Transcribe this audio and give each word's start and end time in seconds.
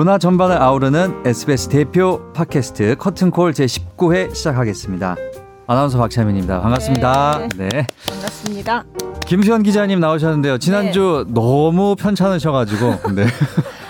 문화 0.00 0.16
전반을 0.16 0.56
아우르는 0.56 1.26
SBS 1.26 1.68
대표 1.68 2.32
팟캐스트 2.32 2.96
커튼콜 2.96 3.52
제19회 3.52 4.34
시작하겠습니다. 4.34 5.14
아나운서 5.66 5.98
박찬민입니다. 5.98 6.62
반갑습니다. 6.62 7.48
네. 7.58 7.68
네. 7.68 7.86
반갑습니다. 8.08 8.84
김수현 9.26 9.62
기자님 9.62 10.00
나오셨는데요. 10.00 10.56
지난주 10.56 11.26
너무 11.28 11.96
편찮으셔가지고 11.96 13.12
네. 13.14 13.26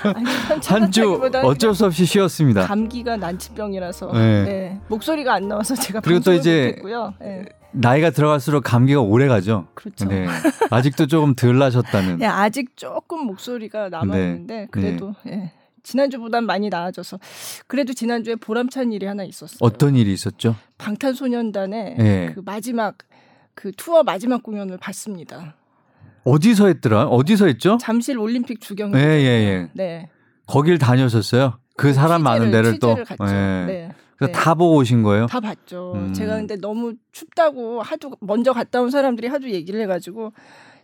한주 0.67 1.31
어쩔 1.45 1.77
수 1.77 1.86
없이 1.86 2.04
쉬었습니다. 2.04 2.67
감기가 2.67 3.17
난치병이라서 3.17 4.11
네. 4.13 4.45
네. 4.45 4.81
목소리가 4.89 5.35
안 5.35 5.46
나와서 5.46 5.77
제가 5.77 6.00
그리고 6.00 6.18
또 6.18 6.32
이제. 6.32 6.75
네. 7.21 7.45
나이가 7.71 8.11
들어갈수록 8.11 8.64
감기가 8.64 9.00
오래 9.00 9.29
가죠. 9.29 9.68
그렇죠. 9.75 10.07
네. 10.07 10.27
아직도 10.72 11.07
조금 11.07 11.36
덜 11.36 11.57
나셨다는. 11.57 12.18
네, 12.18 12.27
아직 12.27 12.77
조금 12.77 13.27
목소리가 13.27 13.90
남았는데 13.90 14.54
네. 14.54 14.67
그래도 14.72 15.14
예. 15.29 15.53
지난주보단 15.82 16.44
많이 16.46 16.68
나아져서 16.68 17.18
그래도 17.66 17.93
지난주에 17.93 18.36
보람찬 18.36 18.93
일이 18.93 19.07
하나 19.07 19.25
있었어요. 19.25 19.58
어떤 19.61 19.96
일이 19.96 20.12
있었죠? 20.12 20.56
방탄소년단의 20.79 21.94
네. 21.98 22.32
그 22.34 22.43
마지막 22.44 22.98
그 23.54 23.72
투어 23.76 24.03
마지막 24.03 24.43
공연을 24.43 24.79
봤습니다. 24.79 25.54
어디서 26.25 26.66
했더라? 26.66 27.04
어디서 27.08 27.46
했죠? 27.46 27.79
잠실 27.80 28.18
올림픽 28.18 28.61
주경. 28.61 28.94
예, 28.94 28.98
예, 28.98 29.25
예. 29.25 29.70
네. 29.75 30.08
거길 30.46 30.79
다녀오셨어요? 30.79 31.58
그 31.76 31.92
사람 31.92 32.22
많은 32.22 32.48
취재를- 32.48 32.53
데를 32.53 32.78
또. 32.78 32.94
갔죠. 32.97 33.25
예. 33.27 33.64
네. 33.67 33.92
그래서 34.17 34.33
네. 34.33 34.39
다 34.39 34.55
보고 34.55 34.77
오신 34.77 35.03
거예요? 35.03 35.27
다 35.27 35.41
봤죠. 35.41 35.92
음. 35.94 36.12
제가 36.12 36.36
근데 36.36 36.56
너무 36.56 36.92
춥다고 37.12 37.81
하도 37.81 38.12
먼저 38.20 38.53
갔다 38.53 38.83
온 38.83 38.91
사람들이 38.91 39.28
하도 39.28 39.48
얘기를 39.50 39.81
해가지고 39.81 40.33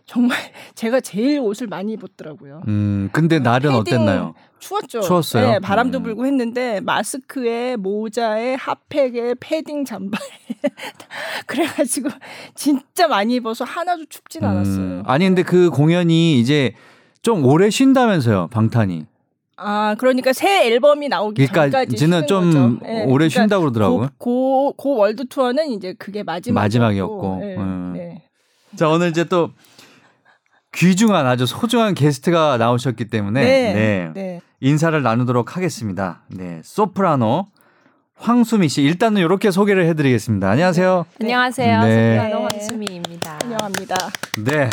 정말 0.07 0.37
제가 0.73 1.01
제일 1.01 1.39
옷을 1.41 1.67
많이 1.67 1.93
입었더라고요. 1.93 2.63
음, 2.67 3.09
근데 3.11 3.39
날은 3.39 3.69
패딩 3.69 3.79
어땠나요? 3.79 4.33
추웠죠. 4.59 5.01
추웠어요? 5.01 5.51
네, 5.51 5.59
바람도 5.59 5.99
음. 5.99 6.03
불고 6.03 6.25
했는데 6.25 6.79
마스크에 6.79 7.75
모자에 7.75 8.55
핫팩에 8.55 9.35
패딩 9.39 9.85
잠바에 9.85 10.19
그래가지고 11.45 12.09
진짜 12.55 13.07
많이 13.07 13.35
입어서 13.35 13.65
하나도 13.65 14.05
춥진 14.05 14.43
않았어요. 14.43 14.77
음, 14.77 15.03
아니 15.05 15.25
근데 15.25 15.43
그 15.43 15.69
공연이 15.69 16.39
이제 16.39 16.73
좀 17.21 17.45
오래 17.45 17.69
쉰다면서요, 17.69 18.47
방탄이. 18.47 19.05
아 19.57 19.95
그러니까 19.97 20.33
새 20.33 20.67
앨범이 20.67 21.09
나오기 21.09 21.45
전까지 21.47 21.71
그러니까지는 21.71 21.97
쉬는 21.97 22.27
좀. 22.27 22.79
예, 22.85 23.03
오래 23.03 23.27
그러니까 23.27 23.29
쉰다고 23.29 23.61
그러더라고요. 23.63 24.09
고, 24.17 24.71
고, 24.71 24.73
고 24.73 24.95
월드 24.97 25.27
투어는 25.27 25.71
이제 25.71 25.93
그게 25.97 26.23
마지막이었고, 26.23 26.61
마지막이었고, 26.61 27.39
예, 27.41 27.55
음. 27.55 27.93
예. 27.97 28.21
자, 28.75 28.87
오늘 28.87 29.09
이제 29.09 29.23
또 29.23 29.49
귀중한 30.77 31.25
아주 31.25 31.47
소중한 31.47 31.95
게스트가 31.95 32.57
나오셨기 32.57 33.05
때문에 33.05 33.43
네, 33.43 33.73
네, 33.73 34.11
네. 34.13 34.41
인사를 34.59 35.01
나누도록 35.01 35.57
하겠습니다. 35.57 36.21
네, 36.27 36.61
소프라노 36.63 37.47
황수미 38.15 38.69
씨 38.69 38.83
일단은 38.83 39.21
이렇게 39.21 39.49
소개를 39.49 39.87
해드리겠습니다. 39.87 40.47
안녕하세요. 40.47 41.05
안녕하세요. 41.19 41.81
네. 41.81 42.19
소피아노 42.19 42.47
황수미입니다. 42.47 43.39
환영합니다. 43.41 43.95
네, 44.45 44.69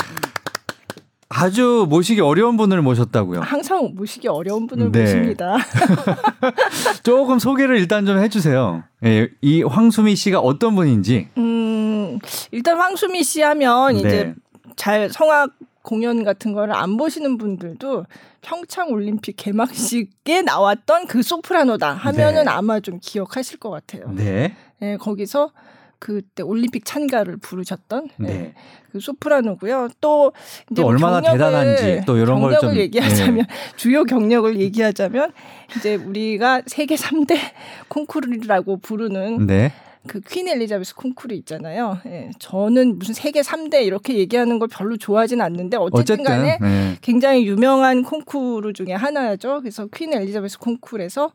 아주 1.30 1.86
모시기 1.88 2.20
어려운 2.20 2.58
분을 2.58 2.82
모셨다고요. 2.82 3.40
항상 3.40 3.92
모시기 3.94 4.28
어려운 4.28 4.66
분을 4.66 4.92
네. 4.92 5.00
모십니다. 5.00 5.56
조금 7.02 7.38
소개를 7.38 7.78
일단 7.78 8.04
좀 8.04 8.18
해주세요. 8.18 8.84
예, 9.04 9.30
이 9.40 9.62
황수미 9.62 10.16
씨가 10.16 10.38
어떤 10.40 10.74
분인지. 10.74 11.28
음, 11.38 12.18
일단 12.50 12.76
황수미 12.76 13.24
씨 13.24 13.40
하면 13.40 13.96
이제 13.96 14.08
네. 14.08 14.34
잘 14.76 15.08
성악 15.08 15.48
공연 15.84 16.24
같은 16.24 16.54
거를 16.54 16.74
안 16.74 16.96
보시는 16.96 17.36
분들도 17.36 18.06
평창 18.40 18.88
올림픽 18.88 19.36
개막식에 19.36 20.40
나왔던 20.42 21.06
그 21.06 21.22
소프라노다 21.22 21.92
하면은 21.92 22.44
네. 22.46 22.50
아마 22.50 22.80
좀 22.80 22.98
기억하실 23.02 23.58
것 23.58 23.68
같아요. 23.68 24.10
네, 24.10 24.54
네, 24.80 24.96
거기서 24.96 25.50
그때 25.98 26.42
올림픽 26.42 26.86
찬가를 26.86 27.36
부르셨던 27.36 28.08
네. 28.16 28.28
네. 28.28 28.54
그 28.92 28.98
소프라노고요. 29.00 29.90
또 30.00 30.32
이제 30.70 30.80
또뭐 30.80 30.90
얼마나 30.92 31.20
경력을- 31.20 31.32
대단한지 31.32 32.02
또 32.06 32.16
이런 32.16 32.40
걸 32.40 32.52
경력을 32.52 32.60
좀, 32.60 32.74
네. 32.74 32.80
얘기하자면 32.80 33.46
주요 33.76 34.04
경력을 34.04 34.58
얘기하자면 34.58 35.32
이제 35.76 35.96
우리가 35.96 36.62
세계 36.66 36.94
3대 36.94 37.36
콩쿠르라고 37.88 38.78
부르는 38.78 39.46
네, 39.46 39.72
그 40.06 40.20
퀸 40.20 40.48
엘리자베스 40.48 40.94
콩쿠르 40.94 41.34
있잖아요. 41.36 41.98
예, 42.06 42.30
저는 42.38 42.98
무슨 42.98 43.14
세계 43.14 43.40
3대 43.40 43.82
이렇게 43.84 44.16
얘기하는 44.18 44.58
걸 44.58 44.68
별로 44.68 44.96
좋아하진 44.96 45.40
않는데 45.40 45.76
어쨌든 45.78 46.00
어쨌든 46.00 46.24
간에 46.24 46.58
네. 46.60 46.96
굉장히 47.00 47.46
유명한 47.46 48.02
콩쿠르 48.02 48.72
중에 48.74 48.92
하나죠. 48.92 49.60
그래서 49.60 49.86
퀸 49.94 50.12
엘리자베스 50.12 50.58
콩쿠르에서 50.58 51.32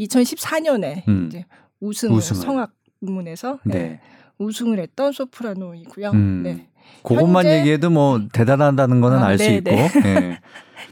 2014년에 0.00 1.06
음. 1.08 1.26
이제 1.28 1.44
우승을, 1.80 2.16
우승을. 2.16 2.40
성악 2.42 2.72
부문에서 3.04 3.58
예, 3.68 3.70
네. 3.72 4.00
우승을 4.38 4.78
했던 4.80 5.12
소프라노이고요. 5.12 6.10
음. 6.10 6.42
네. 6.42 6.66
그것만 7.02 7.44
현재- 7.44 7.58
얘기해도 7.60 7.90
뭐 7.90 8.20
대단하다는 8.32 9.00
거는 9.00 9.18
아, 9.18 9.26
알수 9.26 9.44
네, 9.44 9.56
있고 9.56 9.70
네. 9.70 9.90
예. 10.04 10.38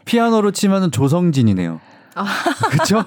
피아노로 0.05 0.51
치면은 0.51 0.91
조성진이네요. 0.91 1.81
아. 2.15 2.25
그렇죠? 2.71 3.05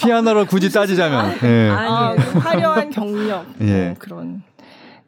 피아노로 0.00 0.46
굳이 0.46 0.70
따지자면 0.70 1.38
예. 1.42 1.68
아, 1.70 2.14
그 2.14 2.38
화려한 2.38 2.90
경력 2.90 3.46
예. 3.60 3.86
뭐 3.88 3.94
그런 3.98 4.42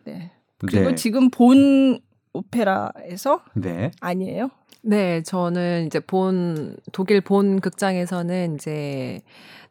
네. 0.05 0.31
그리고 0.59 0.91
네. 0.91 0.95
지금 0.95 1.31
본 1.31 2.01
오페라에서 2.33 3.43
네. 3.55 3.91
아니에요? 4.01 4.51
네, 4.83 5.23
저는 5.23 5.87
이제 5.87 6.01
본 6.01 6.77
독일 6.93 7.21
본 7.21 7.61
극장에서는 7.61 8.57
이제 8.57 9.21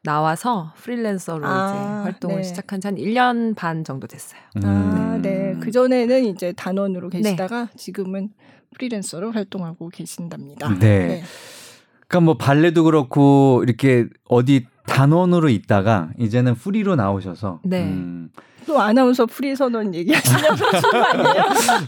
나와서 0.04 0.74
프리랜서로 0.78 1.46
아, 1.46 1.70
이제 1.70 2.04
활동을 2.04 2.38
네. 2.38 2.44
시작한 2.44 2.80
지 2.82 2.88
한 2.88 2.96
1년 2.96 3.56
반 3.56 3.84
정도 3.84 4.08
됐어요. 4.08 4.40
아, 4.64 5.16
음. 5.16 5.22
네. 5.22 5.56
그 5.60 5.72
전에는 5.72 6.26
이제 6.26 6.54
단원으로 6.54 7.10
계시다가 7.10 7.70
지금은 7.76 8.30
프리랜서로 8.74 9.32
활동하고 9.32 9.90
계신답니다. 9.90 10.70
네. 10.80 11.24
그러니까 12.12 12.20
뭐 12.20 12.34
발레도 12.36 12.84
그렇고 12.84 13.64
이렇게 13.66 14.06
어디 14.28 14.68
단원으로 14.86 15.48
있다가 15.48 16.10
이제는 16.20 16.56
프리로 16.56 16.98
나오셔서 16.98 17.62
네. 17.64 17.84
음, 17.84 18.30
또 18.66 18.82
아나운서 18.82 19.26
프리 19.26 19.56
선언 19.56 19.88
아니에요? 19.96 20.18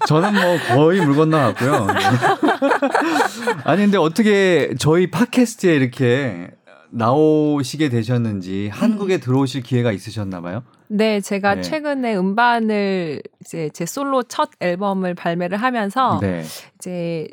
저는 0.08 0.34
뭐 0.34 0.58
거의 0.70 1.02
물 1.02 1.18
건너갔고요. 1.18 1.88
아니 3.66 3.82
근데 3.82 3.98
어떻게 3.98 4.74
저희 4.80 5.12
팟캐스트에 5.12 5.76
이렇게 5.76 6.52
나오시게 6.92 7.90
되셨는지 7.90 8.70
한국에 8.72 9.18
들어오실 9.18 9.64
기회가 9.64 9.92
있으셨나 9.92 10.40
봐요. 10.40 10.64
네, 10.88 11.20
제가 11.20 11.56
네. 11.56 11.62
최근에 11.62 12.16
음반을 12.16 13.22
이제 13.42 13.70
제 13.74 13.86
솔로 13.86 14.24
첫 14.24 14.52
앨범을 14.62 15.16
발매를 15.16 15.58
하면서 15.58 16.20
네. 16.22 16.44
이제 16.76 17.28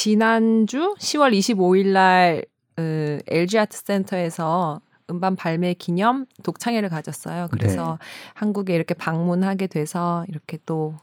지난주 0.00 0.94
10월 0.98 1.32
25일 1.32 1.86
날 1.86 2.44
어, 2.76 3.18
LG 3.28 3.58
아트 3.58 3.78
센터에서 3.82 4.82
음반 5.08 5.36
발매 5.36 5.72
기념 5.72 6.26
독창회를 6.42 6.90
가졌어요. 6.90 7.48
그래서 7.50 7.98
한국에 8.34 8.74
이렇게 8.74 8.92
방문하게 8.92 9.68
돼서 9.68 10.26
이렇게 10.28 10.58
또 10.66 10.94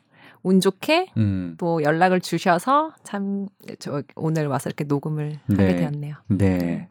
운 0.44 0.60
좋게 0.60 1.08
음. 1.18 1.56
또 1.58 1.82
연락을 1.82 2.20
주셔서 2.22 2.94
참 3.04 3.48
저 3.80 4.04
오늘 4.16 4.46
와서 4.48 4.70
이렇게 4.70 4.84
녹음을 4.84 5.40
하게 5.50 5.64
네. 5.64 5.76
되었네요. 5.78 6.16
네. 6.28 6.90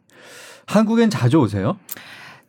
한국엔 0.65 1.09
자주 1.09 1.37
오세요? 1.37 1.77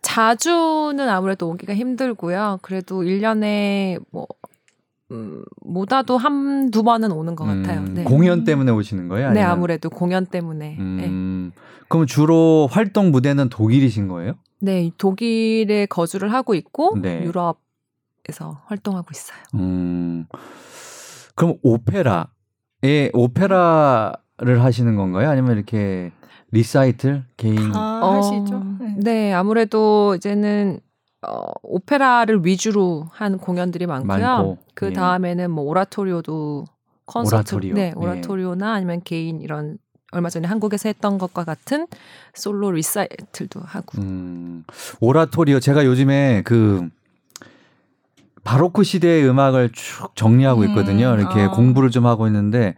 자주는 0.03 1.09
아무래도 1.09 1.49
오기가 1.51 1.75
힘들고요. 1.75 2.59
그래도 2.63 3.03
1년에 3.03 4.03
뭐 4.11 4.27
음, 5.11 5.45
못와도 5.61 6.17
한두 6.17 6.83
번은 6.83 7.13
오는 7.13 7.37
것 7.37 7.45
같아요. 7.45 7.81
음, 7.81 7.95
네. 7.95 8.05
공연 8.05 8.45
때문에 8.45 8.73
오시는 8.73 9.09
거예요? 9.09 9.31
네, 9.31 9.41
아니면? 9.41 9.51
아무래도 9.51 9.91
공연 9.91 10.27
때문에. 10.27 10.77
네. 10.79 11.07
음, 11.07 11.53
그럼 11.89 12.07
주로 12.07 12.69
활동 12.71 13.11
무대는 13.11 13.51
독일이신 13.51 14.09
거예요? 14.09 14.35
네, 14.61 14.91
독일에 14.97 15.87
거주를 15.87 16.33
하고 16.33 16.55
있고 16.55 16.97
네. 17.01 17.23
유럽에서 17.23 18.63
활동하고 18.65 19.09
있어요. 19.13 19.39
음, 19.55 20.27
그럼 21.35 21.57
오페라에 21.63 23.11
오페라를 23.13 24.63
하시는 24.63 24.97
건가요? 24.97 25.29
아니면 25.29 25.57
이렇게 25.57 26.13
리사이틀 26.51 27.25
개인? 27.37 27.57
다 27.73 28.01
어, 28.03 28.17
하시죠. 28.17 28.63
네. 28.81 28.95
네, 28.99 29.33
아무래도 29.35 30.15
이제는 30.17 30.81
어, 31.29 31.53
오페라를 31.63 32.45
위주로 32.45 33.07
한 33.13 33.39
공연들이 33.39 33.87
많고요. 33.87 34.19
많고, 34.19 34.59
그 34.75 34.87
예. 34.87 34.93
다음에는 34.93 35.51
뭐 35.51 35.65
오라토리오도 35.65 36.65
콘서트, 37.07 37.55
오라토리오, 37.55 37.75
네, 37.75 37.89
예. 37.89 37.93
오라토리오나 37.97 38.73
아니면 38.73 39.01
개인 39.05 39.41
이런 39.41 39.79
얼마 40.13 40.31
전에 40.31 40.47
한국에서 40.47 40.89
했던 40.89 41.19
것과 41.19 41.45
같은 41.45 41.87
솔로 42.35 42.71
리사이틀도 42.71 43.61
하고. 43.61 44.01
음, 44.01 44.65
오라토리오 45.01 45.61
제가 45.61 45.85
요즘에 45.85 46.43
그 46.45 46.89
바로크 48.45 48.85
시대의 48.85 49.29
음악을 49.29 49.71
쭉 49.73 50.15
정리하고 50.15 50.61
음, 50.61 50.69
있거든요. 50.69 51.15
이렇게 51.15 51.41
아. 51.41 51.51
공부를 51.51 51.91
좀 51.91 52.07
하고 52.07 52.27
있는데 52.27 52.75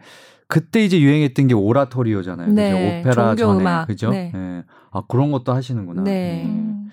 그때 0.47 0.83
이제 0.83 0.99
유행했던 0.99 1.47
게 1.47 1.53
오라토리오잖아요. 1.53 2.53
네, 2.53 2.71
그죠? 2.71 3.09
오페라 3.09 3.35
전에 3.35 3.59
음악. 3.59 3.87
그죠? 3.87 4.09
네. 4.09 4.31
예. 4.33 4.63
아 4.91 5.03
그런 5.07 5.31
것도 5.31 5.53
하시는구나. 5.53 6.03
네. 6.03 6.45
음. 6.45 6.89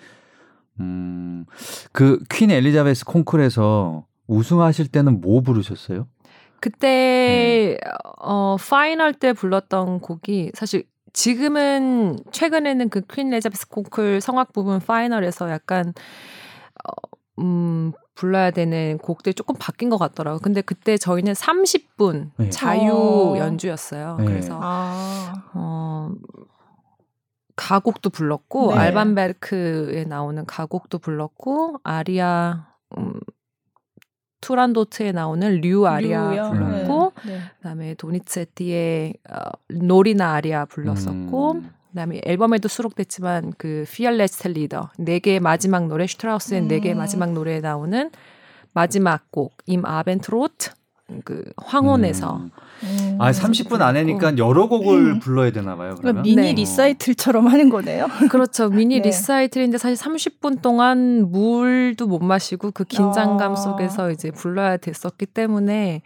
음. 0.80 1.44
음, 1.46 1.46
그 1.92 2.18
퀸 2.30 2.50
엘리자베스 2.50 3.04
콩쿨에서 3.04 4.06
우승하실 4.26 4.88
때는 4.88 5.20
뭐 5.20 5.40
부르셨어요? 5.40 6.06
그때 6.60 7.76
어 8.20 8.56
final 8.56 9.12
때 9.14 9.32
불렀던 9.34 10.00
곡이 10.00 10.52
사실 10.54 10.84
지금은 11.12 12.18
최근에는 12.32 12.88
그 12.88 13.02
퀸 13.02 13.32
엘리자베스 13.32 13.68
콩쿨 13.68 14.20
성악 14.20 14.52
부분 14.52 14.80
final에서 14.80 15.50
약간 15.50 15.92
어, 16.84 17.42
음 17.42 17.92
불러야 18.14 18.50
되는 18.52 18.96
곡들이 18.98 19.34
조금 19.34 19.56
바뀐 19.58 19.90
것 19.90 19.98
같더라고요. 19.98 20.38
근데 20.40 20.60
그때 20.62 20.96
저희는 20.96 21.32
30분 21.34 22.30
네. 22.38 22.48
자유 22.50 22.92
어. 22.92 23.34
연주였어요. 23.38 24.16
네. 24.20 24.24
그래서 24.24 24.58
아. 24.62 25.34
어 25.52 26.10
가곡도 27.56 28.10
불렀고 28.10 28.72
네. 28.72 28.78
알반 28.78 29.14
베르크에 29.14 30.04
나오는 30.04 30.44
가곡도 30.44 30.98
불렀고 30.98 31.80
아리아 31.84 32.66
음, 32.96 33.20
투란도트에 34.40 35.12
나오는 35.12 35.60
류 35.60 35.86
아리아 35.86 36.30
류요? 36.30 36.50
불렀고 36.50 37.12
네. 37.26 37.32
네. 37.32 37.40
그다음에 37.58 37.94
도니체티의 37.94 39.14
어, 39.30 39.50
노리나 39.68 40.34
아리아 40.34 40.64
불렀었고 40.64 41.52
음. 41.52 41.70
그다음에 41.90 42.20
앨범에도 42.24 42.68
수록됐지만 42.68 43.52
그 43.56 43.84
Vier 43.90 44.13
letzte 44.13 44.48
Lieder 44.48 44.90
네 44.98 45.20
개의 45.20 45.38
마지막 45.38 45.86
노래 45.86 46.06
슈트라우스의 46.06 46.62
네 46.62 46.80
개의 46.80 46.96
음. 46.96 46.98
마지막 46.98 47.32
노래에 47.32 47.60
나오는 47.60 48.10
마지막 48.72 49.30
곡 49.30 49.64
Im 49.64 49.86
Abendrot 49.86 50.72
그 51.24 51.44
황혼에서 51.56 52.36
음. 52.36 52.50
음. 52.82 53.16
아 53.18 53.30
30분 53.30 53.80
안에니까 53.80 54.36
여러 54.38 54.68
곡을 54.68 55.20
불러야 55.20 55.52
되나 55.52 55.76
봐요. 55.76 55.94
그러니까 55.98 56.22
미니 56.22 56.42
네. 56.42 56.52
리사이틀처럼 56.52 57.46
하는 57.46 57.70
거네요. 57.70 58.06
그렇죠. 58.30 58.68
미니 58.68 58.96
네. 58.96 59.08
리사이틀인데 59.08 59.78
사실 59.78 59.96
30분 59.96 60.60
동안 60.60 61.30
물도 61.30 62.06
못 62.06 62.22
마시고 62.22 62.72
그 62.72 62.84
긴장감 62.84 63.52
아. 63.52 63.56
속에서 63.56 64.10
이제 64.10 64.30
불러야 64.30 64.76
됐었기 64.76 65.26
때문에 65.26 66.02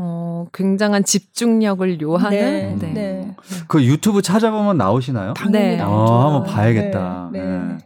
어, 0.00 0.46
굉장한 0.52 1.04
집중력을 1.04 2.00
요하는 2.00 2.78
네. 2.78 2.92
네. 2.92 3.36
그 3.66 3.84
유튜브 3.84 4.22
찾아보면 4.22 4.76
나오시나요? 4.76 5.34
당연히 5.34 5.58
네. 5.58 5.76
나오죠. 5.76 6.12
아, 6.12 6.24
한번 6.26 6.44
봐야겠다. 6.44 7.30
네. 7.32 7.42
네. 7.42 7.58
네. 7.58 7.78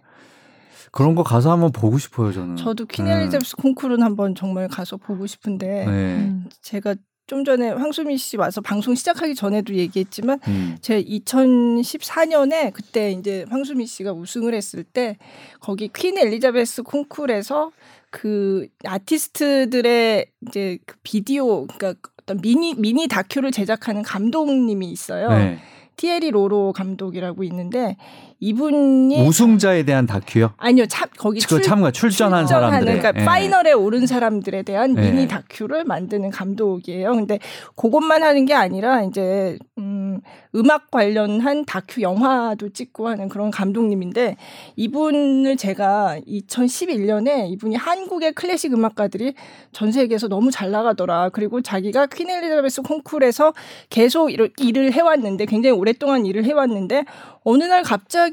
그런 0.91 1.15
거 1.15 1.23
가서 1.23 1.51
한번 1.51 1.73
보고 1.73 1.97
싶어요, 1.97 2.33
저는. 2.33 2.57
저도 2.57 2.85
퀸 2.85 3.07
네. 3.07 3.15
엘리자베스 3.15 3.57
콩쿠르는 3.57 4.05
한번 4.05 4.35
정말 4.35 4.69
가서 4.69 4.99
보고 4.99 5.27
싶은데 5.27 5.87
네. 5.87 5.91
음. 5.91 6.45
제가 6.61 6.95
좀 7.32 7.46
전에 7.46 7.70
황수민 7.70 8.19
씨 8.19 8.37
와서 8.37 8.61
방송 8.61 8.94
시작하기 8.94 9.34
전에도 9.34 9.73
얘기했지만 9.75 10.38
음. 10.49 10.76
제가 10.82 11.00
2014년에 11.00 12.75
그때 12.75 13.11
이제 13.11 13.46
황수민 13.49 13.87
씨가 13.87 14.12
우승을 14.12 14.52
했을 14.52 14.84
때 14.84 15.17
거기 15.58 15.88
퀸 15.88 16.19
엘리자베스 16.19 16.82
콩쿨에서 16.82 17.73
그 18.11 18.67
아티스트들의 18.84 20.26
이제 20.46 20.79
그 20.84 20.96
비디오 21.02 21.67
그러니까 21.69 21.94
어떤 22.20 22.43
미니 22.43 22.75
미니 22.75 23.08
다큐를 23.08 23.50
제작하는 23.50 24.02
감독님이 24.02 24.90
있어요. 24.90 25.31
네. 25.31 25.58
티에리 25.96 26.32
로로 26.32 26.75
감독이라고 26.75 27.44
있는데 27.44 27.96
이분이 28.43 29.25
우승자에 29.25 29.85
대한 29.85 30.05
다큐요? 30.05 30.50
아니요 30.56 30.87
참 30.87 31.09
거기 31.17 31.39
그 31.39 31.47
출, 31.47 31.62
참가 31.62 31.93
출전한 31.93 32.49
사람들. 32.49 32.99
그러니까 32.99 33.12
파이널에 33.25 33.71
오른 33.71 34.05
사람들에 34.05 34.65
대한 34.65 34.94
네. 34.94 35.12
미니 35.12 35.29
다큐를 35.29 35.85
만드는 35.85 36.31
감독이에요. 36.31 37.12
근데 37.12 37.39
그것만 37.77 38.25
하는 38.25 38.44
게 38.44 38.53
아니라 38.53 39.05
이제 39.05 39.56
음 39.79 40.21
음악 40.56 40.91
관련한 40.91 41.65
다큐 41.65 42.03
영화도 42.03 42.71
찍고 42.71 43.06
하는 43.06 43.29
그런 43.29 43.53
감독님인데 43.53 44.37
이분을 44.75 45.56
제가 45.56 46.19
2011년에 46.27 47.49
이분이 47.49 47.77
한국의 47.77 48.33
클래식 48.33 48.75
음악가들이 48.75 49.35
전 49.71 49.93
세계에서 49.93 50.27
너무 50.27 50.50
잘 50.50 50.73
나가더라. 50.73 51.29
그리고 51.29 51.62
자기가 51.62 52.06
퀸 52.06 52.29
엘리자베스 52.29 52.83
콩쿨에서 52.83 53.55
계속 53.89 54.31
일을 54.33 54.93
해왔는데 54.93 55.47
굉장히 55.47 55.77
오랫동안 55.77 56.27
일을 56.27 56.44
해왔는데 56.44 57.05
어느 57.44 57.65
날 57.65 57.83
갑자기 57.83 58.31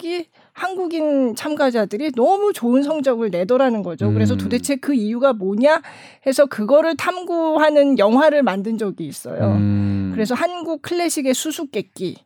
한국인 0.53 1.35
참가자들이 1.35 2.11
너무 2.15 2.51
좋은 2.53 2.83
성적을 2.83 3.29
내더라는 3.29 3.83
거죠. 3.83 4.11
그래서 4.11 4.33
음. 4.33 4.37
도대체 4.37 4.75
그 4.75 4.93
이유가 4.93 5.33
뭐냐 5.33 5.81
해서 6.27 6.45
그거를 6.45 6.97
탐구하는 6.97 7.97
영화를 7.97 8.43
만든 8.43 8.77
적이 8.77 9.05
있어요. 9.05 9.53
음. 9.53 10.11
그래서 10.13 10.35
한국 10.35 10.81
클래식의 10.81 11.33
수수께끼 11.33 12.17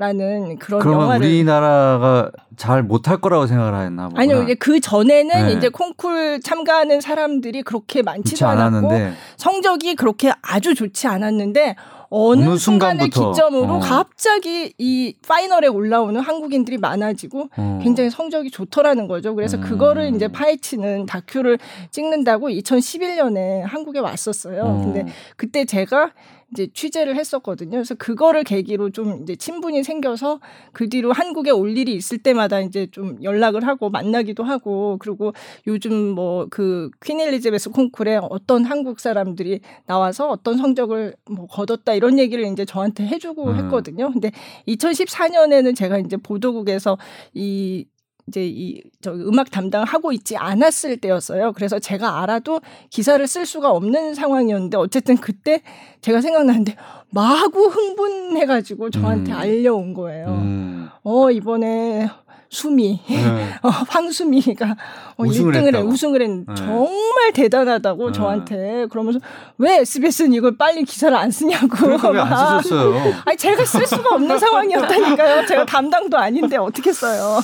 라는 0.00 0.56
그런 0.58 0.80
그러면 0.80 1.02
영화를 1.02 1.26
우리나라가 1.26 2.30
잘 2.56 2.82
못할 2.82 3.20
거라고 3.20 3.46
생각을 3.46 3.84
했나 3.84 4.08
보구나. 4.08 4.22
아니요 4.22 4.42
이제 4.44 4.54
그 4.54 4.80
전에는 4.80 5.46
네. 5.46 5.52
이제 5.52 5.68
콩쿨 5.68 6.40
참가하는 6.40 7.02
사람들이 7.02 7.62
그렇게 7.62 8.00
많지도 8.00 8.46
않았고 8.46 8.76
않았는데 8.88 9.12
성적이 9.36 9.96
그렇게 9.96 10.32
아주 10.40 10.74
좋지 10.74 11.06
않았는데 11.06 11.76
어느, 12.10 12.42
어느 12.42 12.56
순간부터, 12.58 13.30
기점으로 13.32 13.74
어. 13.74 13.78
갑자기 13.78 14.74
이 14.78 15.14
파이널에 15.26 15.68
올라오는 15.68 16.20
한국인들이 16.20 16.76
많아지고 16.76 17.48
어. 17.56 17.80
굉장히 17.82 18.10
성적이 18.10 18.50
좋더라는 18.50 19.06
거죠. 19.06 19.34
그래서 19.36 19.56
음. 19.56 19.62
그거를 19.62 20.12
이제 20.14 20.26
파헤치는 20.26 21.06
다큐를 21.06 21.58
찍는다고 21.92 22.48
2011년에 22.48 23.60
한국에 23.62 24.00
왔었어요. 24.00 24.62
어. 24.62 24.80
근데 24.82 25.06
그때 25.36 25.64
제가 25.64 26.10
이제 26.52 26.68
취재를 26.74 27.16
했었거든요. 27.16 27.70
그래서 27.70 27.94
그거를 27.94 28.44
계기로 28.44 28.90
좀 28.90 29.22
이제 29.22 29.36
친분이 29.36 29.82
생겨서 29.84 30.40
그 30.72 30.88
뒤로 30.88 31.12
한국에 31.12 31.50
올 31.50 31.76
일이 31.76 31.94
있을 31.94 32.18
때마다 32.18 32.60
이제 32.60 32.86
좀 32.90 33.22
연락을 33.22 33.66
하고 33.66 33.88
만나기도 33.90 34.42
하고 34.44 34.96
그리고 34.98 35.32
요즘 35.66 35.92
뭐 36.14 36.46
그 36.50 36.90
퀸 37.02 37.20
엘리자베스 37.20 37.70
콩쿨에 37.70 38.18
어떤 38.22 38.64
한국 38.64 39.00
사람들이 39.00 39.60
나와서 39.86 40.28
어떤 40.30 40.56
성적을 40.58 41.14
뭐 41.30 41.46
거뒀다 41.46 41.94
이런 41.94 42.18
얘기를 42.18 42.44
이제 42.44 42.64
저한테 42.64 43.06
해주고 43.06 43.44
음. 43.48 43.56
했거든요. 43.56 44.10
근데 44.12 44.30
2014년에는 44.68 45.76
제가 45.76 45.98
이제 45.98 46.16
보도국에서 46.16 46.98
이 47.34 47.86
이제 48.30 48.46
이 48.46 48.82
저 49.02 49.12
음악 49.14 49.50
담당을 49.50 49.86
하고 49.86 50.12
있지 50.12 50.36
않았을 50.36 50.98
때였어요. 50.98 51.52
그래서 51.52 51.78
제가 51.78 52.22
알아도 52.22 52.60
기사를 52.90 53.26
쓸 53.26 53.46
수가 53.46 53.70
없는 53.70 54.14
상황이었는데 54.14 54.76
어쨌든 54.76 55.16
그때 55.16 55.62
제가 56.02 56.20
생각나는데 56.20 56.76
마구 57.08 57.68
흥분해가지고 57.68 58.90
저한테 58.90 59.32
음. 59.32 59.36
알려온 59.36 59.94
거예요. 59.94 60.26
음. 60.28 60.88
어 61.02 61.30
이번에 61.30 62.10
수미 62.52 62.98
네. 63.08 63.54
어, 63.62 63.68
황수미가 63.68 64.76
어, 65.16 65.22
우승을 65.22 65.52
1등을 65.52 65.62
해 65.62 65.66
했다고. 65.68 65.88
우승을 65.88 66.20
했는데 66.20 66.52
네. 66.52 66.56
정말 66.56 67.32
대단하다고 67.32 68.06
네. 68.06 68.12
저한테 68.12 68.86
그러면서 68.90 69.20
왜 69.56 69.78
SBS는 69.78 70.32
이걸 70.32 70.56
빨리 70.56 70.82
기사를 70.84 71.16
안 71.16 71.30
쓰냐고 71.30 71.68
그러니까 71.68 72.10
왜안 72.10 72.28
막. 72.28 72.60
쓰셨어요? 72.62 73.14
아니 73.24 73.36
제가 73.36 73.64
쓸 73.64 73.86
수가 73.86 74.16
없는 74.16 74.36
상황이었다니까요. 74.40 75.46
제가 75.46 75.64
담당도 75.64 76.18
아닌데 76.18 76.56
어떻게 76.56 76.92
써요? 76.92 77.38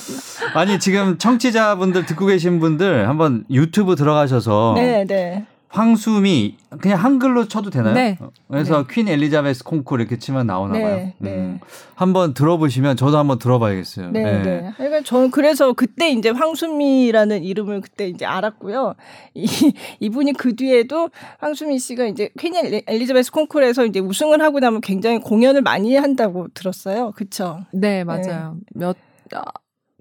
아니 0.53 0.77
지금 0.77 1.17
청취자분들 1.17 2.05
듣고 2.05 2.25
계신 2.25 2.59
분들 2.59 3.07
한번 3.07 3.45
유튜브 3.49 3.95
들어가셔서 3.95 4.73
네, 4.75 5.05
네. 5.07 5.45
황수미 5.69 6.55
그냥 6.81 6.99
한글로 7.03 7.47
쳐도 7.47 7.69
되나요? 7.69 7.93
네. 7.93 8.17
어, 8.21 8.29
그래서 8.49 8.87
퀸 8.87 9.07
엘리자베스 9.07 9.63
콩쿨 9.63 9.99
이렇게 9.99 10.17
치면 10.17 10.47
나오나 10.47 10.73
네, 10.73 10.81
봐요. 10.81 11.11
네. 11.17 11.29
음. 11.35 11.59
한번 11.95 12.33
들어보시면 12.33 12.95
저도 12.97 13.17
한번 13.17 13.37
들어봐야겠어요. 13.39 14.11
네, 14.11 14.23
네. 14.43 14.73
그러니까 14.77 15.01
저는 15.03 15.31
그래서 15.31 15.73
그때 15.73 16.09
이제 16.09 16.29
황수미라는 16.29 17.43
이름을 17.43 17.81
그때 17.81 18.07
이제 18.07 18.25
알았고요. 18.25 18.95
이 19.33 19.45
이분이 19.99 20.33
그 20.33 20.55
뒤에도 20.55 21.09
황수미 21.39 21.79
씨가 21.79 22.05
이제 22.05 22.29
퀸 22.39 22.53
엘리- 22.53 22.83
엘리자베스 22.87 23.31
콩쿨에서 23.31 23.85
이제 23.85 23.99
우승을 23.99 24.41
하고 24.41 24.59
나면 24.59 24.81
굉장히 24.81 25.19
공연을 25.19 25.61
많이 25.61 25.95
한다고 25.95 26.47
들었어요. 26.53 27.11
그렇죠? 27.15 27.59
네, 27.71 28.03
맞아요. 28.03 28.55
몇, 28.73 28.95
아, 29.33 29.41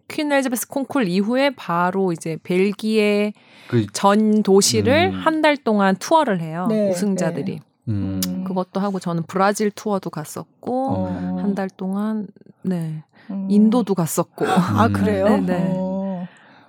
퀸 0.09 0.31
엘리자베스 0.31 0.69
콩쿨 0.69 1.09
이후에 1.09 1.51
바로 1.51 2.13
이제 2.13 2.39
벨기에 2.43 3.33
그, 3.69 3.87
전 3.93 4.43
도시를 4.43 5.13
음. 5.13 5.21
한달 5.21 5.57
동안 5.57 5.97
투어를 5.97 6.41
해요. 6.41 6.67
네, 6.69 6.91
우승자들이. 6.91 7.61
음. 7.89 8.21
음. 8.27 8.45
그것도 8.45 8.81
하고 8.81 8.99
저는 8.99 9.25
브라질 9.27 9.71
투어도 9.71 10.11
갔었고 10.11 10.89
어. 10.91 11.39
한달 11.41 11.69
동안 11.71 12.27
네 12.63 13.03
음. 13.31 13.47
인도도 13.51 13.95
갔었고 13.95 14.47
아 14.47 14.87
음. 14.87 14.93
그래요? 14.93 15.29
네, 15.29 15.41
네. 15.41 15.73
어. 15.73 15.96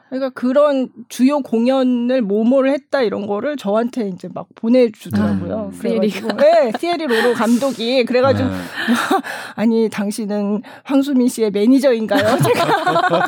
그러니까 0.10 0.30
그런 0.30 0.90
주요 1.10 1.42
공연을 1.42 2.22
뭐뭐를 2.22 2.72
했다 2.72 3.02
이런 3.02 3.28
거를 3.28 3.58
저한테 3.58 4.10
이제 4.10 4.30
막 4.34 4.48
보내주더라고요. 4.56 5.72
아, 5.74 5.80
그래가지고 5.80 6.38
네, 6.38 6.72
티에리 6.80 7.08
로로 7.08 7.34
감독이 7.34 8.06
그래가지고 8.06 8.50
네. 8.50 8.56
아니 9.56 9.90
당신은 9.90 10.62
황수민 10.84 11.28
씨의 11.28 11.52
매니저인가요? 11.52 12.38
제가 12.40 13.28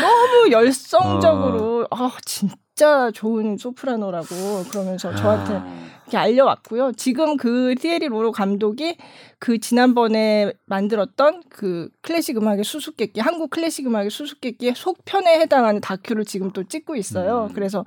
너무 0.00 0.50
열성적으로 0.50 1.86
아 1.90 2.10
진짜 2.24 2.56
진짜 2.76 3.10
좋은 3.10 3.56
소프라노라고 3.56 4.64
그러면서 4.68 5.14
저한테 5.14 5.54
아. 5.54 5.66
이렇게 6.06 6.16
알려왔고요. 6.16 6.92
지금 6.92 7.36
그 7.36 7.74
티에리 7.78 8.06
로로 8.08 8.32
감독이 8.32 8.96
그 9.38 9.58
지난번에 9.58 10.52
만들었던 10.66 11.42
그 11.48 11.88
클래식 12.00 12.36
음악의 12.36 12.64
수수께끼, 12.64 13.20
한국 13.20 13.50
클래식 13.50 13.86
음악의 13.86 14.10
수수께끼의 14.10 14.74
속편에 14.76 15.40
해당하는 15.40 15.80
다큐를 15.80 16.24
지금 16.24 16.50
또 16.52 16.64
찍고 16.64 16.96
있어요. 16.96 17.48
음. 17.50 17.54
그래서 17.54 17.84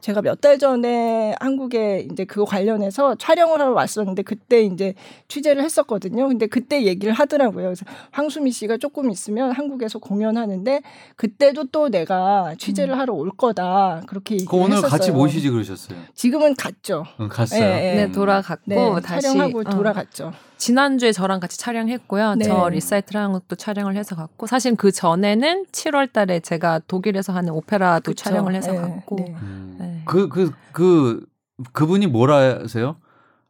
제가 0.00 0.22
몇 0.22 0.40
달 0.40 0.58
전에 0.58 1.34
한국에 1.38 2.06
이제 2.10 2.24
그거 2.24 2.44
관련해서 2.46 3.14
촬영을 3.16 3.60
하러 3.60 3.72
왔었는데 3.72 4.22
그때 4.22 4.62
이제 4.62 4.94
취재를 5.28 5.62
했었거든요. 5.62 6.28
근데 6.28 6.46
그때 6.46 6.82
얘기를 6.84 7.12
하더라고요. 7.12 7.64
그래서 7.66 7.84
황수미 8.10 8.52
씨가 8.52 8.78
조금 8.78 9.10
있으면 9.10 9.52
한국에서 9.52 9.98
공연하는데 9.98 10.80
그때도 11.16 11.64
또 11.72 11.90
내가 11.90 12.54
취재를 12.58 12.98
하러 12.98 13.12
올 13.12 13.30
거다. 13.36 14.02
그렇게 14.06 14.36
그 14.36 14.40
얘기를 14.42 14.58
오늘 14.58 14.76
했었어요. 14.78 14.90
같이 14.90 15.10
모시지 15.10 15.50
그러셨어요. 15.50 15.98
지금은 16.14 16.54
갔죠. 16.56 17.04
응, 17.20 17.28
갔어요. 17.28 17.62
예, 17.62 17.90
예. 17.90 18.06
네, 18.06 18.12
돌아갔고 18.12 18.62
네, 18.64 19.00
다시 19.02 19.26
촬영하고 19.28 19.60
어, 19.60 19.64
돌아갔죠. 19.64 20.32
지난주에 20.60 21.10
저랑 21.10 21.40
같이 21.40 21.58
촬영했고요. 21.58 22.34
네. 22.34 22.44
저 22.44 22.68
리사이틀 22.68 23.16
하는 23.16 23.32
것도 23.32 23.56
촬영을 23.56 23.96
해서 23.96 24.14
갔고 24.14 24.46
사실 24.46 24.76
그 24.76 24.92
전에는 24.92 25.64
7월 25.72 26.12
달에 26.12 26.40
제가 26.40 26.82
독일에서 26.86 27.32
하는 27.32 27.54
오페라도 27.54 28.12
그쵸. 28.12 28.24
촬영을 28.24 28.54
해서 28.54 28.70
네, 28.70 28.78
갔고 28.78 29.16
네. 29.16 29.34
음. 29.40 29.76
네. 29.80 30.02
그, 30.04 30.28
그, 30.28 30.52
그, 30.72 31.24
그 31.72 31.86
분이 31.86 32.06
뭐라 32.08 32.60
하세요? 32.60 32.96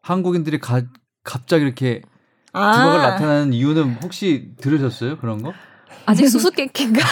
한국인들이 0.02 0.61
가, 0.61 0.83
갑자기 1.25 1.64
이렇게 1.64 2.00
아, 2.52 2.73
두각을 2.73 2.99
나타나는 3.00 3.52
이유는 3.55 3.99
혹시 4.05 4.52
들으셨어요? 4.61 5.19
그런 5.19 5.43
거? 5.43 5.52
아직 6.07 6.29
수수께끼인가? 6.29 7.00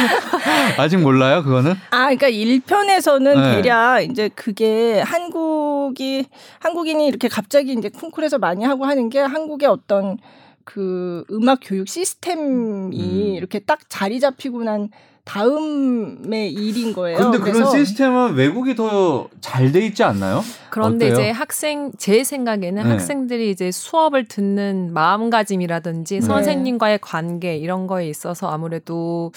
아직 0.78 0.96
몰라요, 0.96 1.42
그거는? 1.42 1.72
아, 1.90 2.14
그러니까 2.14 2.30
1편에서는 2.30 3.34
네. 3.34 3.62
대략 3.62 4.04
이제 4.04 4.28
그게 4.34 5.00
한국 5.02 5.59
이 5.98 6.26
한국인이 6.60 7.06
이렇게 7.06 7.28
갑자기 7.28 7.72
이제 7.72 7.88
콩쿨에서 7.88 8.38
많이 8.38 8.64
하고 8.64 8.84
하는 8.84 9.08
게 9.08 9.18
한국의 9.18 9.68
어떤 9.68 10.18
그 10.64 11.24
음악 11.30 11.60
교육 11.62 11.88
시스템이 11.88 12.96
음. 12.96 13.34
이렇게 13.34 13.58
딱 13.58 13.80
자리 13.88 14.20
잡히고 14.20 14.62
난 14.62 14.90
다음의 15.24 16.52
일인 16.52 16.92
거예요. 16.92 17.18
근데 17.18 17.38
그런 17.38 17.52
그래서 17.52 17.70
시스템은 17.76 18.34
외국이 18.34 18.74
더 18.74 19.28
잘 19.40 19.72
돼 19.72 19.84
있지 19.86 20.02
않나요? 20.02 20.42
그런데 20.70 21.06
어때요? 21.06 21.20
이제 21.20 21.30
학생 21.30 21.92
제 21.98 22.24
생각에는 22.24 22.82
네. 22.82 22.88
학생들이 22.88 23.50
이제 23.50 23.70
수업을 23.70 24.26
듣는 24.26 24.92
마음가짐이라든지 24.92 26.14
네. 26.16 26.20
선생님과의 26.20 26.98
관계 27.00 27.56
이런 27.56 27.86
거에 27.86 28.08
있어서 28.08 28.48
아무래도 28.48 29.32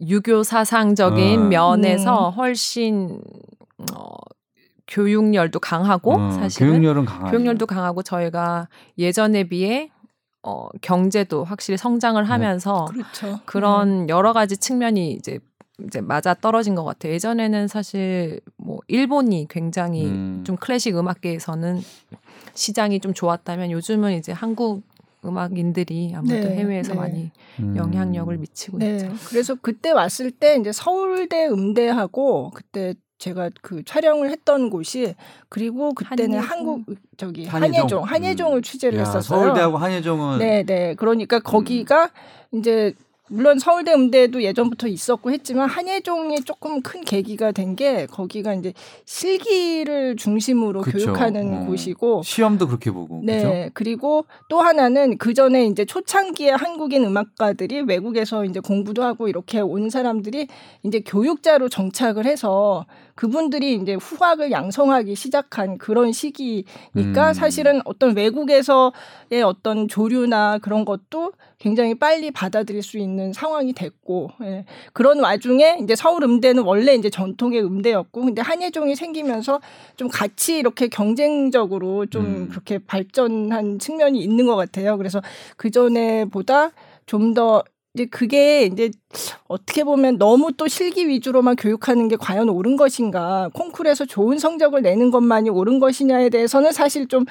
유교 0.00 0.42
사상적인 0.42 1.40
어. 1.40 1.44
면에서 1.44 2.30
훨씬 2.30 3.20
어, 3.94 4.13
교육열도 4.86 5.60
강하고 5.60 6.14
어, 6.14 6.30
사실은 6.32 6.72
교육열은 6.72 7.04
강하죠. 7.04 7.30
교육열도 7.30 7.66
강하고 7.66 8.02
저희가 8.02 8.68
예전에 8.98 9.44
비해 9.44 9.90
어, 10.42 10.68
경제도 10.82 11.42
확실히 11.42 11.76
성장을 11.76 12.22
네. 12.22 12.28
하면서 12.28 12.84
그렇죠. 12.86 13.40
그런 13.46 14.08
여러 14.08 14.32
가지 14.32 14.56
측면이 14.56 15.12
이제 15.12 15.40
이제 15.84 16.00
맞아 16.00 16.34
떨어진 16.34 16.74
것 16.74 16.84
같아요. 16.84 17.14
예전에는 17.14 17.66
사실 17.66 18.40
뭐 18.56 18.78
일본이 18.86 19.46
굉장히 19.48 20.06
음. 20.06 20.44
좀 20.46 20.56
클래식 20.56 20.96
음악계에서는 20.96 21.80
시장이 22.54 23.00
좀 23.00 23.12
좋았다면 23.12 23.72
요즘은 23.72 24.12
이제 24.12 24.30
한국 24.30 24.82
음악인들이 25.24 26.12
아무래도 26.14 26.48
네, 26.48 26.56
해외에서 26.56 26.92
네. 26.92 26.98
많이 26.98 27.30
음. 27.58 27.76
영향력을 27.76 28.36
미치고 28.36 28.78
네. 28.78 28.96
있죠. 28.96 29.12
그래서 29.28 29.54
그때 29.60 29.90
왔을 29.90 30.30
때 30.30 30.56
이제 30.56 30.70
서울대 30.70 31.48
음대하고 31.48 32.50
그때 32.54 32.94
제가 33.24 33.50
그 33.62 33.82
촬영을 33.84 34.28
했던 34.30 34.68
곳이 34.68 35.14
그리고 35.48 35.94
그때는 35.94 36.40
한예종. 36.40 36.50
한국 36.50 36.96
저기 37.16 37.46
한예종. 37.46 37.78
한예종 37.78 38.02
한예종 38.04 38.52
을 38.52 38.56
음. 38.58 38.62
취재를 38.62 38.98
야, 38.98 39.02
했었어요. 39.02 39.22
서울대하고 39.22 39.78
한예종은 39.78 40.38
네, 40.40 40.62
네. 40.62 40.94
그러니까 40.94 41.38
거기가 41.38 42.10
이제 42.52 42.92
물론 43.30 43.58
서울대 43.58 43.92
음대도 43.92 44.42
예전부터 44.42 44.86
있었고 44.86 45.30
했지만 45.30 45.68
한예종이 45.68 46.42
조금 46.42 46.80
큰 46.80 47.02
계기가 47.02 47.52
된 47.52 47.74
게 47.74 48.06
거기가 48.06 48.54
이제 48.54 48.72
실기를 49.04 50.16
중심으로 50.16 50.82
그쵸. 50.82 50.98
교육하는 51.06 51.62
어. 51.62 51.66
곳이고 51.66 52.22
시험도 52.22 52.68
그렇게 52.68 52.90
보고 52.90 53.20
네. 53.24 53.42
그죠? 53.42 53.70
그리고 53.74 54.26
또 54.48 54.60
하나는 54.60 55.18
그 55.18 55.34
전에 55.34 55.66
이제 55.66 55.84
초창기에 55.84 56.50
한국인 56.50 57.04
음악가들이 57.04 57.80
외국에서 57.82 58.44
이제 58.44 58.60
공부도 58.60 59.02
하고 59.02 59.28
이렇게 59.28 59.60
온 59.60 59.90
사람들이 59.90 60.46
이제 60.84 61.00
교육자로 61.00 61.68
정착을 61.68 62.26
해서 62.26 62.86
그분들이 63.14 63.74
이제 63.74 63.94
후학을 63.94 64.50
양성하기 64.50 65.14
시작한 65.14 65.78
그런 65.78 66.12
시기니까 66.12 67.28
음. 67.28 67.32
사실은 67.32 67.80
어떤 67.84 68.16
외국에서의 68.16 69.42
어떤 69.44 69.88
조류나 69.88 70.58
그런 70.58 70.84
것도 70.84 71.32
굉장히 71.64 71.94
빨리 71.94 72.30
받아들일 72.30 72.82
수 72.82 72.98
있는 72.98 73.32
상황이 73.32 73.72
됐고 73.72 74.28
예. 74.42 74.66
그런 74.92 75.20
와중에 75.20 75.78
이제 75.80 75.96
서울 75.96 76.22
음대는 76.22 76.62
원래 76.62 76.94
이제 76.94 77.08
전통의 77.08 77.64
음대였고 77.64 78.20
근데 78.20 78.42
한예종이 78.42 78.94
생기면서 78.94 79.62
좀 79.96 80.08
같이 80.08 80.58
이렇게 80.58 80.88
경쟁적으로 80.88 82.04
좀 82.04 82.26
음. 82.26 82.48
그렇게 82.50 82.76
발전한 82.76 83.78
측면이 83.78 84.20
있는 84.20 84.44
것 84.44 84.56
같아요. 84.56 84.98
그래서 84.98 85.22
그 85.56 85.70
전에보다 85.70 86.72
좀더 87.06 87.64
이제 87.94 88.04
그게 88.04 88.64
이제 88.66 88.90
어떻게 89.48 89.84
보면 89.84 90.18
너무 90.18 90.52
또 90.52 90.68
실기 90.68 91.08
위주로만 91.08 91.56
교육하는 91.56 92.08
게 92.08 92.16
과연 92.16 92.50
옳은 92.50 92.76
것인가 92.76 93.48
콩쿨에서 93.54 94.04
좋은 94.04 94.38
성적을 94.38 94.82
내는 94.82 95.10
것만이 95.10 95.48
옳은 95.48 95.78
것이냐에 95.78 96.28
대해서는 96.28 96.72
사실 96.72 97.08
좀 97.08 97.24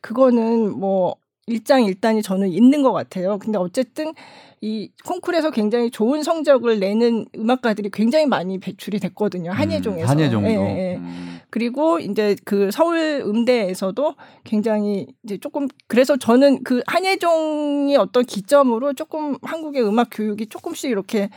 그거는 0.00 0.78
뭐 0.78 1.16
일장일단이 1.46 2.22
저는 2.22 2.48
있는 2.48 2.82
것 2.82 2.92
같아요. 2.92 3.38
근데 3.38 3.58
어쨌든 3.58 4.12
이 4.60 4.90
콩쿨에서 5.06 5.50
굉장히 5.50 5.90
좋은 5.90 6.22
성적을 6.22 6.80
내는 6.80 7.26
음악가들이 7.34 7.90
굉장히 7.92 8.26
많이 8.26 8.58
배출이 8.58 8.98
됐거든요. 9.00 9.52
한예종에서. 9.52 10.06
음, 10.06 10.08
한예종도. 10.08 10.48
예, 10.48 10.54
예. 10.54 10.96
음. 10.96 11.40
그리고 11.48 11.98
이제 11.98 12.36
그 12.44 12.70
서울 12.70 13.22
음대에서도 13.24 14.14
굉장히 14.44 15.06
이제 15.24 15.38
조금 15.38 15.66
그래서 15.88 16.16
저는 16.16 16.62
그 16.62 16.82
한예종이 16.86 17.96
어떤 17.96 18.24
기점으로 18.24 18.92
조금 18.92 19.36
한국의 19.42 19.82
음악 19.82 20.08
교육이 20.12 20.46
조금씩 20.46 20.90
이렇게 20.90 21.30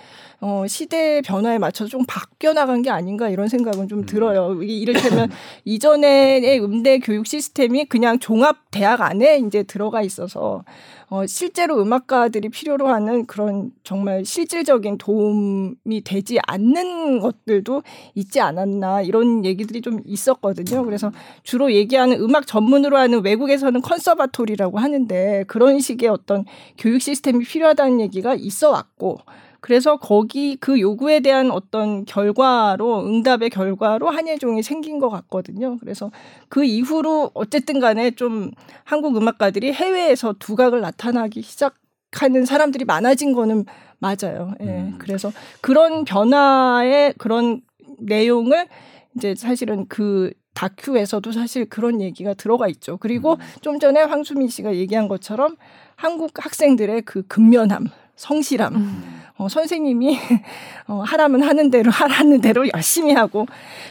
어 0.45 0.67
시대 0.67 1.21
변화에 1.21 1.57
맞춰서 1.57 1.88
좀 1.88 2.03
바뀌어 2.05 2.51
나간 2.51 2.81
게 2.81 2.89
아닌가 2.89 3.29
이런 3.29 3.47
생각은 3.47 3.88
좀 3.88 4.00
음. 4.00 4.05
들어요. 4.05 4.62
이를테면 4.62 5.31
이전의 5.63 6.59
음대 6.62 7.00
교육 7.00 7.27
시스템이 7.27 7.85
그냥 7.85 8.19
종합 8.19 8.57
대학 8.69 9.00
안에 9.00 9.38
이제 9.38 9.63
들어가 9.63 10.01
있어서 10.01 10.65
어 11.09 11.25
실제로 11.27 11.81
음악가들이 11.81 12.50
필요로 12.50 12.89
하는 12.89 13.25
그런 13.25 13.71
정말 13.85 14.25
실질적인 14.25 14.97
도움이 14.97 16.01
되지 16.03 16.39
않는 16.45 17.21
것들도 17.21 17.81
있지 18.15 18.41
않았나 18.41 19.01
이런 19.01 19.45
얘기들이 19.45 19.79
좀 19.79 20.01
있었거든요. 20.05 20.83
그래서 20.83 21.09
주로 21.43 21.71
얘기하는 21.71 22.19
음악 22.19 22.47
전문으로 22.47 22.97
하는 22.97 23.23
외국에서는 23.23 23.81
컨서바토리라고 23.81 24.77
하는데 24.77 25.45
그런 25.47 25.79
식의 25.79 26.09
어떤 26.09 26.43
교육 26.77 27.01
시스템이 27.01 27.45
필요하다는 27.45 28.01
얘기가 28.01 28.35
있어 28.35 28.71
왔고 28.71 29.19
그래서 29.63 29.96
거기 29.96 30.58
그 30.58 30.82
요구에 30.82 31.22
대한 31.22 31.50
어떤 31.50 32.03
결과로 32.03 33.05
응답의 33.05 33.50
결과로 33.50 34.10
한예종이 34.10 34.62
생긴 34.62 35.00
것 35.00 35.08
같거든요. 35.08 35.77
그래서 35.79 36.12
그 36.50 36.65
이후로 36.65 37.32
어쨌든 37.34 37.79
간에 37.79 38.12
좀 38.12 38.51
한국 38.84 39.15
음악가들이 39.15 39.72
해외에서 39.72 40.36
두각을 40.38 40.82
나타나기 40.82 41.41
시작하는 41.41 42.43
사람들이 42.43 42.84
많아진 42.84 43.32
거는 43.32 43.63
맞아요. 44.00 44.53
예. 44.60 44.65
음. 44.65 44.96
그래서 44.98 45.32
그런 45.62 46.03
변화의 46.03 47.13
그런 47.17 47.62
내용을 48.00 48.67
이제 49.15 49.34
사실은 49.34 49.86
그 49.88 50.34
다큐에서도 50.55 51.32
사실 51.32 51.70
그런 51.70 52.01
얘기가 52.01 52.34
들어가 52.34 52.67
있죠. 52.67 52.98
그리고 52.98 53.36
음. 53.36 53.39
좀 53.62 53.79
전에 53.79 54.01
황수민 54.01 54.50
씨가 54.50 54.75
얘기한 54.75 55.08
것처럼 55.08 55.55
한국 55.96 56.32
학생들의 56.36 57.03
그 57.03 57.24
근면함, 57.27 57.88
성실함, 58.15 58.75
음. 58.75 59.22
어, 59.38 59.50
선생님이 59.50 60.17
어, 60.88 61.01
하라면 61.01 61.43
하는 61.43 61.70
대로 61.70 61.91
하라는 61.91 62.41
대로 62.41 62.65
열심히 62.74 63.13
하고 63.13 63.46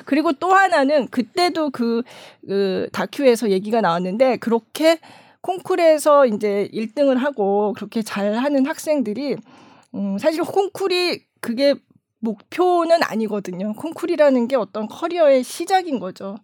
그리고 0.05 0.33
또 0.33 0.52
하나는 0.52 1.09
그때도 1.09 1.71
그, 1.71 2.02
그 2.47 2.88
다큐에서 2.93 3.50
얘기가 3.50 3.81
나왔는데 3.81 4.37
그렇게 4.37 4.99
콩쿨에서 5.41 6.26
이제 6.26 6.69
1등을 6.73 7.17
하고 7.17 7.73
그렇게 7.75 8.02
잘하는 8.02 8.67
학생들이 8.67 9.37
음, 9.95 10.19
사실 10.19 10.43
콩쿨이 10.43 11.21
그게 11.41 11.75
목표는 12.21 13.02
아니거든요. 13.02 13.75
콩쿨이라는 13.75 14.47
게 14.47 14.55
어떤 14.55 14.87
커리어의 14.87 15.43
시작인 15.43 15.99
거죠. 15.99 16.37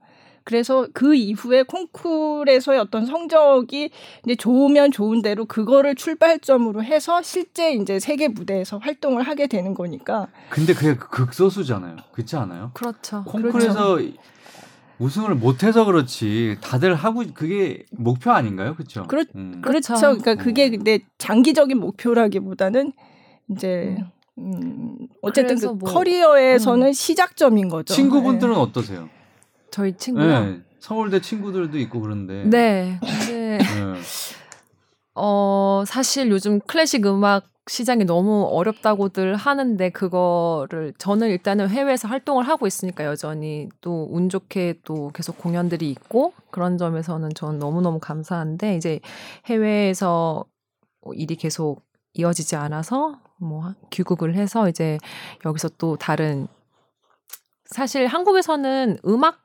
그래서 0.49 0.87
그 0.95 1.15
이후에 1.15 1.63
콩쿨에서의 1.65 2.79
어떤 2.81 3.05
성적이 3.05 3.91
이제 4.25 4.35
좋으면 4.35 4.93
좋은 4.93 5.21
대로 5.21 5.45
그거를 5.45 5.95
출발점으로 5.95 6.83
해서 6.83 7.21
실제 7.21 7.75
이제 7.75 7.99
세계 8.01 8.29
무대에서 8.29 8.79
활동을 8.79 9.25
하게 9.25 9.47
되는 9.47 9.75
거니까. 9.75 10.29
근데 10.49 10.73
그게 10.73 10.97
극소수잖아요. 10.97 11.97
그렇지 12.13 12.37
않아요? 12.37 12.71
그렇죠. 12.73 13.25
콩쿨에서 13.25 13.99
우승을 14.99 15.35
못해서 15.35 15.85
그렇지 15.85 16.57
다들 16.63 16.95
하고 16.95 17.25
그게 17.35 17.85
목표 17.91 18.31
아닌가요? 18.31 18.75
그렇죠? 18.75 19.03
그렇, 19.07 19.25
음. 19.35 19.61
그렇죠. 19.63 19.97
그렇죠. 19.97 20.19
그러니까 20.19 20.43
그게 20.43 20.71
근데 20.71 21.01
장기적인 21.19 21.79
목표라기보다는 21.79 22.95
이제 23.51 23.99
음, 24.39 24.97
어쨌든 25.21 25.59
그 25.59 25.67
뭐- 25.67 25.93
커리어에서는 25.93 26.95
시작점인 26.95 27.69
거죠. 27.69 27.93
친구분들은 27.93 28.55
네. 28.55 28.59
어떠세요? 28.59 29.11
저희 29.71 29.97
친구요. 29.97 30.45
네. 30.45 30.63
서울대 30.81 31.21
친구들도 31.21 31.79
있고 31.79 32.01
그런데. 32.01 32.45
네. 32.45 32.99
근데 33.01 33.59
네. 33.59 33.95
어 35.15 35.85
사실 35.87 36.31
요즘 36.31 36.61
클래식 36.61 37.05
음악 37.07 37.49
시장이 37.69 38.05
너무 38.05 38.49
어렵다고들 38.51 39.37
하는데 39.37 39.91
그거를 39.91 40.95
저는 40.97 41.29
일단은 41.29 41.69
해외에서 41.69 42.09
활동을 42.09 42.49
하고 42.49 42.67
있으니까 42.67 43.05
여전히 43.05 43.69
또 43.83 44.07
운 44.11 44.29
좋게 44.31 44.81
또 44.85 45.11
계속 45.13 45.37
공연들이 45.37 45.91
있고 45.91 46.33
그런 46.51 46.79
점에서는 46.79 47.31
전 47.35 47.59
너무너무 47.59 47.99
감사한데 47.99 48.77
이제 48.77 49.01
해외에서 49.47 50.45
뭐 51.03 51.13
일이 51.15 51.37
계속 51.37 51.83
이어지지 52.15 52.57
않아서 52.57 53.21
뭐 53.39 53.75
귀국을 53.91 54.35
해서 54.35 54.69
이제 54.69 54.97
여기서 55.45 55.69
또 55.77 55.97
다른 55.97 56.49
사실 57.67 58.07
한국에서는 58.07 58.99
음악 59.07 59.41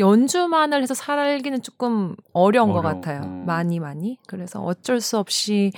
연주만을 0.00 0.82
해서 0.82 0.94
살기는 0.94 1.62
조금 1.62 2.16
어려운 2.32 2.72
것 2.72 2.78
어려워. 2.80 2.94
같아요. 2.94 3.22
음. 3.22 3.44
많이 3.46 3.78
많이. 3.78 4.18
그래서 4.26 4.60
어쩔 4.60 5.00
수 5.00 5.18
없이 5.18 5.72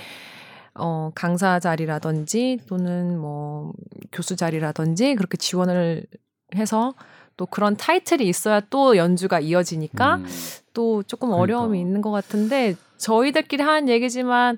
어 0.74 1.10
강사 1.14 1.60
자리라든지 1.60 2.58
또는 2.66 3.18
뭐 3.18 3.72
교수 4.10 4.36
자리라든지 4.36 5.14
그렇게 5.16 5.36
지원을 5.36 6.06
해서 6.54 6.94
또 7.36 7.46
그런 7.46 7.76
타이틀이 7.76 8.26
있어야 8.26 8.60
또 8.70 8.96
연주가 8.96 9.40
이어지니까 9.40 10.16
음. 10.16 10.26
또 10.72 11.02
조금 11.02 11.28
그러니까. 11.28 11.42
어려움이 11.42 11.80
있는 11.80 12.00
것 12.00 12.10
같은데 12.10 12.76
저희들끼리 12.96 13.62
하는 13.62 13.88
얘기지만 13.88 14.56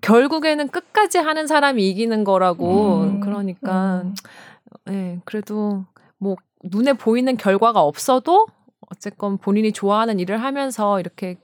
결국에는 0.00 0.68
끝까지 0.68 1.18
하는 1.18 1.46
사람이 1.46 1.88
이기는 1.88 2.24
거라고 2.24 3.00
음. 3.02 3.20
그러니까 3.20 4.02
음. 4.04 4.14
예 4.90 5.20
그래도 5.24 5.84
뭐 6.18 6.36
눈에 6.70 6.92
보이는 6.94 7.36
결과가 7.36 7.80
없어도 7.80 8.46
어쨌건 8.90 9.38
본인이 9.38 9.72
좋아하는 9.72 10.18
일을 10.20 10.42
하면서 10.42 11.00
이렇게 11.00 11.36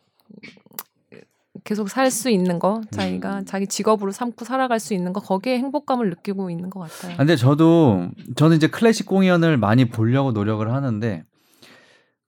계속 1.64 1.88
살 1.88 2.10
수 2.10 2.28
있는 2.28 2.58
거 2.58 2.80
자기가 2.90 3.38
음. 3.40 3.44
자기 3.44 3.66
직업으로 3.66 4.10
삼고 4.10 4.44
살아갈 4.44 4.80
수 4.80 4.94
있는 4.94 5.12
거 5.12 5.20
거기에 5.20 5.58
행복감을 5.58 6.10
느끼고 6.10 6.50
있는 6.50 6.70
것 6.70 6.80
같아요. 6.80 7.14
아, 7.14 7.16
근데 7.18 7.36
저도 7.36 8.08
저는 8.36 8.56
이제 8.56 8.66
클래식 8.66 9.06
공연을 9.06 9.56
많이 9.58 9.84
보려고 9.88 10.32
노력을 10.32 10.68
하는데 10.72 11.24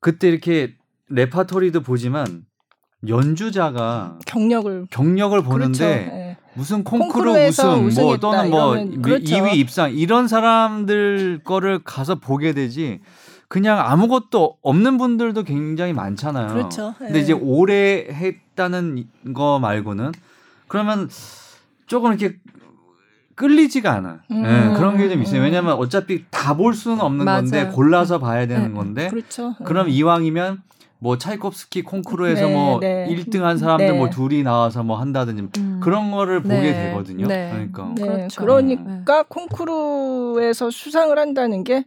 그때 0.01 0.29
이렇게 0.29 0.75
레파토리도 1.09 1.83
보지만 1.83 2.45
연주자가 3.09 4.19
경력을 4.27 4.87
경력을 4.91 5.43
보는데 5.43 6.05
그렇죠. 6.05 6.24
예. 6.55 6.59
무슨 6.59 6.85
콩쿠르 6.85 7.31
우승 7.49 7.67
뭐 7.69 7.87
우승했다 7.87 8.21
또는 8.21 8.51
뭐 8.51 8.73
그렇죠. 9.03 9.25
2위 9.25 9.57
입상 9.57 9.93
이런 9.93 10.29
사람들 10.29 11.41
거를 11.45 11.81
가서 11.85 12.17
보게 12.17 12.53
되지 12.53 13.01
그냥 13.49 13.79
아무것도 13.79 14.57
없는 14.63 14.99
분들도 14.99 15.43
굉장히 15.45 15.93
많잖아요. 15.93 16.49
그렇죠. 16.49 16.95
근데 16.99 17.19
예. 17.19 17.23
이제 17.23 17.33
오래 17.33 18.07
했다는 18.11 19.05
거 19.35 19.59
말고는 19.59 20.13
그러면 20.67 21.09
조금 21.87 22.13
이렇게 22.13 22.37
끌리지가 23.37 23.93
않아. 23.93 24.21
음, 24.31 24.45
예, 24.45 24.77
그런 24.77 24.97
게 24.97 25.09
좀 25.09 25.21
있어요. 25.23 25.41
음. 25.41 25.45
왜냐하면 25.45 25.75
어차피 25.75 26.25
다 26.31 26.55
볼 26.55 26.73
수는 26.75 27.01
없는 27.01 27.25
맞아요. 27.25 27.43
건데 27.43 27.67
골라서 27.73 28.19
봐야 28.21 28.47
되는 28.47 28.69
네, 28.69 28.75
건데 28.75 29.09
그렇죠. 29.09 29.55
그럼 29.65 29.89
예. 29.89 29.93
이왕이면 29.93 30.63
뭐 31.05 31.19
차이콥스키 31.19 31.83
콩쿠르에서 31.83 32.47
네, 32.47 32.55
뭐 32.55 32.81
네. 32.81 33.07
1등한 33.11 33.59
사람들 33.59 33.87
네. 33.89 33.93
뭐 33.93 34.09
둘이 34.09 34.43
나와서 34.43 34.83
뭐 34.83 34.99
한다든지 34.99 35.61
음. 35.61 35.79
그런 35.83 36.11
거를 36.11 36.43
보게 36.43 36.55
네, 36.55 36.73
되거든요. 36.87 37.27
네. 37.27 37.51
그러니까 37.53 37.93
네, 37.95 38.07
그렇죠. 38.07 38.41
그러니까 38.41 39.23
콩쿠르에서 39.25 40.71
수상을 40.71 41.19
한다는 41.19 41.63
게이 41.63 41.85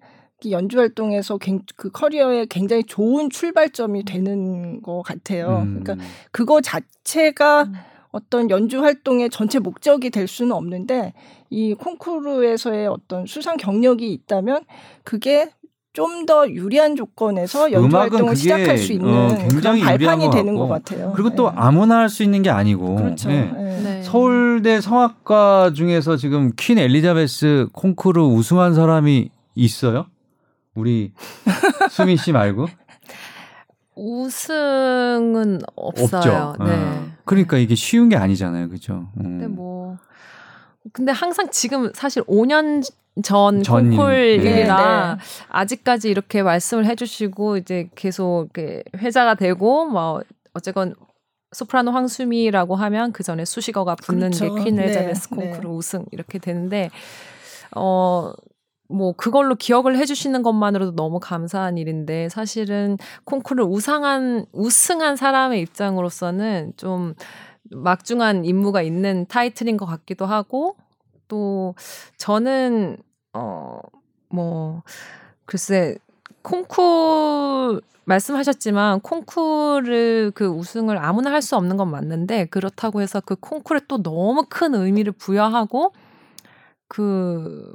연주 0.51 0.77
활동에서 0.77 1.39
갱- 1.39 1.63
그 1.75 1.89
커리어에 1.89 2.45
굉장히 2.47 2.83
좋은 2.83 3.31
출발점이 3.31 4.05
되는 4.05 4.83
것 4.83 5.01
같아요. 5.01 5.63
음. 5.65 5.81
그러니까 5.83 6.05
그거 6.31 6.61
자체가 6.61 7.63
음. 7.63 7.73
어떤 8.11 8.51
연주 8.51 8.83
활동의 8.83 9.31
전체 9.31 9.57
목적이 9.57 10.11
될 10.11 10.27
수는 10.27 10.51
없는데 10.51 11.13
이 11.49 11.73
콩쿠르에서의 11.73 12.85
어떤 12.87 13.25
수상 13.25 13.57
경력이 13.57 14.11
있다면 14.13 14.63
그게 15.03 15.49
좀 15.97 16.25
더 16.27 16.47
유리한 16.49 16.95
조건에서 16.95 17.71
연주 17.71 17.95
활동을 17.97 18.25
그게, 18.25 18.35
시작할 18.35 18.77
수 18.77 18.91
있는 18.93 19.07
어, 19.07 19.27
그런 19.29 19.47
굉장히 19.47 19.79
유리한 19.81 19.97
발판이 19.97 20.25
것 20.25 20.31
되는. 20.31 20.55
것 20.55 20.67
같아요. 20.67 21.13
그리고 21.15 21.33
또 21.35 21.49
네. 21.49 21.55
아무나 21.55 21.99
할 21.99 22.09
수 22.09 22.21
있는 22.21 22.41
게 22.43 22.49
아니고 22.49 22.95
그렇죠. 22.97 23.31
예. 23.31 23.45
네. 23.45 23.81
네. 23.81 24.03
서울대 24.03 24.79
성악과 24.81 25.71
중에서 25.73 26.17
지금 26.17 26.51
퀸 26.57 26.77
엘리자베스 26.77 27.67
콩쿠르 27.71 28.21
우승한 28.25 28.75
사람이 28.75 29.29
있어요? 29.55 30.05
우리 30.75 31.13
수민 31.89 32.17
씨 32.17 32.31
말고 32.31 32.67
우승은 33.95 35.61
없어요. 35.75 36.53
없죠. 36.53 36.63
네. 36.63 36.71
어. 36.73 37.05
그러니까 37.25 37.57
이게 37.57 37.73
쉬운 37.75 38.09
게 38.09 38.15
아니잖아요, 38.15 38.67
그렇죠? 38.67 39.07
근데 39.15 39.47
뭐 39.47 39.97
근데 40.93 41.11
항상 41.11 41.47
지금 41.51 41.91
사실 41.93 42.21
5년 42.23 42.83
전. 43.23 43.61
콩쿨이라 43.63 45.15
네, 45.15 45.21
아직까지 45.49 46.09
이렇게 46.09 46.43
말씀을 46.43 46.85
해주시고 46.85 47.57
이제 47.57 47.89
계속 47.95 48.49
이렇게 48.53 48.83
회자가 48.97 49.35
되고 49.35 49.85
뭐 49.85 50.21
어쨌건 50.53 50.95
소프라노 51.51 51.91
황수미라고 51.91 52.75
하면 52.75 53.11
그 53.11 53.23
전에 53.23 53.45
수식어가 53.45 53.95
붙는 53.95 54.31
그렇죠. 54.31 54.55
게퀸 54.55 54.75
네, 54.75 54.85
엘자베스 54.85 55.29
네. 55.29 55.35
콩쿠르 55.35 55.69
우승 55.69 56.05
이렇게 56.11 56.39
되는데 56.39 56.89
어. 57.75 58.33
뭐 58.89 59.11
그걸로 59.11 59.55
기억을 59.55 59.97
해주시는 59.97 60.43
것만으로도 60.43 60.95
너무 60.95 61.19
감사한 61.19 61.77
일인데 61.77 62.29
사실은 62.29 62.97
콩쿠르 63.25 63.65
우상한 63.65 64.45
우승한 64.53 65.17
사람의 65.17 65.59
입장으로서는 65.59 66.71
좀 66.77 67.13
막중한 67.69 68.45
임무가 68.45 68.81
있는 68.81 69.25
타이틀인 69.27 69.75
것 69.75 69.85
같기도 69.85 70.25
하고 70.25 70.77
또 71.27 71.75
저는 72.17 72.97
어 73.37 73.79
뭐 74.29 74.83
글쎄 75.45 75.97
콩쿠르 76.41 77.81
말씀하셨지만 78.05 79.01
콩쿠르 79.01 80.31
그 80.33 80.47
우승을 80.47 80.97
아무나 80.97 81.31
할 81.31 81.41
수 81.41 81.55
없는 81.55 81.77
건 81.77 81.89
맞는데 81.91 82.45
그렇다고 82.45 83.01
해서 83.01 83.21
그 83.21 83.35
콩쿠르에 83.35 83.81
또 83.87 84.01
너무 84.01 84.45
큰 84.49 84.75
의미를 84.75 85.11
부여하고 85.13 85.93
그 86.87 87.73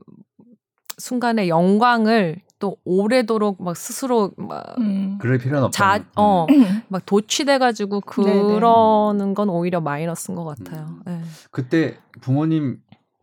순간의 0.99 1.49
영광을 1.49 2.41
또 2.59 2.77
오래도록 2.85 3.63
막 3.63 3.77
스스로 3.77 4.31
막 4.37 4.77
음. 4.79 5.19
그럴 5.21 5.39
필요는 5.39 5.65
없다. 5.65 5.99
자, 5.99 6.05
어, 6.17 6.47
막 6.89 7.05
도취돼 7.05 7.59
가지고 7.59 8.01
그러는 8.03 9.35
건 9.35 9.49
오히려 9.49 9.81
마이너스인 9.81 10.37
것 10.37 10.45
같아요. 10.45 10.87
음. 10.87 11.03
네. 11.07 11.21
그때 11.51 11.99
부모님 12.21 12.81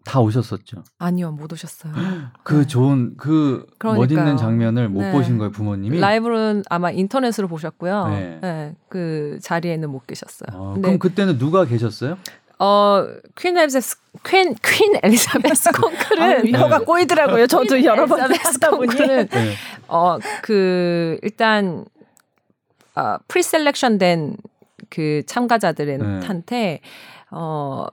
다 0.09 0.19
오셨었죠. 0.21 0.83
아니요, 0.97 1.31
못 1.31 1.53
오셨어요. 1.53 1.93
그 2.43 2.55
네. 2.55 2.67
좋은 2.67 3.15
그 3.17 3.65
그러니까요. 3.77 4.01
멋있는 4.01 4.37
장면을 4.37 4.89
못 4.89 5.01
네. 5.01 5.11
보신 5.11 5.37
거예요, 5.37 5.51
부모님이. 5.51 5.99
라이브는 5.99 6.63
아마 6.69 6.89
인터넷으로 6.89 7.47
보셨고요. 7.47 8.07
네. 8.07 8.39
네. 8.41 8.75
그 8.89 9.37
자리에는 9.41 9.89
못 9.89 10.07
계셨어요. 10.07 10.47
어, 10.53 10.75
그럼 10.81 10.97
그때는 10.97 11.37
누가 11.37 11.65
계셨어요? 11.65 12.17
어, 12.57 13.05
퀸 13.37 13.57
엘리자베스 13.57 13.97
퀸, 14.25 14.55
퀸 14.63 14.95
엘리자베스 15.03 15.69
아, 15.69 15.71
콩쿨은 15.71 16.53
혀가 16.59 16.79
꼬이더라고요. 16.79 17.47
저도 17.47 17.83
여러 17.83 18.05
번 18.05 18.19
엘리자베스 18.19 18.59
하다 18.61 18.77
보니. 18.77 18.95
네. 18.95 19.27
어, 19.87 20.17
그, 20.41 21.17
일단, 21.21 21.85
아, 22.95 23.17
preselection 23.27 23.97
된 23.97 24.35
그 24.89 25.23
참가자들한테, 25.27 26.81
어, 27.31 27.85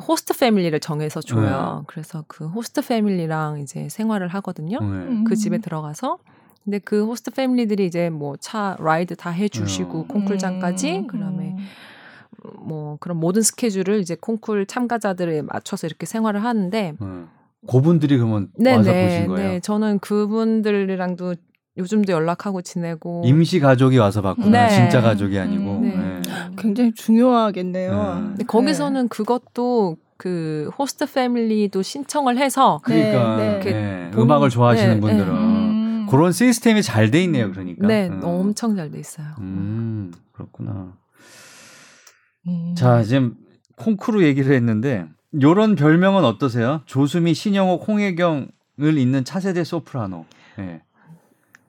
host 0.00 0.36
family를 0.38 0.78
정해서 0.80 1.20
줘요. 1.20 1.84
그래서 1.86 2.24
그 2.26 2.46
host 2.48 2.82
family랑 2.86 3.60
이제 3.60 3.88
생활을 3.88 4.28
하거든요. 4.28 4.80
네. 4.80 4.86
음. 4.86 5.24
그 5.24 5.36
집에 5.36 5.58
들어가서. 5.58 6.18
근데 6.64 6.78
그 6.78 7.06
host 7.06 7.30
family들이 7.30 7.86
이제 7.86 8.10
뭐 8.10 8.36
차 8.38 8.76
ride 8.80 9.16
다 9.16 9.30
해주시고 9.30 10.02
음. 10.02 10.08
콩쿨장까지 10.08 10.98
음. 10.98 11.06
그다음에 11.06 11.56
뭐 12.58 12.96
그런 13.00 13.18
모든 13.18 13.42
스케줄을 13.42 14.00
이제 14.00 14.16
콩쿨 14.20 14.66
참가자들에 14.66 15.42
맞춰서 15.42 15.86
이렇게 15.86 16.06
생활을 16.06 16.42
하는데 16.44 16.94
네. 16.98 17.24
그분들이 17.68 18.16
그러면 18.16 18.48
와서 18.58 18.92
보신 18.92 19.26
거예요. 19.26 19.48
네. 19.48 19.60
저는 19.60 19.98
그분들이랑도 19.98 21.34
요즘도 21.76 22.12
연락하고 22.12 22.62
지내고 22.62 23.22
임시 23.24 23.60
가족이 23.60 23.96
와서 23.98 24.22
봤구나. 24.22 24.66
네. 24.66 24.74
진짜 24.74 25.00
가족이 25.00 25.38
아니고. 25.38 25.78
음, 25.78 25.82
네. 25.82 25.96
네. 25.96 26.50
굉장히 26.58 26.92
중요하겠네요. 26.92 27.92
음. 27.92 28.28
근데 28.30 28.44
거기서는 28.44 29.08
그것도 29.08 29.96
그 30.16 30.70
호스트 30.78 31.06
패밀리도 31.10 31.80
신청을 31.82 32.36
해서 32.38 32.80
그러니까 32.84 33.36
네, 33.36 33.60
네. 33.60 33.72
네. 33.72 34.10
본- 34.10 34.24
음악을 34.24 34.50
좋아하시는 34.50 34.94
네, 34.96 35.00
분들은 35.00 35.32
네. 35.32 35.40
음. 35.40 36.06
그런 36.10 36.32
시스템이 36.32 36.82
잘 36.82 37.10
돼 37.10 37.22
있네요. 37.24 37.50
그러니까. 37.50 37.86
네 37.86 38.08
음. 38.08 38.20
엄청 38.24 38.74
잘 38.76 38.90
돼 38.90 38.98
있어요. 38.98 39.26
음, 39.38 40.12
그렇구나. 40.32 40.94
음. 42.48 42.74
자, 42.76 43.02
지금 43.04 43.36
콩쿠르 43.76 44.24
얘기를 44.24 44.54
했는데 44.54 45.06
요런 45.40 45.76
별명은 45.76 46.24
어떠세요? 46.24 46.82
조수미, 46.86 47.32
신영옥, 47.34 47.86
홍혜경을 47.88 48.48
잇는 48.98 49.24
차세대 49.24 49.62
소프라노. 49.64 50.24
네. 50.58 50.82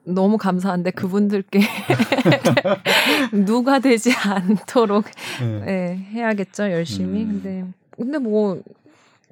너무 0.04 0.36
감사한데 0.36 0.90
그분들께 0.92 1.60
누가 3.46 3.78
되지 3.78 4.12
않도록 4.12 5.04
네. 5.40 5.60
네, 5.64 5.96
해야겠죠 6.12 6.70
열심히. 6.70 7.22
음. 7.22 7.40
근데 7.42 7.64
근데 7.90 8.18
뭐 8.18 8.60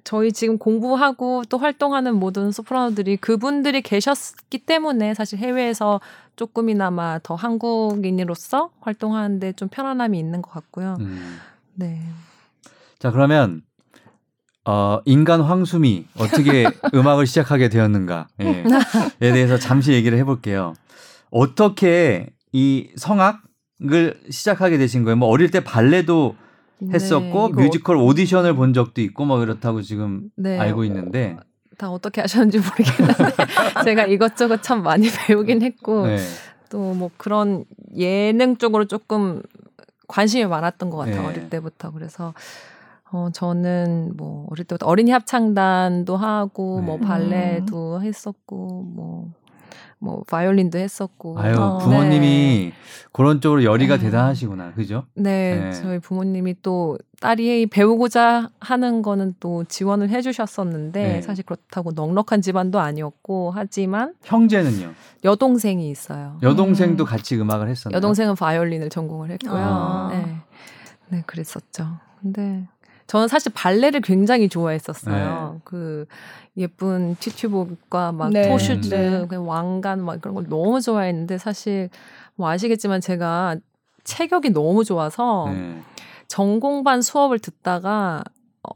저희 0.04 0.32
지금 0.32 0.58
공부하고 0.58 1.42
또 1.48 1.58
활동하는 1.58 2.14
모든 2.14 2.52
소프라노들이 2.52 3.16
그분들이 3.16 3.82
계셨기 3.82 4.58
때문에 4.58 5.14
사실 5.14 5.38
해외에서 5.38 6.00
조금이나마 6.36 7.18
더 7.22 7.34
한국인으로서 7.34 8.70
활동하는데 8.80 9.52
좀 9.52 9.68
편안함이 9.68 10.18
있는 10.18 10.40
것 10.42 10.50
같고요. 10.50 10.96
음. 11.00 11.38
네. 11.74 12.00
자, 12.98 13.10
그러면 13.10 13.62
어, 14.70 15.02
인간 15.04 15.40
황수미 15.40 16.06
어떻게 16.16 16.64
음악을 16.94 17.26
시작하게 17.26 17.68
되었는가에 17.68 18.26
대해서 19.18 19.58
잠시 19.58 19.92
얘기를 19.92 20.16
해볼게요. 20.18 20.74
어떻게 21.32 22.28
이 22.52 22.88
성악을 22.94 24.20
시작하게 24.30 24.78
되신 24.78 25.02
거예요? 25.02 25.16
뭐 25.16 25.28
어릴 25.28 25.50
때 25.50 25.64
발레도 25.64 26.36
했었고 26.92 27.52
네, 27.56 27.64
뮤지컬 27.64 27.96
오디션을 27.96 28.54
본 28.54 28.72
적도 28.72 29.00
있고 29.00 29.24
뭐 29.24 29.38
그렇다고 29.38 29.82
지금 29.82 30.30
네, 30.36 30.56
알고 30.56 30.84
있는데 30.84 31.36
다 31.76 31.90
어떻게 31.90 32.20
하셨는지 32.20 32.58
모르겠는데 32.58 33.24
제가 33.84 34.06
이것저것 34.06 34.62
참 34.62 34.84
많이 34.84 35.08
배우긴 35.10 35.62
했고 35.62 36.06
네. 36.06 36.18
또뭐 36.70 37.10
그런 37.16 37.64
예능 37.96 38.56
쪽으로 38.56 38.84
조금 38.84 39.42
관심이 40.06 40.46
많았던 40.46 40.90
것 40.90 40.98
같아요 40.98 41.22
네. 41.22 41.26
어릴 41.26 41.50
때부터 41.50 41.90
그래서 41.90 42.34
어 43.12 43.28
저는 43.32 44.12
뭐 44.16 44.46
어릴 44.50 44.64
때부터 44.64 44.86
어린이 44.86 45.10
합창단도 45.10 46.16
하고 46.16 46.78
네. 46.80 46.86
뭐 46.86 46.98
발레도 46.98 48.02
했었고 48.02 48.84
뭐뭐 49.98 50.22
바이올린도 50.28 50.78
했었고 50.78 51.38
아유 51.38 51.56
어. 51.56 51.78
부모님이 51.78 52.72
그런 53.12 53.40
쪽으로 53.40 53.64
열의가 53.64 53.96
네. 53.96 54.04
대단하시구나 54.04 54.74
그죠? 54.74 55.06
네, 55.14 55.56
네. 55.56 55.72
저희 55.72 55.98
부모님이 55.98 56.56
또 56.62 56.98
딸이 57.20 57.66
배우고자 57.66 58.50
하는 58.60 59.02
거는 59.02 59.34
또 59.40 59.64
지원을 59.64 60.10
해주셨었는데 60.10 61.02
네. 61.02 61.22
사실 61.22 61.44
그렇다고 61.44 61.90
넉넉한 61.90 62.42
집안도 62.42 62.78
아니었고 62.78 63.50
하지만 63.52 64.14
형제는요? 64.22 64.92
여동생이 65.24 65.90
있어요. 65.90 66.38
여동생도 66.42 67.04
같이 67.04 67.36
음악을 67.36 67.68
했었나요? 67.68 67.96
여동생은 67.96 68.36
바이올린을 68.36 68.88
전공을 68.88 69.30
했고요. 69.32 69.52
아. 69.60 70.08
네. 70.12 70.36
네, 71.08 71.22
그랬었죠. 71.26 71.98
근데 72.20 72.68
저는 73.10 73.26
사실 73.26 73.50
발레를 73.52 74.02
굉장히 74.02 74.48
좋아했었어요. 74.48 75.52
네. 75.54 75.60
그 75.64 76.06
예쁜 76.56 77.16
튜튜복과 77.16 78.12
막 78.12 78.30
네. 78.30 78.48
토슈즈, 78.48 78.94
네. 78.94 79.26
그 79.28 79.34
왕관 79.34 80.00
막 80.00 80.20
그런 80.20 80.36
걸 80.36 80.48
너무 80.48 80.80
좋아했는데 80.80 81.36
사실 81.36 81.90
뭐 82.36 82.48
아시겠지만 82.48 83.00
제가 83.00 83.56
체격이 84.04 84.50
너무 84.50 84.84
좋아서 84.84 85.46
네. 85.48 85.82
전공반 86.28 87.02
수업을 87.02 87.40
듣다가 87.40 88.22
어 88.62 88.70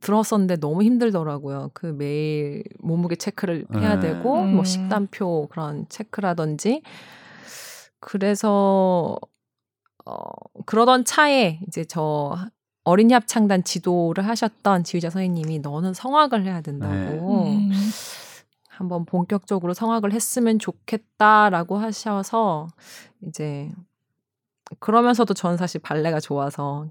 들었었는데 0.00 0.56
너무 0.56 0.82
힘들더라고요. 0.82 1.70
그 1.74 1.86
매일 1.86 2.64
몸무게 2.80 3.14
체크를 3.14 3.66
해야 3.76 4.00
네. 4.00 4.08
되고 4.08 4.34
음. 4.34 4.56
뭐 4.56 4.64
식단표 4.64 5.46
그런 5.52 5.86
체크라든지 5.88 6.82
그래서 8.00 9.16
어 10.04 10.24
그러던 10.66 11.04
차에 11.04 11.60
이제 11.68 11.84
저 11.84 12.36
어린이 12.84 13.14
합 13.14 13.26
창단 13.26 13.64
지도를 13.64 14.26
하셨던 14.26 14.84
지휘자 14.84 15.10
선생님이 15.10 15.60
너는 15.60 15.94
성악을 15.94 16.44
해야 16.44 16.60
된다고 16.60 17.44
음. 17.44 17.70
한번 18.68 19.04
본격적으로 19.04 19.72
성악을 19.72 20.12
했으면 20.12 20.58
좋겠다라고 20.58 21.78
하셔서 21.78 22.68
이제 23.26 23.70
그러면서도 24.80 25.34
저는 25.34 25.56
사실 25.56 25.80
발레가 25.80 26.20
좋아서 26.20 26.86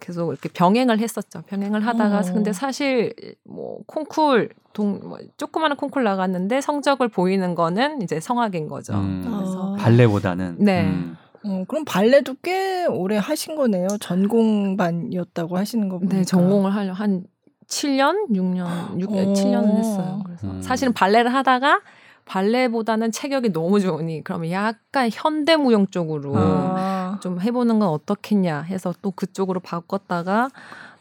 계속 0.00 0.30
이렇게 0.30 0.48
병행을 0.48 0.98
했었죠. 0.98 1.42
병행을 1.42 1.86
하다가 1.86 2.18
어. 2.18 2.22
근데 2.32 2.52
사실 2.52 3.14
뭐 3.44 3.80
콩쿨 3.86 4.50
동 4.72 5.00
뭐, 5.02 5.18
조그마한 5.36 5.76
콩쿨 5.76 6.02
나갔는데 6.02 6.60
성적을 6.60 7.08
보이는 7.08 7.54
거는 7.54 8.02
이제 8.02 8.20
성악인 8.20 8.68
거죠. 8.68 8.94
음. 8.94 9.22
그래서 9.24 9.74
아. 9.74 9.76
발레보다는 9.76 10.56
네. 10.58 10.84
음. 10.84 11.16
어, 11.44 11.64
그럼 11.68 11.84
발레도 11.84 12.36
꽤 12.42 12.86
오래 12.86 13.16
하신 13.18 13.56
거네요. 13.56 13.88
전공반이었다고 14.00 15.56
하시는 15.56 15.88
거 15.88 15.98
보니까. 15.98 16.16
네, 16.16 16.24
전공을 16.24 16.74
하려 16.74 16.92
한 16.92 17.24
7년, 17.66 18.30
6년, 18.30 19.00
6, 19.00 19.10
오. 19.10 19.14
7년 19.32 19.76
했어요. 19.78 20.22
그래서 20.24 20.46
음. 20.46 20.62
사실은 20.62 20.92
발레를 20.92 21.32
하다가 21.34 21.80
발레보다는 22.26 23.12
체격이 23.12 23.52
너무 23.52 23.80
좋으니 23.80 24.22
그러면 24.24 24.50
약간 24.50 25.10
현대무용 25.12 25.88
쪽으로 25.88 26.32
아. 26.36 27.18
좀 27.22 27.40
해보는 27.40 27.78
건 27.78 27.88
어떻겠냐 27.90 28.62
해서 28.62 28.94
또 29.02 29.10
그쪽으로 29.10 29.60
바꿨다가 29.60 30.48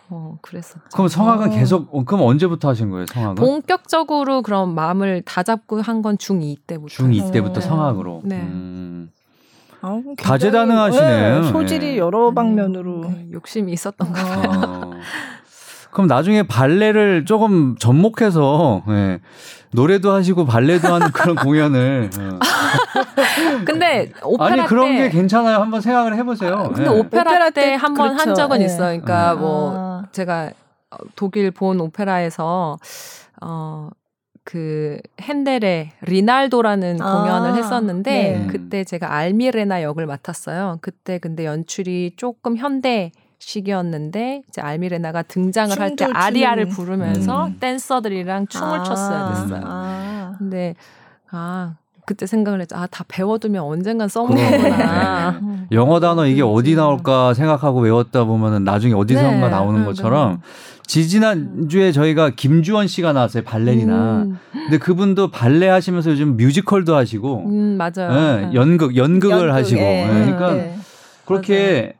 어 0.09 0.37
그랬었죠. 0.41 0.81
그럼 0.93 1.07
성악은 1.07 1.47
어. 1.47 1.55
계속 1.55 1.95
어, 1.95 2.03
그럼 2.03 2.23
언제부터 2.23 2.67
하신 2.69 2.89
거예요? 2.89 3.05
성악은 3.07 3.35
본격적으로 3.35 4.41
그런 4.41 4.75
마음을 4.75 5.21
다 5.21 5.43
잡고 5.43 5.81
한 5.81 6.01
건 6.01 6.17
중2 6.17 6.57
때부터. 6.67 6.93
중2 6.93 7.31
때부터 7.31 7.61
네. 7.61 7.67
성악으로. 7.67 8.21
네. 8.25 8.35
음. 8.41 9.09
아, 9.83 9.89
굉장히, 9.95 10.15
다재다능하시네요. 10.15 11.41
네, 11.41 11.51
소질이 11.51 11.85
네. 11.93 11.97
여러 11.97 12.31
방면으로. 12.33 13.01
네, 13.09 13.27
욕심이 13.33 13.71
있었던 13.73 14.13
거. 14.13 14.19
아. 14.19 14.43
어. 14.47 14.91
그럼 15.91 16.07
나중에 16.07 16.41
발레를 16.43 17.25
조금 17.25 17.75
접목해서 17.77 18.81
예, 18.89 19.19
노래도 19.71 20.11
하시고 20.11 20.45
발레도 20.45 20.87
하는 20.91 21.11
그런 21.11 21.35
공연을 21.35 22.09
어. 22.19 22.39
근데 23.65 24.11
오페라 24.23 24.49
아니 24.53 24.65
그런 24.65 24.87
때 24.87 25.03
게 25.03 25.09
괜찮아요. 25.09 25.57
한번 25.59 25.81
생각을 25.81 26.15
해보세요. 26.15 26.71
근데 26.73 26.85
예. 26.85 26.87
오페라, 26.87 27.21
오페라 27.29 27.49
때때한번한 27.51 28.17
그렇죠. 28.17 28.33
적은 28.33 28.61
예. 28.61 28.65
있어요. 28.65 28.99
그러니까 29.01 29.33
음. 29.33 29.39
뭐 29.41 29.73
아. 29.75 30.03
제가 30.11 30.49
어, 30.89 30.97
독일 31.15 31.51
본 31.51 31.79
오페라에서 31.79 32.77
어. 33.41 33.89
그 34.45 34.99
핸델의 35.21 35.91
리날도라는 36.01 37.01
아, 37.01 37.21
공연을 37.21 37.55
했었는데 37.57 38.11
네. 38.39 38.47
그때 38.47 38.83
제가 38.83 39.13
알미레나 39.13 39.83
역을 39.83 40.05
맡았어요. 40.05 40.79
그때 40.81 41.17
근데 41.17 41.45
연출이 41.45 42.13
조금 42.17 42.57
현대식이었는데 42.57 44.43
이제 44.49 44.61
알미레나가 44.61 45.21
등장을 45.23 45.79
할 45.79 45.95
때 45.95 46.05
아리아를. 46.11 46.67
부르면서 46.69 47.47
음. 47.47 47.57
댄서들이랑 47.59 48.47
춤을 48.47 48.79
아. 48.79 48.83
췄어야 48.83 49.29
됐어요. 49.33 49.61
아. 49.65 50.35
근데 50.37 50.75
아 51.31 51.75
그때 52.05 52.25
생각을 52.27 52.59
했죠. 52.61 52.75
아 52.75 52.87
다 52.87 53.03
배워두면 53.07 53.61
언젠간 53.63 54.07
써먹는구나. 54.09 55.31
네. 55.31 55.37
음. 55.41 55.67
영어 55.71 55.99
단어 55.99 56.25
이게 56.27 56.41
어디. 56.41 56.75
나올까 56.75 57.33
생각하고 57.33 57.79
외웠다 57.81 58.23
보면은 58.25 58.63
나중에 58.63 58.93
어디선가 58.93 59.47
네, 59.47 59.49
나오는 59.49 59.79
네, 59.81 59.85
것처럼 59.85 60.31
네. 60.33 60.37
지지난 60.85 61.67
주에 61.69 61.91
저희가 61.91 62.31
김주원 62.31 62.87
씨가 62.87 63.13
나왔어요 63.13 63.43
발레리나. 63.43 64.23
음, 64.23 64.39
근데 64.51 64.77
그분도 64.79 65.31
발레 65.31 65.69
하시면서 65.69 66.11
요즘 66.11 66.35
뮤지컬도 66.35 66.95
하시고 66.95 67.45
음, 67.47 67.77
맞아요. 67.77 68.11
예, 68.11 68.45
네. 68.47 68.53
연극 68.53 68.95
연극을 68.97 69.37
연극, 69.37 69.53
하시고 69.53 69.79
예. 69.81 70.03
예, 70.03 70.07
그러니까 70.13 70.53
네. 70.53 70.77
그렇게 71.25 71.93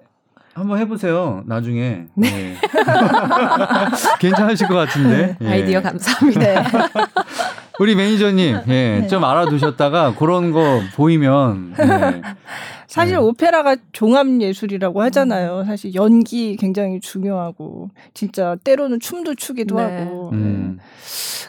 한번 0.54 0.78
해보세요 0.80 1.44
나중에 1.48 2.04
네. 2.16 2.56
괜찮으실 4.20 4.68
것 4.68 4.76
같은데 4.76 5.38
예. 5.42 5.48
아이디어 5.48 5.82
감사합니다. 5.82 6.42
네. 7.74 7.78
우리 7.80 7.96
매니저님 7.96 8.60
예, 8.68 9.00
네. 9.02 9.08
좀 9.08 9.24
알아두셨다가 9.24 10.16
그런 10.16 10.52
거 10.52 10.80
보이면 10.96 11.74
예. 11.80 12.22
사실 12.88 13.16
네. 13.16 13.22
오페라가 13.22 13.78
종합 13.92 14.28
예술이라고 14.40 15.02
하잖아요. 15.02 15.64
사실 15.66 15.96
연기 15.96 16.56
굉장히 16.56 17.00
중요하고 17.00 17.90
진짜 18.14 18.56
때로는 18.64 19.00
춤도 19.00 19.34
추기도 19.36 19.78
네. 19.78 19.84
하고 19.84 20.30
음. 20.34 20.78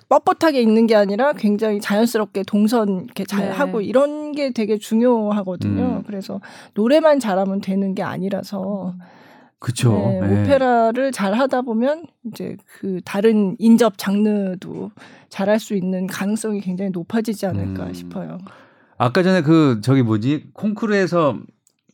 뻣뻣하게 0.08 0.54
있는 0.54 0.86
게 0.86 0.94
아니라 0.94 1.34
굉장히 1.34 1.80
자연스럽게 1.80 2.44
동선 2.46 3.04
이렇게 3.04 3.24
잘 3.24 3.46
네. 3.46 3.50
하고 3.50 3.82
이런 3.82 4.32
게 4.32 4.52
되게 4.52 4.78
중요하거든요. 4.78 5.82
음. 5.82 6.02
그래서 6.06 6.40
노래만 6.72 7.20
잘하면 7.20 7.60
되는 7.60 7.94
게 7.94 8.02
아니라서 8.02 8.94
그쵸 9.64 10.18
네, 10.20 10.20
예. 10.20 10.42
오페라를 10.42 11.10
잘 11.10 11.32
하다 11.32 11.62
보면 11.62 12.04
이제 12.26 12.54
그 12.66 13.00
다른 13.02 13.56
인접 13.58 13.94
장르도 13.96 14.90
잘할 15.30 15.58
수 15.58 15.74
있는 15.74 16.06
가능성이 16.06 16.60
굉장히 16.60 16.90
높아지지 16.90 17.46
않을까 17.46 17.86
음. 17.86 17.94
싶어요. 17.94 18.36
아까 18.98 19.22
전에 19.22 19.40
그 19.40 19.80
저기 19.82 20.02
뭐지 20.02 20.48
콩쿠르에서 20.52 21.38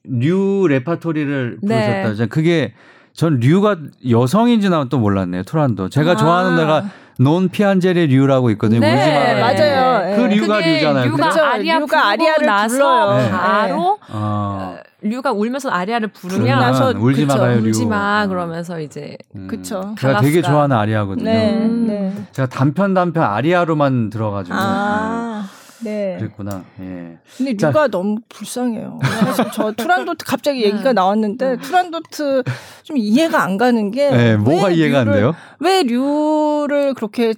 류 0.03 0.67
레파토리를 0.67 1.59
네. 1.63 2.03
부르셨다. 2.03 2.27
그게 2.27 2.75
전 3.13 3.39
류가 3.39 3.77
여성인지 4.11 4.69
또 4.91 4.99
몰랐네요. 4.99 5.45
투란도. 5.45 5.91
제가 5.91 6.13
아. 6.13 6.17
좋아하는 6.17 6.57
데가 6.57 6.91
Non 7.21 7.51
piangere, 7.51 8.07
Liù라고 8.07 8.49
있거든요. 8.53 8.81
네, 8.81 8.95
울지 8.95 9.11
말아요. 9.13 9.41
맞아요. 9.41 10.17
그 10.17 10.23
예. 10.23 10.37
류가 10.37 10.61
류잖아요. 10.61 11.05
류가 11.11 11.29
그죠? 11.29 11.43
아리아 11.43 11.79
류가 11.79 12.09
아리아를 12.09 12.47
나서 12.47 12.77
불러요. 12.77 13.19
네. 13.19 13.31
바로 13.31 13.99
어. 14.09 14.77
류가 15.03 15.33
울면서 15.33 15.69
아리아를 15.69 16.09
부르면 16.09 16.97
울지. 16.97 17.27
말아요, 17.27 17.59
류. 17.61 17.69
울지 17.69 17.85
마 17.85 18.23
어. 18.25 18.27
그러면서 18.27 18.81
이제 18.81 19.19
음. 19.37 19.49
그쵸. 19.49 19.95
제가 20.01 20.21
되게 20.23 20.41
칼라스가. 20.41 20.49
좋아하는 20.51 20.77
아리아거든요. 20.77 21.25
네, 21.25 21.51
음. 21.63 21.87
네. 21.87 22.15
제가 22.33 22.49
단편 22.49 22.95
단편 22.95 23.23
아리아로만 23.23 24.09
들어가지고 24.09 24.57
아, 24.59 25.43
네. 25.45 25.60
네. 25.83 26.17
그랬구나. 26.19 26.65
예. 26.81 27.19
근데 27.37 27.57
자. 27.57 27.69
류가 27.69 27.89
너무 27.89 28.19
불쌍해요. 28.29 28.99
사실 29.03 29.45
저 29.53 29.73
투란도트 29.77 30.25
갑자기 30.27 30.63
얘기가 30.65 30.91
음. 30.91 30.95
나왔는데 30.95 31.57
투란도트 31.59 32.43
좀 32.83 32.97
이해가 32.97 33.43
안 33.43 33.57
가는 33.57 33.91
게 33.91 34.11
네, 34.11 34.37
뭐가 34.37 34.69
왜 34.69 34.75
이해가 34.75 35.01
안 35.01 35.07
류를- 35.09 35.13
돼요? 35.15 35.35
왜 35.61 35.83
류를 35.83 36.95
그렇게 36.95 37.35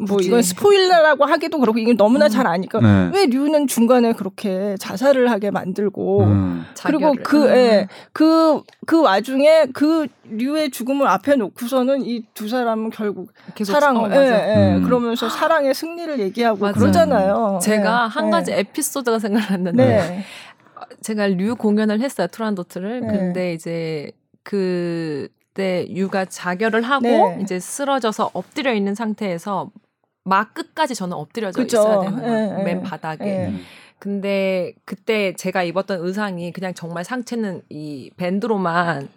뭐 0.00 0.16
굳이. 0.16 0.28
이건 0.28 0.42
스포일러라고 0.42 1.24
하기도 1.24 1.58
그렇고 1.58 1.78
이건 1.78 1.96
너무나 1.96 2.26
음. 2.26 2.30
잘 2.30 2.46
아니까 2.46 2.80
네. 2.80 3.10
왜 3.12 3.26
류는 3.26 3.66
중간에 3.66 4.12
그렇게 4.12 4.76
자살을 4.78 5.30
하게 5.30 5.50
만들고 5.50 6.20
음. 6.22 6.64
그리고 6.84 7.00
자결을. 7.00 7.22
그, 7.24 7.44
음. 7.44 7.54
예, 7.56 7.88
그, 8.12 8.62
그 8.86 9.02
와중에 9.02 9.66
그 9.72 10.06
류의 10.30 10.70
죽음을 10.70 11.06
앞에 11.06 11.34
놓고서는 11.36 12.04
이 12.04 12.22
두 12.34 12.48
사람은 12.48 12.90
결국 12.90 13.32
계속 13.56 13.72
사랑, 13.72 13.96
어, 13.96 14.08
예. 14.12 14.16
예, 14.16 14.76
음. 14.76 14.84
그러면서 14.84 15.28
사랑의 15.28 15.74
승리를 15.74 16.20
얘기하고 16.20 16.60
맞아요. 16.60 16.74
그러잖아요. 16.74 17.58
제가 17.60 18.04
예, 18.04 18.08
한 18.12 18.26
예. 18.26 18.30
가지 18.30 18.52
에피소드가 18.52 19.18
생각났는데 19.18 19.84
네. 19.84 20.24
제가 21.02 21.26
류 21.26 21.56
공연을 21.56 22.00
했어요 22.00 22.28
투란도트를 22.28 23.00
네. 23.00 23.06
근데 23.06 23.52
이제 23.54 24.12
그때 24.44 25.86
유가 25.90 26.24
자결을 26.24 26.82
하고 26.82 27.02
네. 27.02 27.38
이제 27.42 27.58
쓰러져서 27.58 28.30
엎드려 28.32 28.72
있는 28.72 28.94
상태에서 28.94 29.70
막 30.28 30.54
끝까지 30.54 30.94
저는 30.94 31.16
엎드려져 31.16 31.60
그죠. 31.60 31.78
있어야 31.78 32.00
되는 32.00 32.20
거예요 32.20 32.56
예, 32.56 32.60
예. 32.60 32.62
맨 32.64 32.82
바닥에 32.82 33.24
예. 33.26 33.46
음. 33.48 33.64
근데 33.98 34.74
그때 34.84 35.34
제가 35.34 35.64
입었던 35.64 36.04
의상이 36.04 36.52
그냥 36.52 36.72
정말 36.74 37.04
상체는 37.04 37.62
이 37.68 38.10
밴드로만 38.16 39.08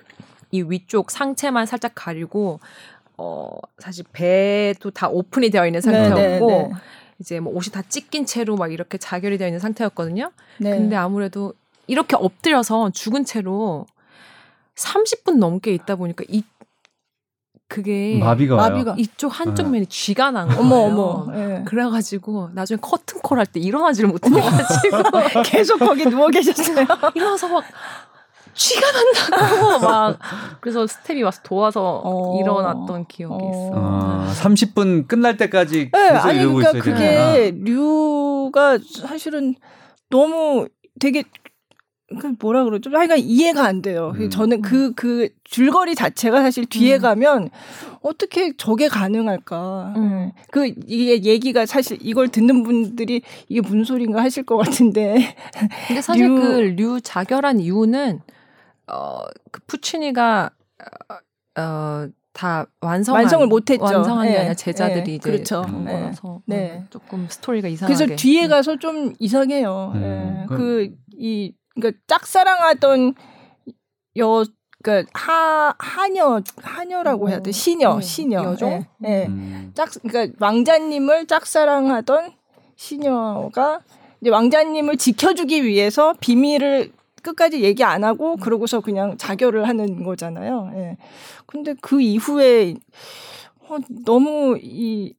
이 0.52 0.64
위쪽 0.68 1.12
상체만 1.12 1.66
살짝 1.66 1.92
가리고 1.94 2.60
어 3.18 3.52
사실 3.78 4.04
배도 4.12 4.92
다 4.92 5.08
오픈이 5.08 5.52
되어 5.52 5.68
있는 5.68 5.82
네, 5.82 5.92
상태였고 5.92 6.48
네, 6.48 6.64
네. 6.64 6.70
이제 7.20 7.40
뭐 7.40 7.54
옷이 7.54 7.72
다 7.72 7.84
찢긴 7.88 8.26
채로 8.26 8.56
막 8.56 8.74
이렇게 8.74 8.98
자결이 8.98 9.38
되어 9.38 9.48
있는 9.48 9.60
상태였거든요. 9.60 10.32
네. 10.58 10.72
근데 10.72 10.96
아무래도 10.96 11.54
이렇게 11.86 12.16
엎드려서 12.16 12.90
죽은 12.90 13.26
채로 13.26 13.86
30분 14.76 15.38
넘게 15.38 15.74
있다 15.74 15.96
보니까 15.96 16.24
이 16.28 16.44
그게 17.76 18.18
마비가. 18.20 18.58
마비가. 18.58 18.96
이쪽 18.98 19.30
한쪽 19.40 19.68
어. 19.68 19.70
면이 19.70 19.86
쥐가 19.86 20.32
난 20.32 20.48
거예요. 20.50 20.60
어머, 20.62 20.76
어머. 20.76 21.28
예. 21.38 21.64
그래가지고 21.66 22.50
나중에 22.54 22.78
커튼콜 22.82 23.40
할 23.40 23.46
때 23.46 23.62
일어나지를 23.62 24.10
못해가지고 24.10 25.42
계속 25.46 25.80
거기 25.80 26.04
누워 26.06 26.28
계셨어요. 26.28 26.86
일어나서 27.16 27.48
막 27.48 27.64
쥐가 28.54 28.82
난다고 28.92 29.80
막 29.88 30.20
그래서 30.60 30.86
스텝이 30.86 31.24
와서 31.24 31.40
도와서 31.44 32.02
어. 32.04 32.40
일어났던 32.42 33.06
기억이 33.08 33.34
어. 33.42 33.50
있어. 33.50 33.72
아, 33.74 34.34
30분 34.36 35.08
끝날 35.08 35.38
때까지 35.38 35.92
네, 35.94 36.10
계속 36.12 36.26
아니 36.28 36.40
이러고 36.40 36.56
그러니까 36.56 36.78
있어야 36.78 36.84
되는구나. 36.84 37.32
그게 37.32 37.52
류가 37.72 38.80
사실은 39.08 39.56
너무 40.10 40.68
되게 41.00 41.24
그 42.20 42.34
뭐라 42.40 42.64
그러죠? 42.64 42.90
하여간 42.92 43.20
이해가 43.20 43.64
안 43.66 43.82
돼요. 43.82 44.14
음. 44.16 44.30
저는 44.30 44.62
그 44.62 44.94
그 44.96 45.30
줄거리 45.44 45.96
자체가 45.96 46.42
사실 46.42 46.66
뒤에 46.66 46.96
음. 46.98 47.02
가면 47.02 47.50
어떻게 48.02 48.54
저게 48.58 48.88
가능할까? 48.88 49.94
음. 49.96 50.32
그 50.52 50.68
이게 50.88 51.24
얘기가 51.24 51.66
사실 51.66 51.98
이걸 52.02 52.30
듣는 52.30 52.64
분들이 52.64 53.22
이게 53.50 53.62
무슨 53.62 53.84
소린가 53.84 54.22
하실 54.22 54.44
것 54.44 54.58
같은데 54.58 55.36
근데 55.88 56.02
사실 56.02 56.26
류- 56.28 56.36
그 56.36 56.48
류 56.78 57.02
자결한 57.02 57.60
이유는 57.60 58.20
어 58.88 59.22
그 59.52 59.62
푸치니가 59.68 60.52
어다 61.56 62.68
완성 62.80 63.16
완성을 63.16 63.46
못했죠. 63.48 63.84
완성한 63.84 64.28
게 64.28 64.34
예, 64.34 64.38
아니라 64.40 64.54
제자들이 64.54 65.12
예, 65.12 65.16
이제 65.16 65.32
그렇죠. 65.32 65.62
한 65.62 65.84
네. 65.86 65.92
거라서 65.92 66.42
네. 66.46 66.78
음, 66.80 66.88
조금 66.90 67.28
스토리가 67.30 67.68
이상하게. 67.68 67.94
그래서 68.06 68.16
뒤에 68.16 68.46
음. 68.46 68.50
가서 68.50 68.78
좀 68.78 69.14
이상해요. 69.20 69.92
음, 69.96 70.02
예. 70.44 70.46
그- 70.48 70.90
그이 71.18 71.54
그러니까 71.76 72.00
짝사랑하던 72.08 73.16
여 74.18 74.44
그러니까 74.84 75.10
하 75.14 75.74
하녀 75.78 76.42
하녀라고 76.58 77.30
해야 77.30 77.40
돼 77.40 77.50
어, 77.50 77.52
시녀 77.52 77.90
어, 77.92 78.02
시녀 78.02 78.44
여종? 78.44 78.86
예, 79.06 79.08
예. 79.08 79.26
음. 79.28 79.72
짝 79.76 79.90
그러니까 80.02 80.36
왕자님을 80.40 81.28
짝사랑하던 81.28 82.34
시녀가 82.76 83.82
이제 84.22 84.30
왕자님을 84.30 84.98
지켜주기 84.98 85.64
위해서 85.64 86.14
비밀을 86.20 86.92
끝까지 87.22 87.62
얘기 87.64 87.84
안 87.84 88.04
하고 88.04 88.36
그러고서 88.38 88.82
그냥 88.82 89.18
자결을 89.18 89.68
하는 89.68 90.04
거잖아요. 90.04 90.72
예. 90.76 90.98
근데 91.46 91.76
그 91.82 92.02
이후에 92.02 92.76
어, 93.70 93.78
너무 94.06 94.58
이, 94.62 95.14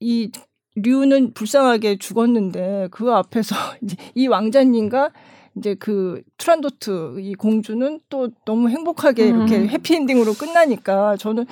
이 0.00 0.30
류는 0.74 1.34
불쌍하게 1.34 1.98
죽었는데 1.98 2.88
그 2.90 3.12
앞에서 3.12 3.54
이제 3.82 3.96
이 4.14 4.26
왕자님과 4.26 5.12
이제 5.58 5.74
그 5.78 6.22
트란도트 6.38 7.16
이 7.20 7.34
공주는 7.34 8.00
또 8.08 8.30
너무 8.44 8.68
행복하게 8.70 9.26
이렇게 9.26 9.56
음. 9.56 9.68
해피엔딩으로 9.68 10.34
끝나니까 10.34 11.16
저는 11.16 11.46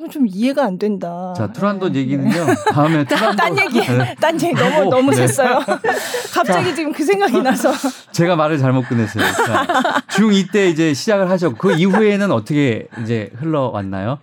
어, 0.00 0.08
좀 0.08 0.26
이해가 0.28 0.64
안 0.64 0.78
된다. 0.78 1.34
자, 1.36 1.52
투란도 1.52 1.92
네. 1.92 2.00
얘기는요. 2.00 2.46
다음에 2.70 3.04
투란도 3.04 3.36
딴 3.36 3.58
얘기, 3.58 3.80
네. 3.80 4.14
딴 4.20 4.40
얘기 4.40 4.54
너무 4.54 4.90
너무 4.90 5.10
네. 5.10 5.26
셌어요. 5.26 5.60
갑자기 6.32 6.74
지금 6.74 6.92
그 6.92 7.02
생각이 7.04 7.42
나서 7.42 7.72
제가 8.12 8.36
말을 8.36 8.58
잘못 8.58 8.86
끝냈어요. 8.88 9.24
자, 9.32 10.02
중2 10.08 10.52
때 10.52 10.68
이제 10.68 10.92
시작을 10.94 11.30
하셨고 11.30 11.56
그 11.56 11.72
이후에는 11.72 12.30
어떻게 12.30 12.86
이제 13.02 13.30
흘러왔나요? 13.36 14.18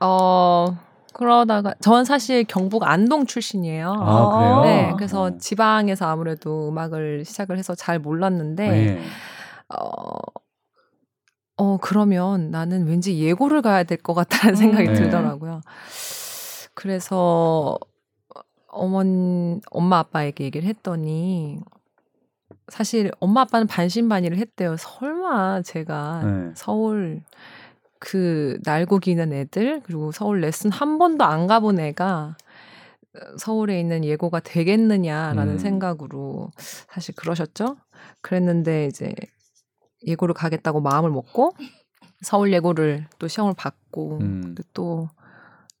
어 0.00 0.78
그러다가 1.20 1.74
전 1.80 2.06
사실 2.06 2.44
경북 2.44 2.82
안동 2.84 3.26
출신이에요. 3.26 3.92
아, 3.92 4.30
그래요? 4.30 4.60
네, 4.62 4.94
그래서 4.96 5.24
어. 5.24 5.38
지방에서 5.38 6.06
아무래도 6.08 6.70
음악을 6.70 7.26
시작을 7.26 7.58
해서 7.58 7.74
잘 7.74 7.98
몰랐는데, 7.98 8.68
네. 8.70 8.98
어, 9.68 10.16
어, 11.58 11.76
그러면 11.76 12.50
나는 12.50 12.86
왠지 12.86 13.18
예고를 13.18 13.60
가야 13.60 13.82
될 13.82 13.98
것 13.98 14.14
같다는 14.14 14.56
생각이 14.56 14.86
네. 14.88 14.94
들더라고요. 14.94 15.60
그래서 16.72 17.78
어머니, 18.68 19.60
엄마 19.70 19.98
아빠에게 19.98 20.44
얘기를 20.44 20.66
했더니, 20.66 21.60
사실 22.68 23.10
엄마 23.20 23.42
아빠는 23.42 23.66
반신반의를 23.66 24.38
했대요. 24.38 24.76
설마 24.78 25.60
제가 25.62 26.22
네. 26.24 26.50
서울 26.54 27.20
그 28.00 28.58
날고 28.64 28.98
기는 28.98 29.32
애들 29.32 29.82
그리고 29.84 30.10
서울 30.10 30.40
레슨 30.40 30.72
한 30.72 30.98
번도 30.98 31.22
안 31.22 31.46
가본 31.46 31.78
애가 31.78 32.36
서울에 33.38 33.78
있는 33.78 34.04
예고가 34.04 34.40
되겠느냐라는 34.40 35.54
음. 35.54 35.58
생각으로 35.58 36.50
사실 36.56 37.14
그러셨죠. 37.14 37.76
그랬는데 38.22 38.86
이제 38.86 39.14
예고를 40.06 40.34
가겠다고 40.34 40.80
마음을 40.80 41.10
먹고 41.10 41.54
서울 42.22 42.52
예고를 42.52 43.06
또 43.18 43.28
시험을 43.28 43.54
받고 43.54 44.18
음. 44.20 44.54
또 44.72 45.08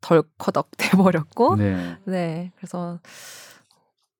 덜커덕 0.02 0.70
돼버렸고 0.76 1.56
네. 1.56 1.96
네. 2.04 2.52
그래서 2.56 3.00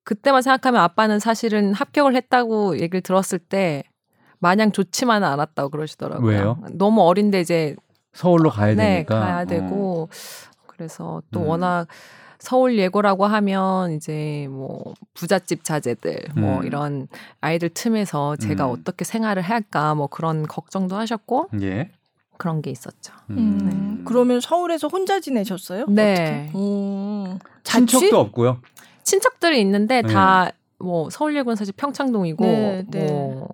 그때만 0.03 0.41
생각하면 0.41 0.81
아빠는 0.81 1.19
사실은 1.19 1.73
합격을 1.73 2.15
했다고 2.15 2.79
얘기를 2.79 3.01
들었을 3.01 3.37
때 3.37 3.83
마냥 4.39 4.71
좋지만은 4.71 5.27
않았다고 5.27 5.69
그러시더라고요. 5.69 6.27
왜요? 6.27 6.63
너무 6.71 7.01
어린데 7.01 7.41
이제 7.41 7.75
서울로 8.13 8.49
가야 8.49 8.75
네, 8.75 8.93
되니까. 8.95 9.19
가야 9.19 9.41
어. 9.41 9.45
되고 9.45 10.09
그래서 10.67 11.21
또 11.31 11.41
음. 11.41 11.47
워낙 11.47 11.87
서울 12.39 12.79
예고라고 12.79 13.27
하면 13.27 13.91
이제 13.91 14.47
뭐 14.49 14.95
부잣집 15.13 15.63
자제들 15.63 16.29
뭐 16.35 16.59
음. 16.59 16.65
이런 16.65 17.07
아이들 17.39 17.69
틈에서 17.69 18.35
제가 18.37 18.65
음. 18.65 18.71
어떻게 18.71 19.05
생활을 19.05 19.43
할까 19.43 19.93
뭐 19.93 20.07
그런 20.07 20.47
걱정도 20.47 20.95
하셨고 20.95 21.49
예. 21.61 21.91
그런 22.37 22.63
게 22.63 22.71
있었죠. 22.71 23.13
음, 23.29 24.03
그러면 24.07 24.41
서울에서 24.41 24.87
혼자 24.87 25.19
지내셨어요? 25.19 25.85
네. 25.89 26.51
음? 26.55 27.37
친척도 27.63 28.19
없고요. 28.19 28.59
친척들이 29.03 29.61
있는데 29.61 30.01
네. 30.01 30.11
다뭐 30.11 31.11
서울 31.11 31.35
예고는 31.35 31.55
사실 31.55 31.75
평창동이고 31.77 32.43
네, 32.43 32.85
네. 32.89 33.05
뭐 33.05 33.49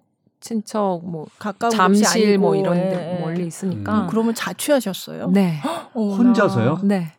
친척 0.47 1.01
뭐 1.03 1.25
가까운 1.37 1.71
곳이 1.71 2.03
잠실 2.03 2.37
뭐 2.37 2.53
아니고, 2.53 2.65
이런 2.65 2.77
예, 2.77 2.89
데 2.89 3.17
예. 3.17 3.21
멀리 3.21 3.45
있으니까 3.45 4.01
음, 4.03 4.07
그러면 4.07 4.33
자취하셨어요? 4.33 5.29
네. 5.31 5.59
혼자서요? 5.93 6.79
네. 6.83 7.13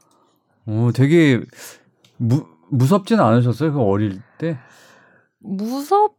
오, 0.67 0.93
되게 0.93 1.41
무, 2.17 2.47
무섭지는 2.71 3.23
않으셨어요? 3.23 3.73
그 3.73 3.81
어릴 3.81 4.21
때? 4.39 4.59
무섭 5.41 6.17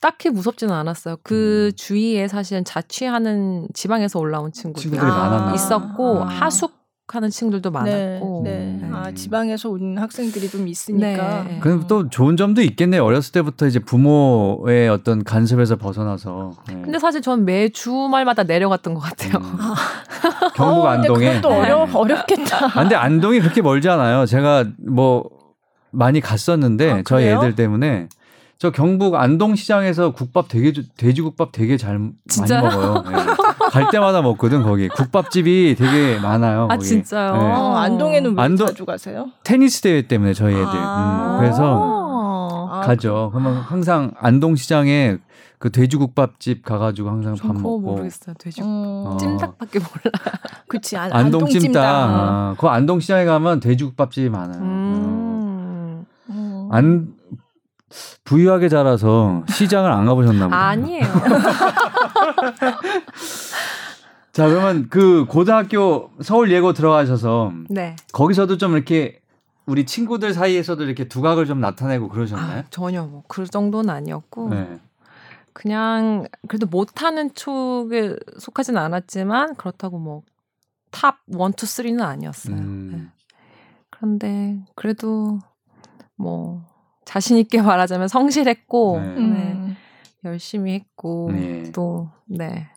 딱히 0.00 0.30
무섭지는 0.30 0.72
않았어요. 0.72 1.16
그 1.22 1.70
음. 1.72 1.76
주위에 1.76 2.28
사실은 2.28 2.64
자취하는 2.64 3.68
지방에서 3.74 4.18
올라온 4.18 4.52
친구들이 4.52 4.90
친구들이 4.90 5.54
있었고 5.54 6.22
아. 6.22 6.26
하숙 6.26 6.77
하는 7.14 7.30
친구들도 7.30 7.70
많았고. 7.70 8.42
네, 8.44 8.50
네. 8.50 8.78
네. 8.82 8.90
아 8.92 9.10
지방에서 9.12 9.70
온 9.70 9.96
학생들이 9.98 10.48
좀 10.50 10.68
있으니까. 10.68 11.44
네. 11.44 11.58
그럼 11.60 11.84
또 11.88 12.08
좋은 12.10 12.36
점도 12.36 12.60
있겠네요. 12.62 13.04
어렸을 13.04 13.32
때부터 13.32 13.66
이제 13.66 13.78
부모의 13.78 14.88
어떤 14.88 15.24
간섭에서 15.24 15.76
벗어나서. 15.76 16.52
네. 16.68 16.74
근데 16.82 16.98
사실 16.98 17.22
전 17.22 17.44
매 17.44 17.68
주말마다 17.70 18.42
내려갔던 18.42 18.94
것 18.94 19.00
같아요. 19.00 19.38
음. 19.38 19.58
경북 20.54 20.84
어, 20.84 20.88
안동에. 20.88 21.34
그것도 21.36 21.48
어려 21.54 21.86
네. 21.86 21.92
어렵겠다. 21.94 22.66
아, 22.66 22.80
근데 22.82 22.94
안동이 22.94 23.40
그렇게 23.40 23.62
멀지 23.62 23.88
않아요. 23.88 24.26
제가 24.26 24.64
뭐 24.86 25.24
많이 25.90 26.20
갔었는데 26.20 26.90
아, 26.90 27.02
저희? 27.06 27.26
애들 27.26 27.54
때문에 27.54 28.08
저 28.58 28.70
경북 28.72 29.14
안동 29.14 29.54
시장에서 29.54 30.12
국밥 30.12 30.48
되게 30.48 30.72
주- 30.72 30.88
돼지국밥 30.96 31.52
되게 31.52 31.76
잘 31.76 31.98
많이 31.98 32.12
진짜요? 32.28 32.62
먹어요. 32.64 33.04
네. 33.08 33.16
갈 33.70 33.88
때마다 33.90 34.22
먹거든 34.22 34.62
거기 34.62 34.88
국밥집이 34.88 35.76
되게 35.78 36.18
많아요. 36.20 36.64
아 36.70 36.76
거기. 36.76 36.84
진짜요? 36.86 37.32
네. 37.36 37.38
어, 37.38 37.76
안동에는 37.76 38.36
왜 38.36 38.42
안동- 38.42 38.66
자주 38.66 38.84
가세요? 38.86 39.26
테니스 39.44 39.82
대회 39.82 40.02
때문에 40.06 40.32
저희 40.34 40.54
애들. 40.54 40.66
아. 40.66 41.34
음, 41.36 41.40
그래서 41.40 41.62
어. 41.64 42.68
아, 42.72 42.80
가죠. 42.82 43.30
그러면 43.32 43.56
항상 43.58 44.12
안동 44.18 44.56
시장에 44.56 45.18
그 45.58 45.70
돼지국밥집 45.72 46.64
가가지고 46.64 47.08
항상 47.10 47.34
밥 47.34 47.52
먹고. 47.54 47.80
모르겠어요. 47.80 48.34
돼지 48.38 48.62
음, 48.62 48.66
어. 49.06 49.16
찜닭밖에 49.18 49.80
몰라. 49.80 50.12
그치 50.68 50.96
안, 50.96 51.12
안동 51.12 51.46
찜닭. 51.46 51.60
찜닭. 51.62 51.84
아, 51.84 52.54
그 52.58 52.68
안동 52.68 53.00
시장에 53.00 53.24
가면 53.24 53.58
돼지국밥집이 53.60 54.28
많아요. 54.30 54.60
음. 54.62 56.06
음. 56.30 56.34
음. 56.34 56.68
안 56.70 57.08
부유하게 58.24 58.68
자라서 58.68 59.42
시장을 59.48 59.90
안 59.90 60.04
가보셨나 60.04 60.44
보다. 60.46 60.56
아니에요. 60.56 61.02
자 64.38 64.48
그러면 64.48 64.88
그 64.88 65.26
고등학교 65.26 66.10
서울 66.22 66.52
예고 66.52 66.72
들어가셔서 66.72 67.52
네. 67.68 67.96
거기서도 68.12 68.56
좀 68.56 68.74
이렇게 68.74 69.20
우리 69.66 69.84
친구들 69.84 70.32
사이에서도 70.32 70.82
이렇게 70.84 71.08
두각을 71.08 71.44
좀 71.46 71.60
나타내고 71.60 72.08
그러셨나요? 72.08 72.60
아, 72.60 72.64
전혀 72.70 73.04
뭐 73.04 73.24
그 73.26 73.44
정도는 73.46 73.90
아니었고 73.90 74.48
네. 74.50 74.78
그냥 75.52 76.24
그래도 76.46 76.66
못하는 76.66 77.34
쪽에 77.34 78.14
속하지는 78.38 78.80
않았지만 78.80 79.56
그렇다고 79.56 79.98
뭐 79.98 80.22
top 80.90 81.18
one, 81.34 81.52
two, 81.52 81.66
three는 81.66 82.00
아니었어요. 82.02 82.56
음. 82.56 82.90
네. 82.92 83.06
그런데 83.90 84.58
그래도 84.74 85.38
뭐 86.16 86.62
자신 87.04 87.36
있게 87.36 87.60
말하자면 87.62 88.08
성실했고 88.08 89.00
네. 89.00 89.06
네. 89.08 89.52
음. 89.52 89.76
열심히 90.24 90.74
했고 90.74 91.30
네. 91.32 91.70
또 91.72 92.08
네. 92.26 92.68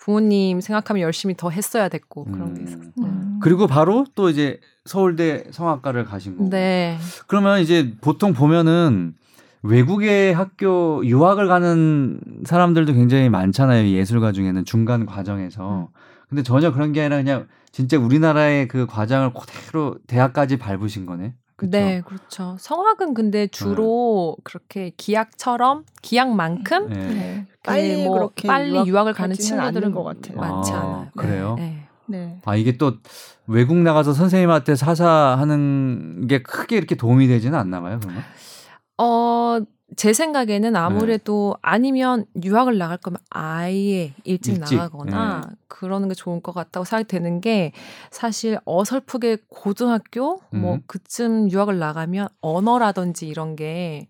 부모님 0.00 0.60
생각하면 0.60 1.02
열심히 1.02 1.36
더 1.36 1.50
했어야 1.50 1.88
됐고 1.88 2.24
그런 2.24 2.54
게 2.54 2.62
음. 2.62 2.66
있었어요. 2.66 2.90
음. 2.98 3.38
그리고 3.42 3.66
바로 3.66 4.06
또 4.14 4.30
이제 4.30 4.58
서울대 4.86 5.44
성악과를 5.50 6.06
가신 6.06 6.36
거고. 6.36 6.48
네. 6.48 6.98
그러면 7.26 7.60
이제 7.60 7.94
보통 8.00 8.32
보면은 8.32 9.14
외국의 9.62 10.32
학교 10.32 11.04
유학을 11.04 11.48
가는 11.48 12.18
사람들도 12.44 12.94
굉장히 12.94 13.28
많잖아요. 13.28 13.84
이 13.84 13.94
예술가 13.94 14.32
중에는 14.32 14.64
중간 14.64 15.04
과정에서. 15.04 15.90
근데 16.30 16.42
전혀 16.42 16.72
그런 16.72 16.92
게 16.92 17.02
아니라 17.02 17.16
그냥 17.18 17.46
진짜 17.70 17.98
우리나라의 17.98 18.68
그 18.68 18.86
과정을 18.86 19.32
그대로 19.34 19.96
대학까지 20.06 20.56
밟으신 20.56 21.04
거네. 21.04 21.34
그쵸? 21.60 21.70
네, 21.72 22.00
그렇죠. 22.00 22.56
성악은 22.58 23.12
근데 23.12 23.46
주로 23.46 24.34
그렇게 24.44 24.92
기악처럼 24.96 25.84
기악만큼 26.00 26.88
네. 26.88 27.08
네. 27.08 27.46
그 27.50 27.56
빨리 27.62 28.02
뭐 28.02 28.14
그렇게 28.14 28.48
빨리 28.48 28.86
유학을 28.86 29.12
가는 29.12 29.36
친구들은 29.36 29.92
것 29.92 30.02
같아요. 30.02 30.38
많지 30.38 30.72
아, 30.72 30.76
않아요. 30.76 31.08
그래요? 31.14 31.54
네. 31.58 31.86
네. 32.06 32.40
아 32.46 32.56
이게 32.56 32.78
또 32.78 32.94
외국 33.46 33.76
나가서 33.76 34.14
선생님한테 34.14 34.74
사사하는 34.74 36.26
게 36.28 36.42
크게 36.42 36.78
이렇게 36.78 36.94
도움이 36.94 37.28
되지는 37.28 37.58
않나 37.58 37.82
봐요. 37.82 38.00
그러면. 38.00 38.22
어, 38.96 39.60
제 39.96 40.12
생각에는 40.12 40.72
네. 40.72 40.78
아무래도 40.78 41.56
아니면 41.62 42.26
유학을 42.42 42.78
나갈 42.78 42.96
거면 42.96 43.18
아예 43.30 44.14
일찍, 44.24 44.52
일찍, 44.52 44.76
나가거나 44.76 45.42
네. 45.48 45.56
그러는 45.68 46.08
게 46.08 46.14
좋을 46.14 46.40
것 46.40 46.52
같다고 46.52 46.84
생각되는 46.84 47.40
게 47.40 47.72
사실 48.10 48.58
어설프게 48.64 49.38
고등학교 49.48 50.40
뭐 50.50 50.74
음. 50.74 50.82
그쯤 50.86 51.50
유학을 51.50 51.78
나가면 51.78 52.28
언어라든지 52.40 53.26
이런 53.26 53.56
게 53.56 54.08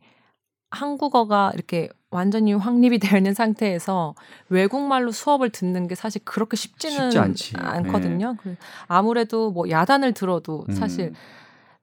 한국어가 0.70 1.50
이렇게 1.54 1.88
완전히 2.10 2.52
확립이 2.52 2.98
되어 2.98 3.18
있는 3.18 3.34
상태에서 3.34 4.14
외국말로 4.48 5.12
수업을 5.12 5.50
듣는 5.50 5.88
게 5.88 5.94
사실 5.94 6.20
그렇게 6.24 6.56
쉽지는 6.56 7.34
쉽지. 7.34 7.52
네. 7.56 7.62
않거든요. 7.62 8.36
그 8.42 8.56
아무래도 8.86 9.50
뭐 9.50 9.68
야단을 9.70 10.12
들어도 10.12 10.64
사실 10.70 11.06
음, 11.08 11.14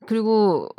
그리고 0.06 0.70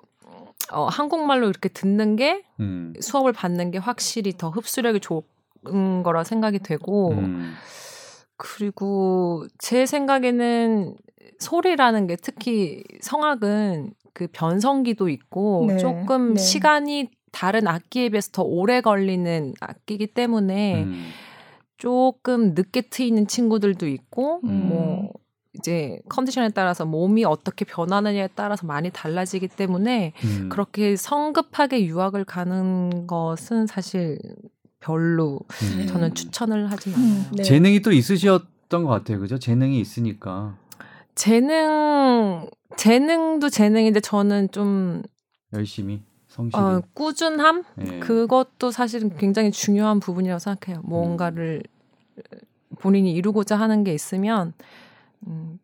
어, 0.72 0.86
한국말로 0.86 1.48
이렇게 1.48 1.68
듣는 1.68 2.16
게 2.16 2.44
음, 2.60 2.92
수업을 3.00 3.32
받는 3.32 3.70
게 3.70 3.78
확실히 3.78 4.36
더 4.36 4.50
흡수력이 4.50 5.00
좋은 5.00 6.02
거라 6.02 6.24
생각이 6.24 6.58
되고 6.60 7.10
음, 7.12 7.54
그리고 8.36 9.46
제 9.58 9.86
생각에는 9.86 10.96
소리라는 11.38 12.06
게 12.06 12.16
특히 12.16 12.82
성악은 13.00 13.92
그 14.12 14.26
변성기도 14.32 15.08
있고 15.08 15.66
네, 15.68 15.78
조금 15.78 16.34
네. 16.34 16.40
시간이 16.40 17.10
다른 17.32 17.68
악기에 17.68 18.08
비해서 18.10 18.30
더 18.32 18.42
오래 18.42 18.80
걸리는 18.80 19.54
악기이기 19.60 20.08
때문에 20.08 20.82
음. 20.84 21.04
조금 21.76 22.54
늦게 22.54 22.82
트이는 22.90 23.28
친구들도 23.28 23.86
있고 23.86 24.40
음. 24.44 24.68
뭐 24.68 25.12
이제 25.54 25.98
컨디션에 26.08 26.50
따라서 26.50 26.84
몸이 26.84 27.24
어떻게 27.24 27.64
변하느냐에 27.64 28.28
따라서 28.34 28.66
많이 28.66 28.90
달라지기 28.90 29.48
때문에 29.48 30.12
음. 30.24 30.48
그렇게 30.50 30.96
성급하게 30.96 31.84
유학을 31.86 32.24
가는 32.24 33.06
것은 33.06 33.66
사실 33.66 34.18
별로 34.80 35.40
음. 35.62 35.86
저는 35.86 36.14
추천을 36.14 36.70
하진 36.70 36.94
않아요. 36.94 37.08
음, 37.08 37.26
네. 37.36 37.42
재능이 37.42 37.80
또 37.80 37.92
있으셨던 37.92 38.84
것 38.84 38.88
같아요. 38.88 39.18
그죠? 39.18 39.38
재능이 39.38 39.80
있으니까 39.80 40.56
재능 41.14 42.48
재능도 42.76 43.48
재능인데 43.48 44.00
저는 44.00 44.50
좀 44.52 45.02
열심히 45.52 46.02
성실히. 46.28 46.62
어, 46.62 46.82
꾸준함 46.94 47.64
예. 47.80 47.98
그것도 47.98 48.70
사실은 48.70 49.16
굉장히 49.16 49.50
중요한 49.50 49.98
부분이라고 49.98 50.38
생각해요. 50.38 50.82
뭔가를 50.84 51.62
본인이 52.78 53.12
이루고자 53.14 53.56
하는 53.56 53.82
게 53.82 53.92
있으면 53.92 54.52
음, 55.26 55.58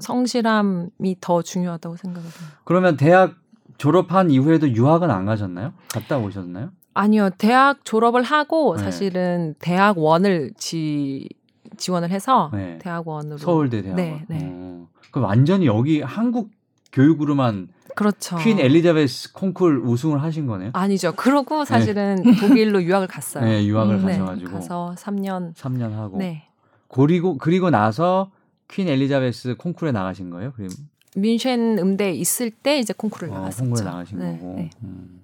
성실함이 0.00 1.16
더 1.20 1.42
중요하다고 1.42 1.96
생각을 1.96 2.26
해요. 2.26 2.48
그러면 2.64 2.96
대학 2.96 3.34
졸업한 3.76 4.30
이후에도 4.30 4.68
유학은 4.68 5.10
안 5.10 5.24
가셨나요? 5.24 5.72
갔다 5.92 6.18
오셨나요? 6.18 6.70
아니요, 6.94 7.30
대학 7.38 7.84
졸업을 7.84 8.22
하고 8.22 8.76
네. 8.76 8.82
사실은 8.82 9.54
대학원을 9.60 10.52
지 10.56 11.28
지원을 11.76 12.10
해서 12.10 12.50
네. 12.52 12.78
대학원으로 12.80 13.38
서울대 13.38 13.82
대학원. 13.82 13.96
네, 14.04 14.24
네. 14.28 14.50
어. 14.50 14.88
그럼 15.12 15.28
완전히 15.28 15.66
여기 15.66 16.02
한국 16.02 16.50
교육으로만 16.92 17.68
그렇죠. 17.94 18.36
퀸 18.36 18.58
엘리자베스 18.58 19.32
콩쿨 19.32 19.78
우승을 19.84 20.22
하신 20.22 20.46
거네요. 20.46 20.70
아니죠. 20.72 21.12
그러고 21.14 21.64
사실은 21.64 22.22
독일로 22.40 22.82
유학을 22.82 23.06
갔어요. 23.06 23.44
네, 23.44 23.66
유학을 23.66 23.96
음, 23.96 24.06
네, 24.06 24.12
가셔가지고 24.12 24.50
가서 24.50 24.94
3년 24.96 25.54
3년 25.54 25.92
하고 25.92 26.16
네. 26.18 26.48
그리고 26.88 27.38
그리고 27.38 27.70
나서 27.70 28.30
퀸 28.68 28.88
엘리자베스 28.88 29.56
콩쿨에 29.56 29.92
나가신 29.92 30.30
거예요? 30.30 30.52
그럼 30.52 30.70
뮌헨 31.16 31.78
음대 31.78 32.12
있을 32.12 32.50
때 32.50 32.78
이제 32.78 32.92
콩쿠르를 32.96 33.32
어, 33.32 33.38
나갔었죠. 33.38 33.64
콩쿨에 33.64 33.84
나가신 33.84 34.18
네, 34.18 34.38
거고. 34.38 34.54
네. 34.56 34.70
음. 34.82 35.20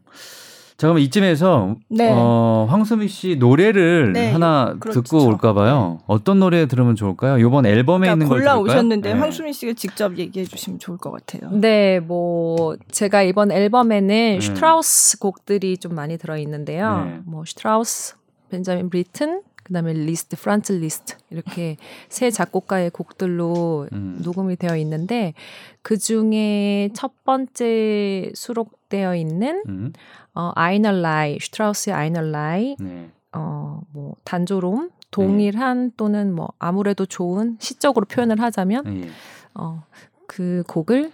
자 0.77 0.89
그럼 0.89 0.99
이쯤에서 0.99 1.77
네. 1.89 2.11
어, 2.13 2.67
황수미 2.69 3.07
씨 3.07 3.37
노래를 3.37 4.13
네, 4.13 4.33
하나 4.33 4.75
그렇죠. 4.81 5.03
듣고 5.03 5.25
올까봐요. 5.29 6.01
어떤 6.09 6.41
노래 6.41 6.67
들으면 6.67 6.97
좋을까요? 6.97 7.39
이번 7.39 7.65
앨범에 7.65 8.11
있는 8.11 8.27
그러니까 8.27 8.55
걸 8.55 8.61
골라? 8.65 8.75
오셨는데 8.75 9.13
네. 9.15 9.19
황수민 9.19 9.53
씨가 9.53 9.75
직접 9.75 10.19
얘기해 10.19 10.45
주시면 10.47 10.81
좋을 10.81 10.99
것 10.99 11.13
같아요. 11.13 11.49
네, 11.53 12.01
뭐 12.01 12.77
제가 12.91 13.23
이번 13.23 13.53
앨범에는 13.53 14.07
네. 14.09 14.41
슈트라우스 14.41 15.21
곡들이 15.21 15.79
좀 15.79 15.95
많이 15.95 16.19
들어 16.19 16.37
있는데요. 16.39 17.05
네. 17.05 17.21
뭐 17.25 17.45
슈트라우스, 17.45 18.17
벤자민 18.51 18.91
브리튼, 18.91 19.43
그다음에 19.65 19.93
리스트, 19.93 20.37
프란츠 20.37 20.73
리스트 20.73 21.17
이렇게 21.31 21.77
세 22.09 22.31
작곡가의 22.31 22.91
곡들로 22.91 23.89
음. 23.93 24.21
녹음이 24.23 24.57
되어 24.57 24.77
있는데 24.77 25.35
그 25.83 25.99
중에 25.99 26.91
첫 26.95 27.25
번째 27.25 28.31
수록되어 28.35 29.17
있는 29.17 29.63
음. 29.69 29.93
어 30.35 30.53
Einerlei, 30.55 31.39
슈트라우스의 31.41 31.95
Einerlei, 31.95 32.77
네. 32.79 33.11
어뭐 33.33 34.17
단조로움, 34.25 34.91
동일한 35.11 35.93
또는 35.97 36.35
뭐 36.35 36.49
아무래도 36.59 37.07
좋은 37.07 37.57
시적으로 37.61 38.05
표현을 38.07 38.41
하자면 38.41 39.05
예. 39.05 39.09
어그 39.55 40.65
곡을 40.69 41.13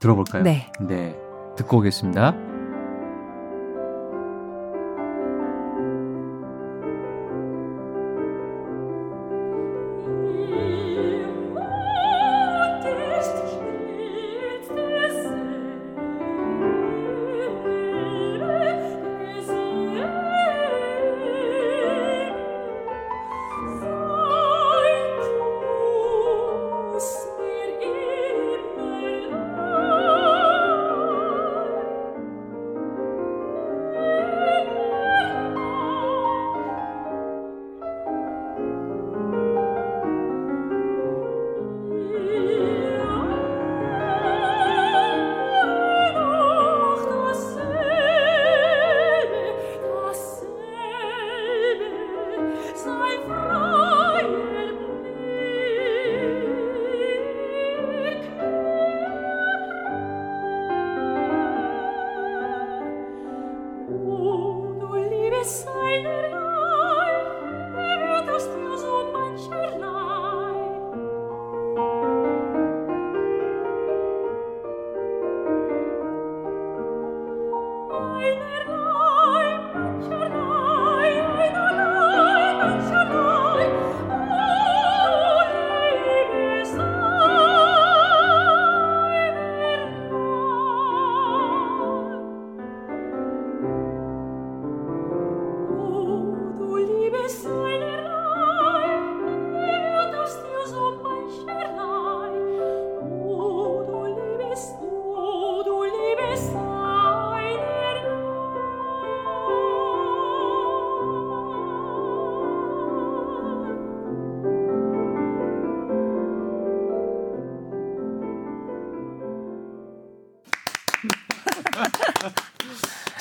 들어볼까요? 0.00 0.42
네. 0.42 0.70
네. 0.80 1.18
듣고 1.56 1.78
오겠습니다. 1.78 2.57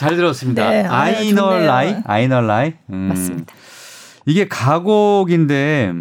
잘 0.08 0.18
들었습니다. 0.18 0.70
네, 0.70 0.84
아이널. 0.84 1.66
라이, 1.66 1.95
아이널 2.05 2.47
라이. 2.47 2.74
음. 2.89 2.95
맞습니다. 3.10 3.53
이게 4.26 4.47
가곡인데 4.47 5.93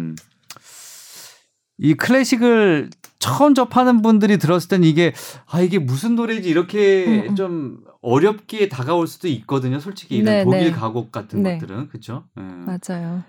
이 1.79 1.93
클래식을 1.93 2.89
처음 3.19 3.53
접하는 3.53 4.01
분들이 4.01 4.37
들었을 4.37 4.69
땐 4.69 4.83
이게 4.83 5.13
아 5.47 5.61
이게 5.61 5.79
무슨 5.79 6.15
노래지 6.15 6.49
이렇게 6.49 7.05
음, 7.05 7.29
음. 7.29 7.35
좀 7.35 7.77
어렵게 8.01 8.69
다가올 8.69 9.07
수도 9.07 9.27
있거든요. 9.27 9.79
솔직히 9.79 10.17
이런 10.17 10.25
네, 10.25 10.43
독일 10.43 10.65
네. 10.65 10.71
가곡 10.71 11.11
같은 11.11 11.41
네. 11.43 11.57
것들은 11.57 11.89
그렇죠. 11.89 12.23
맞아요. 12.35 13.23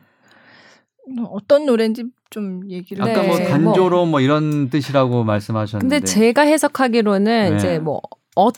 어떤 1.30 1.64
노래인지 1.64 2.04
좀 2.30 2.70
얘기를 2.70 3.02
아까 3.02 3.22
네, 3.22 3.28
뭐 3.28 3.38
뭐. 3.38 3.48
단조로 3.48 4.06
뭐 4.06 4.20
이런 4.20 4.68
뜻이라고 4.68 5.24
말씀하셨는데 5.24 5.96
근데 6.00 6.04
제가 6.04 6.42
해석하기로는 6.42 7.50
네. 7.50 7.56
이제 7.56 7.78
뭐 7.78 8.00
어, 8.36 8.50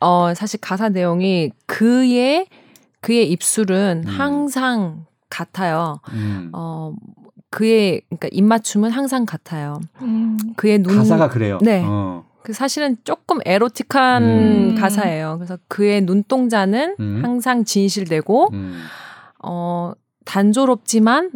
어 0.00 0.34
사실 0.34 0.60
가사 0.60 0.88
내용이 0.88 1.50
그의 1.66 2.46
그의 3.00 3.30
입술은 3.30 4.04
음. 4.06 4.10
항상 4.10 5.06
같아요. 5.30 6.00
음. 6.12 6.50
어 6.52 6.94
그의 7.50 8.02
그러니까 8.08 8.28
입맞춤은 8.32 8.90
항상 8.90 9.24
같아요. 9.24 9.80
음. 10.02 10.36
그의 10.56 10.78
눈 10.80 10.96
가사가 10.96 11.28
그래요. 11.28 11.58
네. 11.62 11.82
어. 11.86 12.24
그 12.42 12.52
사실은 12.52 12.96
조금 13.02 13.38
에로틱한 13.44 14.22
음. 14.22 14.74
가사예요. 14.76 15.36
그래서 15.38 15.58
그의 15.68 16.02
눈동자는 16.02 16.96
음. 17.00 17.20
항상 17.24 17.64
진실되고 17.64 18.50
음. 18.52 18.82
어 19.42 19.92
단조롭지만 20.24 21.30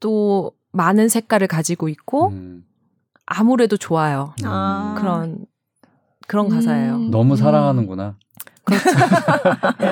또 0.00 0.52
많은 0.72 1.08
색깔을 1.08 1.46
가지고 1.46 1.88
있고 1.88 2.28
음. 2.28 2.64
아무래도 3.26 3.76
좋아요. 3.76 4.34
아. 4.44 4.94
그런 4.98 5.46
그런 6.26 6.48
가사예요. 6.48 6.94
음. 6.96 7.10
너무 7.10 7.36
사랑하는구나. 7.36 8.14
그냥 8.64 8.80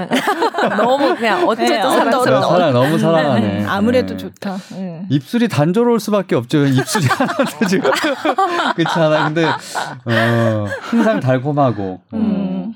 너무 0.78 1.14
그냥 1.14 1.47
어째도 1.47 1.70
네, 1.70 1.83
사랑스러워. 1.83 2.39
어떤- 2.39 2.57
사랑 2.57 2.72
너무 2.72 2.99
사랑하네. 2.99 3.61
음, 3.64 3.68
아무래도 3.68 4.14
네. 4.14 4.16
좋다. 4.16 4.57
네. 4.70 5.07
입술이 5.11 5.49
단조로울 5.49 6.01
수밖에 6.01 6.35
없죠. 6.37 6.64
입술이 6.64 7.05
하나도 7.12 7.45
지금 7.68 7.91
그렇지 8.76 8.99
않아. 8.99 9.24
근데 9.26 9.45
어, 9.45 10.66
항상 10.80 11.20
달콤하고 11.20 12.01
어, 12.12 12.16
음. 12.16 12.74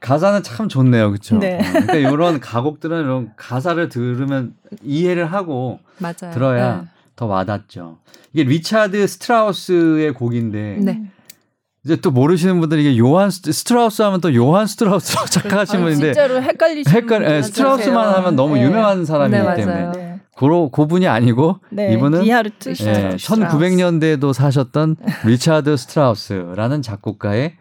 가사는 0.00 0.42
참 0.42 0.68
좋네요, 0.68 1.10
그렇죠. 1.10 1.36
네. 1.38 1.58
그러니까 1.70 1.94
이런 1.96 2.40
가곡들은 2.40 3.00
이런 3.02 3.30
가사를 3.36 3.88
들으면 3.90 4.54
이해를 4.82 5.30
하고 5.32 5.80
맞아요. 5.98 6.32
들어야 6.32 6.84
더 7.14 7.26
와닿죠. 7.26 7.98
이게 8.32 8.44
리차드 8.44 9.06
스트라우스의 9.06 10.12
곡인데 10.14 10.76
네. 10.80 11.02
이제 11.86 11.94
또 11.94 12.10
모르시는 12.10 12.58
분들이 12.58 12.80
이게 12.84 12.98
요한 12.98 13.30
스- 13.30 13.52
스트라우스 13.52 14.02
하면 14.02 14.20
또 14.20 14.34
요한 14.34 14.66
스트라우스 14.66 15.14
착각하신 15.30 15.76
아, 15.76 15.82
분인데 15.84 16.06
진짜로 16.14 16.42
헷갈리시는 16.42 17.00
헷갈 17.02 17.30
예, 17.30 17.42
스트라우스만. 17.42 18.12
하면 18.14 18.34
너무 18.34 18.56
네. 18.56 18.62
유명한 18.64 19.04
사람이기 19.04 19.40
네, 19.40 19.54
때문에. 19.54 19.92
네. 19.92 20.20
고로 20.32 20.68
고분이 20.70 21.06
아니고 21.06 21.60
네. 21.70 21.94
이분은 21.94 22.22
리하르트 22.22 22.70
예, 22.70 22.74
슈트라우스. 22.74 23.26
1900년대에도 23.28 24.32
사셨던 24.32 24.96
리차드 25.24 25.76
스트라우스라는 25.76 26.82
작곡가의 26.82 27.54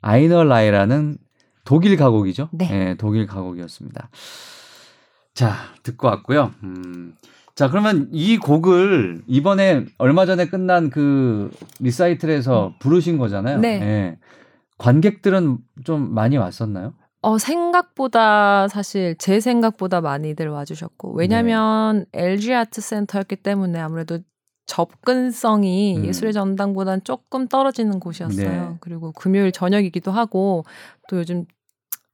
Einerlei라는 0.00 1.18
독일 1.64 1.96
가곡이죠. 1.96 2.50
네. 2.52 2.68
예, 2.70 2.94
독일 2.96 3.26
가곡이었습니다. 3.26 4.08
자, 5.34 5.56
듣고 5.82 6.06
왔고요. 6.06 6.52
음. 6.62 7.14
자, 7.54 7.70
그러면 7.70 8.08
이 8.12 8.36
곡을 8.36 9.22
이번에 9.26 9.86
얼마 9.98 10.26
전에 10.26 10.46
끝난 10.46 10.90
그 10.90 11.50
리사이틀에서 11.78 12.74
부르신 12.80 13.16
거잖아요. 13.16 13.58
네. 13.58 13.80
예. 13.80 14.18
관객들은 14.78 15.58
좀 15.84 16.14
많이 16.14 16.36
왔었나요? 16.36 16.94
어, 17.22 17.38
생각보다 17.38 18.68
사실 18.68 19.16
제 19.18 19.40
생각보다 19.40 20.00
많이들 20.00 20.48
와주셨고 20.48 21.14
왜냐하면 21.14 22.04
네. 22.12 22.32
LG 22.32 22.52
아트 22.52 22.80
센터였기 22.80 23.36
때문에 23.36 23.78
아무래도 23.78 24.18
접근성이 24.66 25.96
음. 25.96 26.04
예술의 26.06 26.32
전당보다는 26.32 27.04
조금 27.04 27.46
떨어지는 27.48 28.00
곳이었어요. 28.00 28.70
네. 28.70 28.76
그리고 28.80 29.12
금요일 29.12 29.52
저녁이기도 29.52 30.10
하고 30.10 30.64
또 31.08 31.18
요즘 31.18 31.46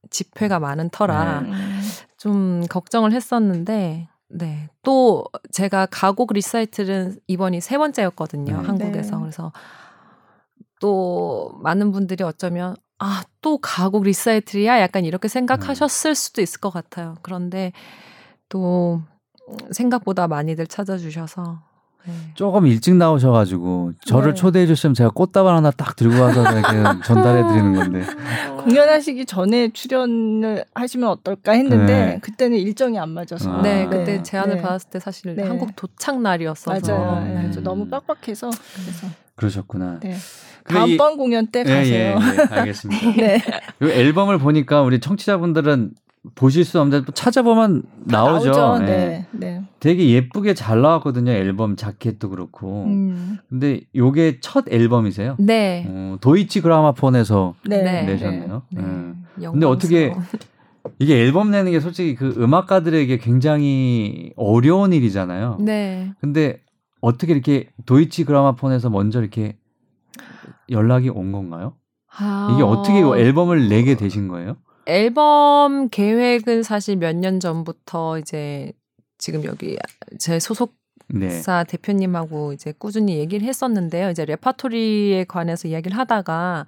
집회가 0.09 0.59
많은 0.59 0.89
터라 0.89 1.41
네. 1.41 1.49
음. 1.49 1.81
좀 2.17 2.63
걱정을 2.69 3.11
했었는데 3.11 4.07
네. 4.33 4.69
또 4.83 5.25
제가 5.51 5.87
가곡 5.87 6.33
리사이틀은 6.33 7.19
이번이 7.27 7.61
세 7.61 7.77
번째였거든요. 7.77 8.61
네. 8.61 8.67
한국에서. 8.67 9.15
네. 9.17 9.21
그래서 9.21 9.51
또 10.79 11.51
많은 11.61 11.91
분들이 11.91 12.23
어쩌면 12.23 12.75
아, 12.99 13.23
또 13.41 13.57
가곡 13.57 14.03
리사이틀이야? 14.03 14.79
약간 14.79 15.05
이렇게 15.05 15.27
생각하셨을 15.27 16.13
수도 16.15 16.41
있을 16.41 16.59
것 16.59 16.69
같아요. 16.69 17.15
그런데 17.23 17.73
또 18.47 19.01
생각보다 19.71 20.27
많이들 20.27 20.67
찾아주셔서 20.67 21.43
네. 21.43 21.70
조금 22.33 22.67
일찍 22.67 22.95
나오셔가지고 22.95 23.93
저를 24.05 24.33
네. 24.33 24.39
초대해 24.39 24.65
주시면 24.67 24.93
제가 24.93 25.09
꽃다발 25.11 25.55
하나 25.55 25.71
딱 25.71 25.95
들고 25.95 26.19
와서 26.21 26.41
이렇게 26.41 27.01
전달해 27.05 27.43
드리는 27.47 27.73
건데. 27.73 28.03
공연하시기 28.63 29.25
전에 29.25 29.69
출연을 29.73 30.65
하시면 30.73 31.09
어떨까 31.09 31.53
했는데 31.53 32.05
네. 32.05 32.19
그때는 32.21 32.57
일정이 32.57 32.97
안 32.99 33.09
맞아서. 33.09 33.51
아. 33.51 33.61
네, 33.61 33.87
그때 33.89 34.21
제안을 34.23 34.55
네. 34.55 34.61
받았을 34.61 34.89
때 34.89 34.99
사실 34.99 35.35
네. 35.35 35.43
한국 35.43 35.75
도착 35.75 36.21
날이었어서 36.21 36.93
맞아요. 36.93 37.19
음. 37.23 37.33
네, 37.35 37.41
그래서 37.43 37.61
너무 37.61 37.87
빡빡해서 37.87 38.49
그래서 38.49 39.07
그러셨구나. 39.35 39.99
네. 40.01 40.15
다음번 40.63 41.17
공연 41.17 41.47
때 41.47 41.61
예, 41.61 41.63
가세요. 41.63 42.19
예, 42.21 42.37
예, 42.37 42.55
알겠습니다. 42.55 43.11
네. 43.17 43.41
이 43.81 43.85
앨범을 43.85 44.37
보니까 44.37 44.81
우리 44.81 44.99
청취자분들은 44.99 45.91
보실 46.35 46.63
수 46.65 46.79
없는데 46.79 47.05
또 47.05 47.11
찾아보면 47.11 47.83
나오죠. 48.05 48.51
나오죠. 48.51 48.83
예. 48.83 48.87
네. 48.87 49.27
네. 49.31 49.61
되게 49.79 50.09
예쁘게 50.09 50.53
잘 50.53 50.81
나왔거든요. 50.81 51.31
앨범 51.31 51.75
자켓도 51.75 52.29
그렇고. 52.29 52.85
음. 52.85 53.39
근데 53.49 53.81
요게 53.95 54.39
첫 54.41 54.65
앨범이세요? 54.69 55.35
네. 55.39 55.85
어, 55.87 56.17
도이치 56.21 56.61
그라마폰에서 56.61 57.55
네. 57.65 57.81
네. 57.81 58.03
내셨네요. 58.03 58.61
네. 58.69 58.81
음. 58.81 59.25
근데 59.35 59.45
영광스러워. 59.45 59.73
어떻게 59.73 60.13
이게 60.99 61.23
앨범 61.23 61.49
내는 61.49 61.71
게 61.71 61.79
솔직히 61.79 62.13
그 62.15 62.35
음악가들에게 62.37 63.17
굉장히 63.17 64.31
어려운 64.35 64.93
일이잖아요. 64.93 65.57
네. 65.59 66.13
근데 66.21 66.61
어떻게 67.01 67.33
이렇게 67.33 67.69
도이치 67.87 68.25
그라마폰에서 68.25 68.91
먼저 68.91 69.19
이렇게 69.19 69.57
연락이 70.69 71.09
온 71.09 71.31
건가요? 71.31 71.73
아, 72.15 72.51
이게 72.53 72.61
어떻게 72.63 72.99
이 72.99 73.03
앨범을 73.03 73.69
내게 73.69 73.95
되신 73.95 74.27
거예요? 74.27 74.57
앨범 74.85 75.89
계획은 75.89 76.63
사실 76.63 76.95
몇 76.97 77.15
년 77.15 77.39
전부터 77.39 78.19
이제 78.19 78.73
지금 79.17 79.43
여기 79.43 79.77
제 80.19 80.39
소속 80.39 80.73
사 81.41 81.63
네. 81.63 81.71
대표님하고 81.71 82.53
이제 82.53 82.73
꾸준히 82.77 83.17
얘기를 83.17 83.45
했었는데요. 83.45 84.09
이제 84.11 84.23
레파토리에 84.23 85.25
관해서 85.25 85.67
이야기를 85.67 85.97
하다가 85.97 86.65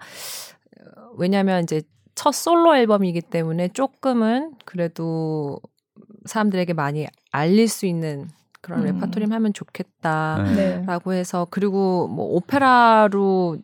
어, 0.82 1.10
왜냐하면 1.18 1.64
이제 1.64 1.82
첫 2.16 2.34
솔로 2.34 2.76
앨범이기 2.76 3.22
때문에 3.22 3.70
조금은 3.70 4.54
그래도 4.66 5.60
사람들에게 6.26 6.74
많이 6.74 7.08
알릴 7.32 7.68
수 7.70 7.86
있는 7.86 8.28
그런 8.62 8.82
음. 8.82 8.86
레파토리 8.86 9.26
하면 9.30 9.54
좋겠다. 9.54 10.44
네. 10.44 10.56
네. 10.56 10.86
라고 10.86 11.14
해서 11.14 11.48
그리고 11.50 12.08
뭐 12.08 12.26
오페라로 12.36 13.58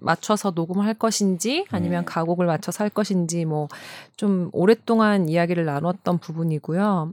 맞춰서 0.00 0.52
녹음을 0.54 0.84
할 0.86 0.94
것인지 0.94 1.66
아니면 1.70 2.00
네. 2.00 2.04
가곡을 2.06 2.46
맞춰서 2.46 2.84
할 2.84 2.90
것인지 2.90 3.44
뭐 3.44 3.68
좀 4.16 4.48
오랫동안 4.52 5.28
이야기를 5.28 5.64
나눴던 5.64 6.18
부분이고요. 6.18 7.12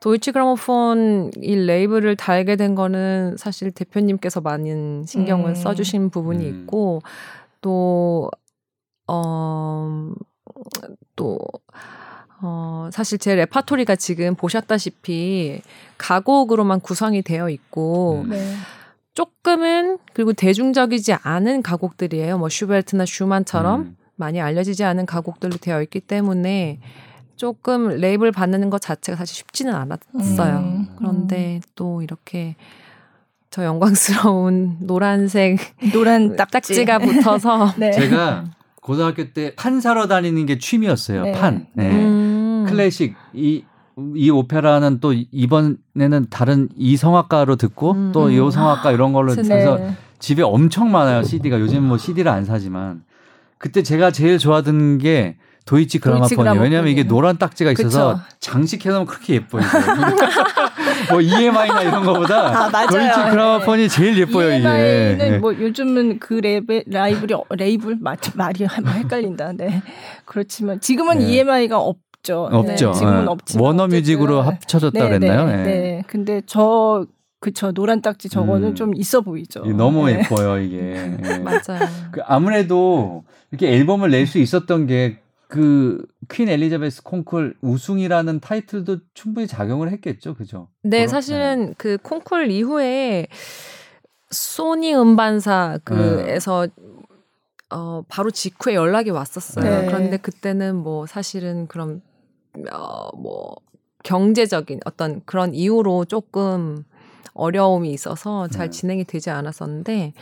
도이치 0.00 0.32
그라모폰 0.32 1.30
이 1.40 1.54
레이블을 1.54 2.16
달게 2.16 2.56
된 2.56 2.74
거는 2.74 3.36
사실 3.38 3.70
대표님께서 3.70 4.40
많은 4.40 5.04
신경을 5.06 5.50
음. 5.50 5.54
써주신 5.54 6.10
부분이 6.10 6.48
음. 6.48 6.60
있고 6.62 7.02
또 7.60 8.30
어, 9.06 10.12
또, 11.14 11.38
어, 12.40 12.88
사실 12.90 13.18
제 13.18 13.34
레파토리가 13.34 13.96
지금 13.96 14.34
보셨다시피 14.34 15.60
가곡으로만 15.98 16.80
구성이 16.80 17.20
되어 17.20 17.50
있고, 17.50 18.22
음. 18.24 18.30
네. 18.30 18.54
조금은, 19.12 19.83
그리고 20.14 20.32
대중적이지 20.32 21.12
않은 21.12 21.62
가곡들이에요. 21.62 22.38
뭐, 22.38 22.48
슈베르트나 22.48 23.04
슈만처럼 23.06 23.80
음. 23.80 23.96
많이 24.16 24.40
알려지지 24.40 24.84
않은 24.84 25.06
가곡들로 25.06 25.56
되어 25.60 25.82
있기 25.82 26.00
때문에, 26.00 26.78
조금 27.36 27.88
레이블 27.88 28.30
받는 28.32 28.70
것 28.70 28.80
자체가 28.80 29.16
사실 29.16 29.34
쉽지는 29.36 29.74
않았어요. 29.74 30.58
음. 30.58 30.86
그런데 30.96 31.60
또 31.74 32.00
이렇게 32.00 32.54
저 33.50 33.64
영광스러운 33.64 34.76
노란색 34.86 35.58
노란 35.92 36.36
딱지. 36.36 36.52
딱지가 36.52 36.98
붙어서 37.00 37.74
네. 37.78 37.90
제가 37.90 38.44
고등학교 38.80 39.32
때 39.32 39.52
판 39.56 39.80
사러 39.80 40.06
다니는 40.06 40.46
게 40.46 40.58
취미였어요. 40.58 41.22
네. 41.24 41.32
판. 41.32 41.66
네. 41.74 41.90
음. 41.90 42.66
클래식 42.68 43.14
이. 43.32 43.64
이 44.16 44.28
오페라는 44.28 44.98
또 44.98 45.12
이번에는 45.12 46.26
다른 46.28 46.68
이 46.76 46.96
성악가로 46.96 47.54
듣고 47.54 47.92
음, 47.92 48.10
또이 48.10 48.40
음. 48.40 48.50
성악가 48.50 48.90
이런 48.90 49.12
걸로 49.12 49.32
네. 49.36 49.42
해서 49.54 49.78
집에 50.18 50.42
엄청 50.42 50.90
많아요 50.90 51.22
CD가 51.22 51.60
요즘 51.60 51.82
뭐 51.84 51.98
CD를 51.98 52.30
안 52.30 52.44
사지만 52.44 53.02
그때 53.58 53.82
제가 53.82 54.10
제일 54.10 54.38
좋아하던 54.38 54.98
게 54.98 55.36
도이치 55.66 55.98
그라마폰이에요. 56.00 56.60
왜냐하면 56.60 56.90
이게 56.92 57.04
노란 57.04 57.38
딱지가 57.38 57.72
있어서 57.72 58.14
그쵸. 58.16 58.24
장식해놓으면 58.40 59.06
그렇게 59.06 59.34
예뻐요. 59.36 59.62
뭐 61.10 61.20
EMI나 61.22 61.82
이런 61.82 62.04
거보다 62.04 62.66
아. 62.66 62.86
도이치 62.86 63.30
그라마폰이 63.30 63.88
제일 63.88 64.18
예뻐요 64.18 64.48
이게. 64.48 64.58
EMI는 64.58 65.34
예. 65.34 65.38
뭐 65.38 65.54
요즘은 65.54 66.18
그 66.18 66.34
레벨 66.34 66.84
라이블이 66.86 67.32
어- 67.32 67.44
레이블 67.56 67.96
마- 68.00 68.14
말이 68.34 68.64
한- 68.64 68.86
헷갈린다. 68.86 69.52
네. 69.52 69.82
그렇지만 70.26 70.80
지금은 70.80 71.18
네. 71.20 71.28
EMI가 71.38 71.78
없 71.78 71.96
죠. 72.22 72.48
없죠. 72.50 72.66
네, 72.66 72.76
지금은 72.76 73.22
예. 73.22 73.26
없지만 73.28 73.64
워너뮤직으로. 73.64 74.42
합쳐졌다 74.42 74.98
네, 74.98 75.18
그랬나요? 75.18 75.46
네, 75.46 75.52
예. 75.52 75.62
네. 75.64 76.02
근데 76.06 76.40
저 76.46 77.06
그쵸 77.44 77.72
노란 77.72 78.00
딱지 78.00 78.30
저거는 78.30 78.68
음. 78.70 78.74
좀 78.74 78.94
있어 78.94 79.20
보이죠. 79.20 79.60
이게 79.66 79.74
너무 79.74 80.06
네. 80.06 80.20
예뻐요 80.20 80.58
이게. 80.58 80.78
예. 81.22 81.38
맞아요. 81.38 81.86
그 82.10 82.20
아무래도 82.24 83.24
이렇게 83.50 83.70
앨범을 83.76 84.10
낼 84.10 84.26
수 84.26 84.38
있었던 84.38 84.86
게 84.86 85.20
그 85.48 86.06
퀸 86.30 86.48
엘리자베스 86.48 87.02
콩쿨 87.02 87.54
우승이라는 87.60 88.40
타이틀도 88.40 88.96
충분히 89.12 89.46
작용을 89.46 89.90
했겠죠, 89.92 90.34
그죠? 90.34 90.68
네, 90.82 91.00
그럼? 91.00 91.08
사실은 91.08 91.74
그 91.76 91.98
콩쿨 92.02 92.50
이후에 92.50 93.26
소니 94.30 94.94
음반사 94.94 95.80
그에서 95.84 96.66
어 97.70 98.02
바로 98.08 98.30
직후에 98.30 98.74
연락이 98.74 99.10
왔었어요. 99.10 99.64
네. 99.82 99.86
그런데 99.86 100.16
그때는 100.16 100.76
뭐 100.76 101.06
사실은 101.06 101.66
그런 101.66 102.00
어뭐 102.72 103.56
경제적인 104.02 104.80
어떤 104.86 105.20
그런 105.26 105.54
이유로 105.54 106.06
조금 106.06 106.84
어려움이 107.34 107.90
있어서 107.92 108.48
잘 108.48 108.70
네. 108.70 108.70
진행이 108.70 109.04
되지 109.04 109.30
않았었는데 109.30 110.14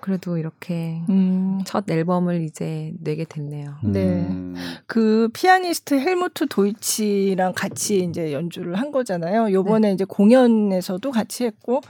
그래도 0.00 0.38
이렇게 0.38 1.02
음. 1.10 1.60
첫 1.66 1.88
앨범을 1.88 2.42
이제 2.42 2.92
내게 3.00 3.24
됐네요. 3.24 3.74
네. 3.84 4.26
음. 4.28 4.54
그 4.86 5.28
피아니스트 5.32 5.94
헬무트 5.94 6.46
도이치랑 6.48 7.52
같이 7.54 7.98
이제 7.98 8.32
연주를 8.32 8.76
한 8.76 8.90
거잖아요. 8.90 9.52
요번에 9.52 9.92
이제 9.92 10.04
공연에서도 10.04 11.10
같이 11.10 11.44
했고 11.44 11.82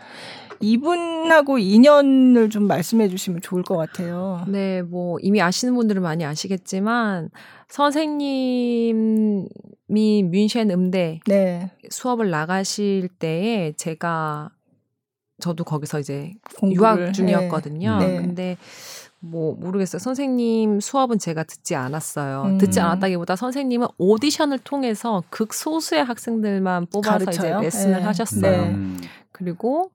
이분하고 0.61 1.59
인연을 1.59 2.51
좀 2.51 2.67
말씀해 2.67 3.09
주시면 3.09 3.41
좋을 3.41 3.63
것 3.63 3.77
같아요. 3.77 4.45
네, 4.49 4.83
뭐 4.83 5.19
이미 5.23 5.41
아시는 5.41 5.75
분들은 5.75 6.03
많이 6.03 6.25
아시겠지만 6.25 7.31
선생님 7.69 9.49
이 9.97 10.23
뮌셴 10.23 10.71
음대 10.71 11.21
네. 11.27 11.71
수업을 11.91 12.31
나가실 12.31 13.09
때에 13.19 13.73
제가 13.73 14.51
저도 15.41 15.65
거기서 15.65 16.01
이제 16.01 16.33
공부를, 16.59 16.77
유학 16.77 17.13
중이었거든요. 17.13 17.99
네. 17.99 18.17
근데 18.21 18.57
뭐 19.21 19.55
모르겠어요. 19.55 19.99
선생님 19.99 20.81
수업은 20.81 21.19
제가 21.19 21.45
듣지 21.45 21.75
않았어요. 21.75 22.43
음. 22.43 22.59
듣지 22.59 22.81
않았다기보다 22.81 23.37
선생님은 23.37 23.89
오디션을 23.99 24.61
통해서 24.61 25.23
극소수의 25.31 26.05
학생들만 26.05 26.87
뽑아서 26.87 27.25
가르쳐요? 27.25 27.59
이제 27.59 27.65
레슨을 27.65 27.99
네. 27.99 28.03
하셨어요. 28.03 28.63
네. 28.63 28.71
음. 28.71 29.01
그리고 29.33 29.91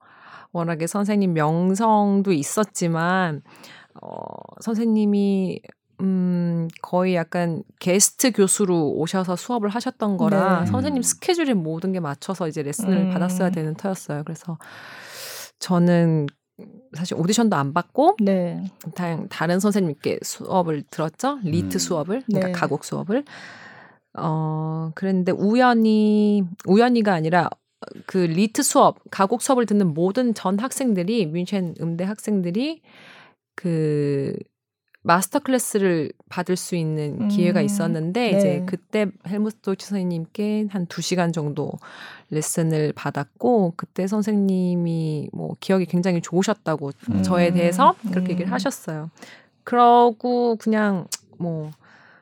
워낙에 0.52 0.88
선생님 0.88 1.34
명성도 1.34 2.32
있었지만 2.32 3.42
어 4.02 4.18
선생님이 4.62 5.60
음 6.02 6.68
거의 6.82 7.16
약간 7.16 7.64
게스트 7.80 8.32
교수로 8.32 8.92
오셔서 8.94 9.36
수업을 9.36 9.70
하셨던 9.70 10.18
거라 10.18 10.62
네. 10.62 10.66
선생님 10.66 11.00
음. 11.00 11.04
스케줄에 11.04 11.54
모든 11.54 11.92
게 11.92 12.00
맞춰서 12.00 12.48
이제 12.48 12.64
레슨을 12.64 12.98
음. 12.98 13.10
받았어야 13.12 13.50
되는 13.50 13.76
터였어요. 13.76 14.24
그래서 14.24 14.58
저는 15.60 16.28
사실 16.94 17.18
오디션도 17.18 17.56
안 17.56 17.74
받고 17.74 18.18
네. 18.22 18.64
다양 18.96 19.28
다른 19.28 19.60
선생님께 19.60 20.20
수업을 20.22 20.84
들었죠. 20.90 21.40
리트 21.44 21.78
음. 21.78 21.80
수업을 21.80 22.24
그러니까 22.26 22.48
네. 22.48 22.54
가곡 22.54 22.86
수업을 22.86 23.24
어 24.18 24.92
그랬는데 24.96 25.34
우연히 25.34 26.44
우연히가 26.66 27.14
아니라 27.14 27.50
그 28.06 28.18
리트 28.18 28.64
수업 28.64 29.00
가곡 29.12 29.42
수업을 29.42 29.66
듣는 29.66 29.94
모든 29.94 30.34
전 30.34 30.60
학생들이 30.60 31.26
뮌셴 31.28 31.76
음대 31.82 32.04
학생들이 32.04 32.82
그 33.56 34.34
마스터 35.06 35.38
클래스를 35.38 36.12
받을 36.30 36.56
수 36.56 36.76
있는 36.76 37.28
기회가 37.28 37.60
음. 37.60 37.66
있었는데 37.66 38.32
네. 38.32 38.38
이제 38.38 38.64
그때 38.66 39.06
헬무트 39.28 39.58
도이치 39.62 39.86
선생님께 39.86 40.68
한두 40.72 41.04
시간 41.04 41.32
정도 41.32 41.72
레슨을 42.32 42.92
받았고 42.94 43.74
그때 43.78 44.08
선생님이 44.08 45.30
뭐 45.32 45.56
기억이 45.60 45.86
굉장히 45.86 46.22
좋으셨다고 46.22 46.92
음. 47.12 47.22
저에 47.22 47.54
대해서 47.54 47.94
그렇게 48.10 48.30
음. 48.30 48.32
얘기를 48.32 48.52
하셨어요. 48.52 49.12
그러고 49.64 50.56
그냥 50.56 51.06
뭐 51.38 51.70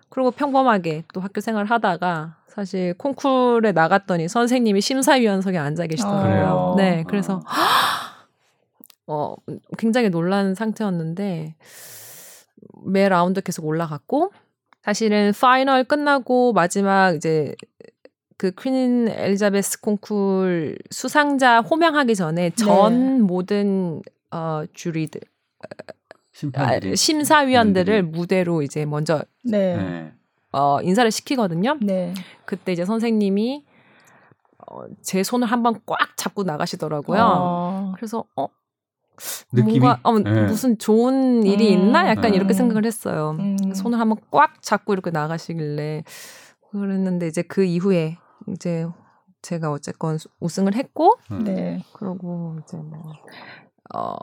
그리고 0.10 0.32
평범하게 0.32 1.06
또 1.14 1.22
학교 1.22 1.40
생활 1.40 1.66
하다가 1.66 2.36
사실 2.50 2.94
콩쿨에 2.96 3.72
나갔더니 3.72 4.28
선생님이 4.28 4.82
심사위원석에 4.82 5.58
앉아 5.58 5.88
계시더라고요. 5.88 6.24
그래요? 6.24 6.74
네, 6.78 7.04
그래서 7.08 7.42
아. 7.46 8.26
어 9.08 9.36
굉장히 9.78 10.10
놀란 10.10 10.54
상태였는데 10.54 11.56
매 12.86 13.10
라운드 13.10 13.42
계속 13.42 13.66
올라갔고 13.66 14.32
사실은 14.84 15.32
파이널 15.40 15.84
끝나고 15.86 16.54
마지막 16.54 17.16
이제 17.16 17.56
그 18.38 18.52
퀸 18.52 19.08
엘리자베스 19.08 19.80
콩쿨 19.80 20.78
수상자 20.92 21.62
호명하기 21.62 22.16
전에 22.16 22.50
전 22.52 23.22
모든 23.22 24.02
어 24.32 24.64
jury들 24.74 25.22
아, 25.62 25.94
심판들이 26.34 26.96
심사위원들을 26.96 27.94
음. 28.04 28.12
무대로 28.12 28.62
이제 28.62 28.86
먼저 28.86 29.24
네. 29.44 29.78
네. 29.78 30.12
어 30.52 30.82
인사를 30.82 31.10
시키거든요. 31.10 31.78
네. 31.82 32.14
그때 32.46 32.74
이제 32.74 32.84
선생님이 32.84 33.66
어, 34.68 34.84
제 35.02 35.24
손을 35.24 35.48
한번 35.48 35.80
꽉 35.86 36.18
잡고 36.18 36.44
나가시더라고요. 36.44 37.22
어. 37.22 37.94
그래서 37.96 38.26
어 38.36 38.48
느낌이 39.52 39.80
뭔가 39.80 40.00
어, 40.04 40.18
네. 40.20 40.46
무슨 40.46 40.78
좋은 40.78 41.44
일이 41.44 41.76
음. 41.76 41.80
있나 41.88 42.10
약간 42.10 42.26
음. 42.32 42.34
이렇게 42.34 42.54
생각을 42.54 42.86
했어요. 42.86 43.36
음. 43.40 43.74
손을 43.74 44.00
한번 44.00 44.18
꽉 44.32 44.62
잡고 44.62 44.94
이렇게 44.94 45.12
나가시길래 45.12 46.04
그랬는데 46.72 47.28
이제 47.28 47.42
그 47.44 47.64
이후에 47.64 48.18
이제 48.50 48.88
제가 49.42 49.72
어쨌건 49.72 50.18
수- 50.18 50.30
우승을 50.40 50.76
했고 50.76 51.18
음. 51.32 51.44
네. 51.44 51.84
그러고 51.94 52.58
이제 52.64 52.78
뭐 52.78 53.14
어, 53.94 54.16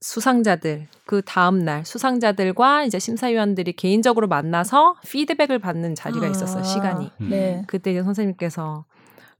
수상자들 0.00 0.86
그 1.06 1.22
다음 1.24 1.58
날 1.58 1.84
수상자들과 1.84 2.84
이제 2.84 2.98
심사위원들이 3.00 3.72
개인적으로 3.72 4.28
만나서 4.28 4.94
피드백을 5.04 5.58
받는 5.58 5.94
자리가 5.96 6.26
아. 6.26 6.28
있었어요 6.28 6.62
시간이 6.62 7.10
음. 7.20 7.28
네. 7.30 7.64
그때 7.66 7.90
이제 7.90 8.02
선생님께서 8.02 8.84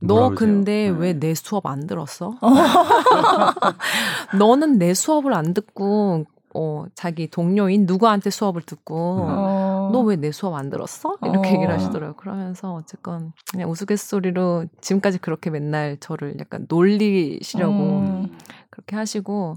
너? 0.00 0.30
근데 0.30 0.90
네. 0.90 0.96
왜내 0.96 1.34
수업 1.34 1.66
안 1.66 1.86
들었어? 1.86 2.38
너는 4.38 4.78
내 4.78 4.94
수업을 4.94 5.34
안 5.34 5.54
듣고 5.54 6.24
어 6.54 6.86
자기 6.94 7.28
동료인 7.28 7.86
누구한테 7.86 8.30
수업을 8.30 8.62
듣고 8.62 9.16
음. 9.16 9.26
어. 9.28 9.90
너왜 9.92 10.16
내 10.16 10.32
수업 10.32 10.54
안 10.54 10.70
들었어? 10.70 11.16
이렇게 11.22 11.50
어. 11.50 11.52
얘기를 11.52 11.72
하시더라고요. 11.72 12.14
그러면서 12.16 12.74
어쨌건 12.74 13.32
그냥 13.50 13.70
우스갯소리로 13.70 14.66
지금까지 14.80 15.18
그렇게 15.18 15.50
맨날 15.50 15.98
저를 16.00 16.36
약간 16.40 16.66
놀리시려고 16.68 17.72
음. 17.74 18.38
그렇게 18.70 18.96
하시고 18.96 19.56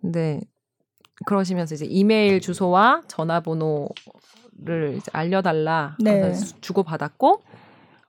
근데 0.00 0.40
그러시면서 1.26 1.74
이제 1.76 1.86
이메일 1.86 2.40
주소와 2.40 3.02
전화번호를 3.06 4.96
이제 4.96 5.10
알려달라 5.12 5.96
네. 6.00 6.30
네. 6.30 6.34
주고 6.60 6.82
받았고 6.82 7.42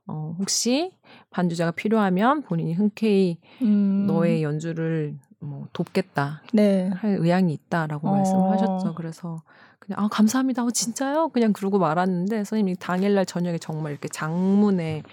어, 0.07 0.35
혹시 0.39 0.91
반주자가 1.31 1.71
필요하면 1.71 2.43
본인이 2.43 2.73
흔쾌히 2.73 3.37
음. 3.61 4.05
너의 4.07 4.43
연주를 4.43 5.17
뭐 5.39 5.67
돕겠다 5.73 6.41
네. 6.53 6.89
할 6.89 7.17
의향이 7.19 7.53
있다라고 7.53 8.07
어. 8.07 8.11
말씀을 8.11 8.51
하셨죠. 8.51 8.93
그래서 8.95 9.41
그냥 9.79 10.03
아 10.03 10.07
감사합니다. 10.07 10.63
어, 10.63 10.71
진짜요? 10.71 11.29
그냥 11.29 11.53
그러고 11.53 11.77
말았는데 11.79 12.37
선생님이 12.43 12.77
당일날 12.77 13.25
저녁에 13.25 13.57
정말 13.57 13.91
이렇게 13.91 14.07
장문에 14.07 15.03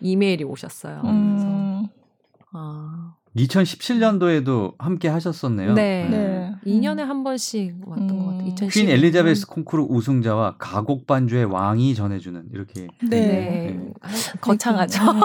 이메일이 0.00 0.44
오셨어요. 0.44 1.00
그래서 1.02 1.10
음. 1.10 1.88
아 2.52 3.14
2017년도에도 3.36 4.74
함께 4.78 5.08
하셨었네요. 5.08 5.72
네. 5.72 6.06
네. 6.10 6.52
2년에 6.66 6.98
한 6.98 7.24
번씩 7.24 7.76
왔던 7.86 8.10
음. 8.10 8.18
것 8.18 8.24
같아요. 8.32 8.54
2012퀸 8.54 8.88
엘리자베스 8.88 9.46
콩쿠르 9.46 9.84
우승자와 9.88 10.56
가곡 10.58 11.06
반주의 11.06 11.44
왕이 11.44 11.94
전해주는 11.94 12.50
이렇게. 12.52 12.88
네. 13.08 13.20
네. 13.20 13.92
거창하죠. 14.40 15.02
음. 15.02 15.20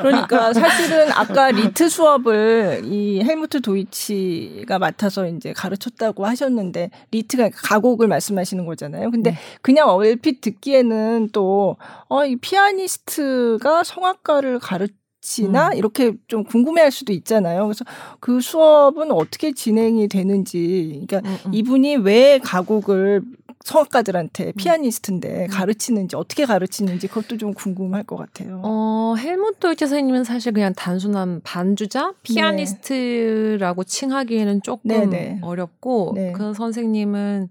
그러니까 0.00 0.52
사실은 0.52 1.10
아까 1.12 1.50
리트 1.50 1.88
수업을 1.88 2.82
이 2.84 3.20
헬무트 3.22 3.62
도이치가 3.62 4.78
맡아서 4.78 5.26
이제 5.26 5.52
가르쳤다고 5.52 6.24
하셨는데 6.24 6.90
리트가 7.10 7.50
가곡을 7.52 8.06
말씀하시는 8.06 8.64
거잖아요. 8.64 9.10
근데 9.10 9.32
네. 9.32 9.36
그냥 9.60 9.88
얼핏 9.88 10.40
듣기에는 10.40 11.30
또 11.32 11.76
어, 12.08 12.24
이 12.24 12.36
피아니스트가 12.36 13.82
성악가를 13.82 14.60
가르 14.60 14.86
치나 15.20 15.68
음. 15.68 15.76
이렇게 15.76 16.14
좀 16.28 16.44
궁금해할 16.44 16.90
수도 16.90 17.12
있잖아요. 17.12 17.64
그래서 17.64 17.84
그 18.20 18.40
수업은 18.40 19.10
어떻게 19.10 19.52
진행이 19.52 20.08
되는지, 20.08 21.06
그러니까 21.08 21.28
음, 21.28 21.38
음. 21.46 21.54
이분이 21.54 21.96
왜 21.96 22.38
가곡을 22.38 23.22
성악가들한테 23.64 24.52
피아니스트인데 24.52 25.48
가르치는지 25.48 26.16
어떻게 26.16 26.46
가르치는지 26.46 27.08
그것도 27.08 27.36
좀 27.36 27.52
궁금할 27.52 28.04
것 28.04 28.16
같아요. 28.16 28.62
어, 28.64 29.14
헬무트 29.18 29.58
도이체 29.58 29.86
선생님은 29.86 30.24
사실 30.24 30.52
그냥 30.52 30.72
단순한 30.74 31.42
반주자, 31.42 32.14
피아니스트라고 32.22 33.84
칭하기에는 33.84 34.62
조금 34.62 34.88
네, 34.88 35.06
네. 35.06 35.38
어렵고 35.42 36.12
네. 36.14 36.32
그 36.32 36.54
선생님은 36.54 37.50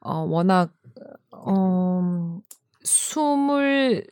어, 0.00 0.18
워낙 0.20 0.70
어, 1.32 2.38
스물 2.84 4.04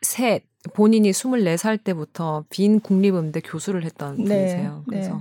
셋 0.00 0.44
본인이 0.72 1.12
스물네 1.12 1.56
살 1.56 1.78
때부터 1.78 2.44
빈 2.50 2.80
국립음대 2.80 3.40
교수를 3.40 3.84
했던 3.84 4.16
네, 4.16 4.24
분이세요. 4.24 4.84
네. 4.88 4.96
그래서 4.96 5.20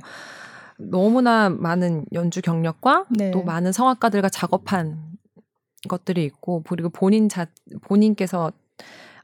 너무나 0.78 1.50
많은 1.50 2.06
연주 2.14 2.42
경력과 2.42 3.06
네. 3.10 3.32
또 3.32 3.44
많은 3.44 3.72
성악가들과 3.72 4.30
작업한 4.30 4.98
것들이 5.88 6.24
있고 6.26 6.64
그리고 6.68 6.90
본인 6.90 7.30
자 7.30 7.48
본인께서 7.82 8.52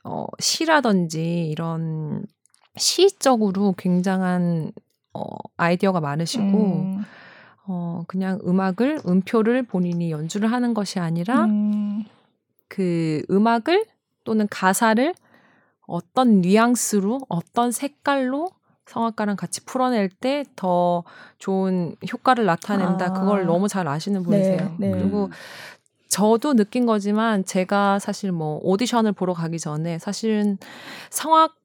어 0.04 0.26
시라든지 0.40 1.48
이런 1.50 2.26
시적으로 2.78 3.74
굉장한 3.78 4.72
어 5.14 5.24
아이디어가 5.58 6.00
많으시고 6.00 6.44
음, 6.44 7.04
어 7.68 8.04
그냥 8.08 8.40
음악을 8.46 9.02
음표를 9.06 9.64
본인이 9.64 10.12
연주를 10.12 10.52
하는 10.52 10.74
것이 10.74 11.00
아니라 11.00 11.46
음, 11.46 12.06
그 12.68 13.24
음악을 13.30 13.86
또는 14.24 14.48
가사를 14.50 15.14
어떤 15.92 16.42
뉘앙스로 16.42 17.22
어떤 17.30 17.72
색깔로 17.72 18.50
성악가랑 18.88 19.36
같이 19.36 19.64
풀어낼 19.66 20.10
때 20.10 20.44
더 20.56 21.04
좋은 21.38 21.96
효과를 22.12 22.46
나타낸다. 22.46 23.06
아. 23.06 23.14
그걸 23.14 23.46
너무 23.46 23.68
잘 23.68 23.88
아시는 23.88 24.24
분이세요. 24.24 24.76
네, 24.80 24.90
네. 24.90 24.92
그리고 24.92 25.30
저도 26.10 26.56
느낀 26.56 26.86
거지만 26.86 27.46
제가 27.46 28.00
사실 28.00 28.32
뭐 28.32 28.60
오디션을 28.64 29.14
보러 29.14 29.34
가기 29.34 29.60
전에 29.60 29.98
사실은 29.98 30.58
성악 31.10 31.56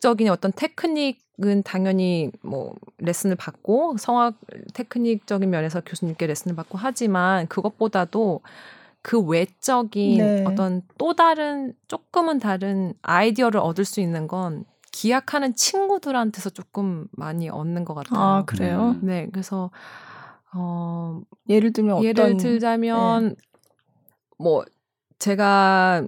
적인 0.00 0.28
어떤 0.28 0.50
테크닉은 0.52 1.62
당연히 1.64 2.30
뭐 2.42 2.74
레슨을 2.98 3.36
받고 3.36 3.96
성악 3.98 4.34
테크닉적인 4.72 5.48
면에서 5.48 5.80
교수님께 5.82 6.26
레슨을 6.26 6.56
받고 6.56 6.78
하지만 6.78 7.46
그것보다도 7.48 8.40
그 9.04 9.20
외적인 9.20 10.16
네. 10.16 10.44
어떤 10.46 10.80
또 10.96 11.14
다른 11.14 11.74
조금은 11.88 12.38
다른 12.38 12.94
아이디어를 13.02 13.60
얻을 13.60 13.84
수 13.84 14.00
있는 14.00 14.26
건 14.26 14.64
기약하는 14.92 15.54
친구들한테서 15.54 16.48
조금 16.48 17.06
많이 17.12 17.50
얻는 17.50 17.84
것 17.84 17.92
같아요. 17.92 18.18
아 18.18 18.44
그래요? 18.46 18.96
네, 19.02 19.28
그래서 19.30 19.70
어 20.54 21.20
예를 21.50 21.74
들면 21.74 21.96
어떤 21.96 22.04
예를 22.06 22.36
들자면 22.38 23.36
뭐 24.38 24.64
제가 25.18 26.06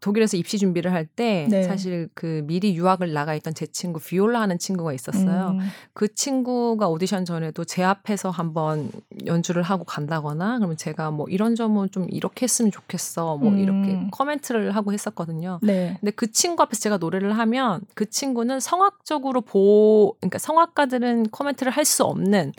독일에서 0.00 0.36
입시 0.36 0.58
준비를 0.58 0.92
할때 0.92 1.46
네. 1.50 1.62
사실 1.62 2.08
그 2.14 2.42
미리 2.44 2.76
유학을 2.76 3.12
나가 3.12 3.34
있던 3.34 3.54
제 3.54 3.66
친구 3.66 3.98
비올라 3.98 4.40
하는 4.42 4.58
친구가 4.58 4.92
있었어요. 4.92 5.56
음, 5.58 5.60
그 5.94 6.14
친구가 6.14 6.88
오디션 6.88 7.24
전에도 7.24 7.64
제 7.64 7.82
앞에서 7.82 8.30
한번 8.30 8.90
연주를 9.24 9.62
하고 9.62 9.84
간다거나 9.84 10.58
그러면 10.58 10.76
제가 10.76 11.10
뭐 11.10 11.26
이런 11.28 11.54
점은 11.54 11.90
좀 11.90 12.06
이렇게 12.10 12.44
했으면 12.44 12.70
좋겠어 12.70 13.38
뭐 13.38 13.50
음. 13.50 13.58
이렇게 13.58 13.98
커멘트를 14.12 14.76
하고 14.76 14.92
했었거든요. 14.92 15.60
네. 15.62 15.96
근데 16.00 16.10
그 16.10 16.30
친구 16.30 16.62
앞에서 16.62 16.80
제가 16.80 16.98
노래를 16.98 17.38
하면 17.38 17.80
그 17.94 18.08
친구는 18.10 18.60
성악적으로 18.60 19.40
보 19.40 20.14
그러니까 20.20 20.38
성악가들은 20.38 21.28
코멘트를 21.30 21.72
할 21.72 21.86
수 21.86 22.02
없는 22.02 22.52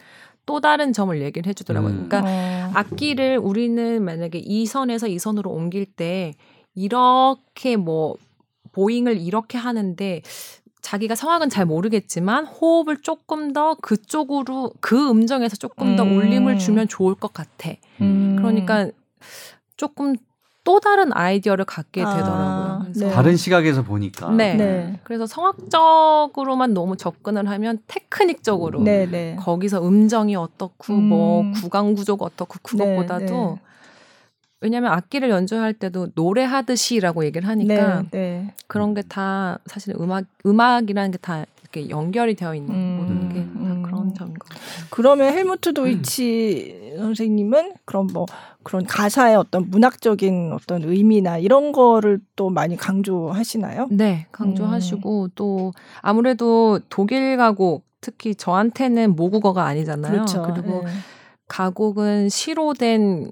또 0.46 0.62
다른 0.62 0.94
점을 0.94 1.22
얘기를 1.22 1.48
해주더라고요. 1.50 1.92
음. 1.92 2.08
그러니까 2.08 2.24
어, 2.32 2.72
악기를 2.74 3.38
우리는 3.38 4.02
만약에 4.02 4.40
이 4.40 4.66
선에서 4.66 5.08
이 5.08 5.20
선으로 5.20 5.52
옮길 5.52 5.86
때 5.86 6.34
이렇게 6.78 7.76
뭐 7.76 8.16
bowing을 8.72 9.18
이렇게 9.20 9.58
하는데 9.58 10.22
자기가 10.82 11.16
성악은 11.16 11.50
잘 11.50 11.66
모르겠지만 11.66 12.46
호흡을 12.46 13.02
조금 13.02 13.52
더 13.52 13.76
그쪽으로 13.82 14.72
그 14.80 15.10
음정에서 15.10 15.58
조금 15.58 15.96
더 15.96 16.04
음. 16.04 16.16
울림을 16.16 16.60
주면 16.60 16.88
좋을 16.88 17.16
것 17.16 17.34
같아. 17.34 17.72
음. 18.00 18.36
그러니까 18.38 18.90
조금 19.76 20.16
또 20.64 20.80
다른 20.80 21.12
아이디어를 21.14 21.66
갖게 21.66 22.04
아, 22.04 22.16
되더라고요. 22.16 22.80
그래서 22.84 23.06
네. 23.08 23.12
다른 23.12 23.38
시각에서 23.38 23.84
보니까. 23.84 24.30
네. 24.32 24.54
네. 24.54 25.00
그래서 25.04 25.26
성악적으로만 25.26 26.74
너무 26.74 26.96
접근을 26.96 27.50
하면 27.50 27.80
테크닉적으로 27.88 28.82
네, 28.84 29.08
네. 29.08 29.36
거기서 29.40 29.86
음정이 29.86 30.36
어떻고 30.36 30.94
음. 30.94 31.04
뭐 31.04 31.52
구강 31.56 31.96
구조가 31.96 32.26
어떻고 32.26 32.60
그것보다도 32.62 33.26
네. 33.26 33.67
왜냐하면 34.62 34.92
악기를 34.94 35.30
연주할 35.30 35.74
때도 35.74 36.10
노래하듯이라고 36.16 37.26
얘기를 37.26 37.48
하니까 37.48 38.02
네, 38.04 38.10
네. 38.12 38.54
그런 38.68 38.94
게 38.94 39.02
다 39.08 39.60
사실 39.68 39.94
음악 40.00 40.26
음악이라는 40.46 41.12
게 41.12 41.18
다 41.22 41.46
이렇게 41.62 41.90
연결이 41.90 42.34
되어 42.36 42.56
있는 42.56 42.74
음, 42.74 42.98
모든 43.00 43.30
게 43.34 43.40
음. 43.40 43.84
그런 43.86 44.14
점인 44.14 44.34
것 44.36 44.48
같아요. 44.48 44.64
그러면 44.90 45.34
헬무트 45.34 45.74
도이치 45.74 46.94
선생님은 46.98 47.74
그런 47.86 48.08
뭐 48.08 48.26
그런 48.64 48.86
가사의 48.86 49.36
어떤 49.36 49.70
문학적인 49.70 50.52
어떤 50.54 50.84
의미나 50.84 51.38
이런 51.38 51.74
거를 51.74 52.20
또 52.38 52.50
많이 52.50 52.78
강조하시나요? 52.78 53.88
네, 53.92 54.28
강조하시고 54.32 55.30
또 55.36 55.74
아무래도 56.02 56.80
독일 56.90 57.36
가곡 57.38 57.84
특히 58.02 58.34
저한테는 58.34 59.16
모국어가 59.16 59.66
아니잖아요. 59.66 60.12
그렇죠. 60.12 60.44
그리고 60.44 60.84
네. 60.86 60.92
가곡은 61.50 62.30
시로된 62.30 63.02
음, 63.26 63.32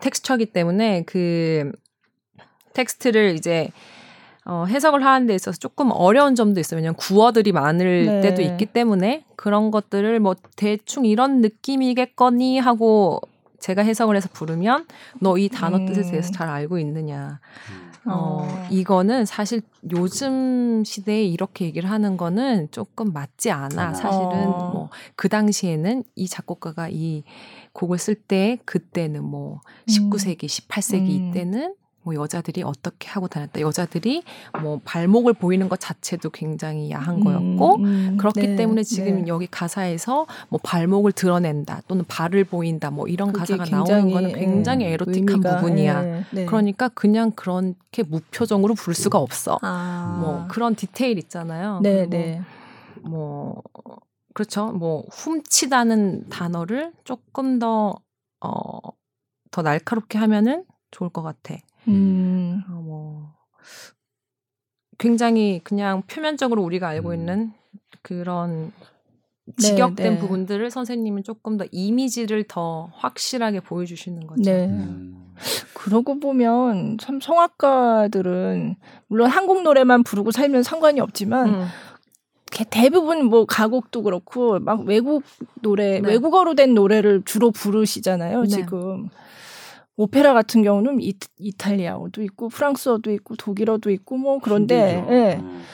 텍스처이기 0.00 0.46
때문에 0.46 1.02
그 1.06 1.72
텍스트를 2.74 3.34
이제 3.34 3.70
어, 4.44 4.64
해석을 4.66 5.04
하는 5.04 5.26
데 5.26 5.34
있어서 5.34 5.58
조금 5.58 5.90
어려운 5.92 6.34
점도 6.34 6.58
있어요. 6.60 6.78
왜냐면 6.78 6.94
구어들이 6.96 7.52
많을 7.52 8.06
네. 8.06 8.20
때도 8.22 8.40
있기 8.42 8.66
때문에 8.66 9.24
그런 9.36 9.70
것들을 9.70 10.20
뭐 10.20 10.34
대충 10.56 11.04
이런 11.04 11.40
느낌이겠거니 11.42 12.58
하고 12.58 13.20
제가 13.60 13.82
해석을 13.82 14.16
해서 14.16 14.28
부르면 14.32 14.86
너 15.20 15.36
이 15.36 15.48
단어 15.48 15.78
음. 15.78 15.86
뜻에 15.86 16.02
대해서 16.02 16.30
잘 16.32 16.48
알고 16.48 16.78
있느냐. 16.78 17.40
어, 18.04 18.42
어. 18.42 18.66
이거는 18.70 19.24
사실 19.24 19.62
요즘 19.90 20.82
시대에 20.84 21.24
이렇게 21.24 21.64
얘기를 21.64 21.90
하는 21.90 22.16
거는 22.16 22.68
조금 22.70 23.12
맞지 23.12 23.50
않아. 23.50 23.94
사실은 23.94 24.26
어. 24.26 24.70
뭐그 24.72 25.28
당시에는 25.28 26.04
이 26.14 26.28
작곡가가 26.28 26.88
이 26.90 27.24
곡을 27.72 27.98
쓸 27.98 28.14
때 28.14 28.58
그때는 28.64 29.24
뭐 29.24 29.60
19세기, 29.88 30.46
18세기 30.46 31.20
음. 31.20 31.28
이때는 31.28 31.74
뭐 32.08 32.14
여자들이 32.14 32.62
어떻게 32.62 33.10
하고 33.10 33.28
다녔다. 33.28 33.60
여자들이 33.60 34.22
뭐 34.62 34.80
발목을 34.82 35.34
보이는 35.34 35.68
것 35.68 35.78
자체도 35.78 36.30
굉장히 36.30 36.90
야한 36.90 37.20
거였고 37.20 37.76
음, 37.76 37.84
음, 37.84 38.16
그렇기 38.16 38.40
네, 38.40 38.56
때문에 38.56 38.82
지금 38.82 39.24
네. 39.24 39.24
여기 39.26 39.46
가사에서 39.46 40.26
뭐 40.48 40.58
발목을 40.62 41.12
드러낸다 41.12 41.82
또는 41.86 42.04
발을 42.08 42.44
보인다 42.44 42.90
뭐 42.90 43.06
이런 43.08 43.34
가사가 43.34 43.66
나오는 43.66 44.10
거는 44.10 44.32
굉장히 44.32 44.86
예, 44.86 44.92
에로틱한 44.92 45.28
의미가, 45.28 45.56
부분이야. 45.56 46.04
예, 46.04 46.24
네. 46.30 46.46
그러니까 46.46 46.88
그냥 46.88 47.30
그렇게 47.32 48.02
무표정으로 48.04 48.74
부를 48.74 48.94
수가 48.94 49.18
없어. 49.18 49.58
아. 49.60 50.18
뭐 50.18 50.46
그런 50.48 50.74
디테일 50.74 51.18
있잖아요. 51.18 51.80
네, 51.82 52.06
네. 52.08 52.40
뭐 53.02 53.62
그렇죠. 54.32 54.72
뭐 54.72 55.04
훔치다는 55.10 56.30
단어를 56.30 56.92
조금 57.04 57.58
더 57.58 57.96
어, 58.40 58.78
더 59.50 59.60
날카롭게 59.60 60.16
하면은 60.16 60.64
좋을 60.90 61.10
것 61.10 61.22
같아. 61.22 61.56
음. 61.88 62.62
어, 62.68 62.72
뭐 62.72 63.32
굉장히 64.98 65.60
그냥 65.62 66.02
표면적으로 66.02 66.62
우리가 66.62 66.88
알고 66.88 67.10
음. 67.10 67.14
있는 67.14 67.52
그런 68.02 68.72
네, 69.46 69.54
직역된 69.56 70.14
네. 70.14 70.18
부분들을 70.18 70.70
선생님은 70.70 71.22
조금 71.22 71.56
더 71.56 71.64
이미지를 71.72 72.44
더 72.44 72.90
확실하게 72.94 73.60
보여주시는 73.60 74.26
거죠. 74.26 74.42
네. 74.42 74.66
음. 74.66 75.32
그러고 75.72 76.18
보면 76.18 76.98
참 76.98 77.20
성악가들은 77.20 78.74
물론 79.06 79.30
한국 79.30 79.62
노래만 79.62 80.02
부르고 80.02 80.32
살면 80.32 80.64
상관이 80.64 81.00
없지만 81.00 81.48
음. 81.48 81.66
개- 82.50 82.64
대부분 82.68 83.24
뭐 83.26 83.44
가곡도 83.46 84.02
그렇고 84.02 84.58
막 84.58 84.80
외국 84.84 85.22
노래 85.62 86.00
네. 86.00 86.08
외국어로 86.08 86.54
된 86.54 86.74
노래를 86.74 87.22
주로 87.24 87.50
부르시잖아요. 87.52 88.42
네. 88.42 88.48
지금 88.48 89.08
오페라 89.98 90.32
같은 90.32 90.62
경우는 90.62 91.00
이, 91.00 91.12
이탈리아어도 91.38 92.22
있고 92.22 92.48
프랑스어도 92.48 93.10
있고 93.10 93.34
독일어도 93.34 93.90
있고 93.90 94.16
뭐 94.16 94.38
그런데. 94.38 95.04
예, 95.10 95.36
음. 95.40 95.64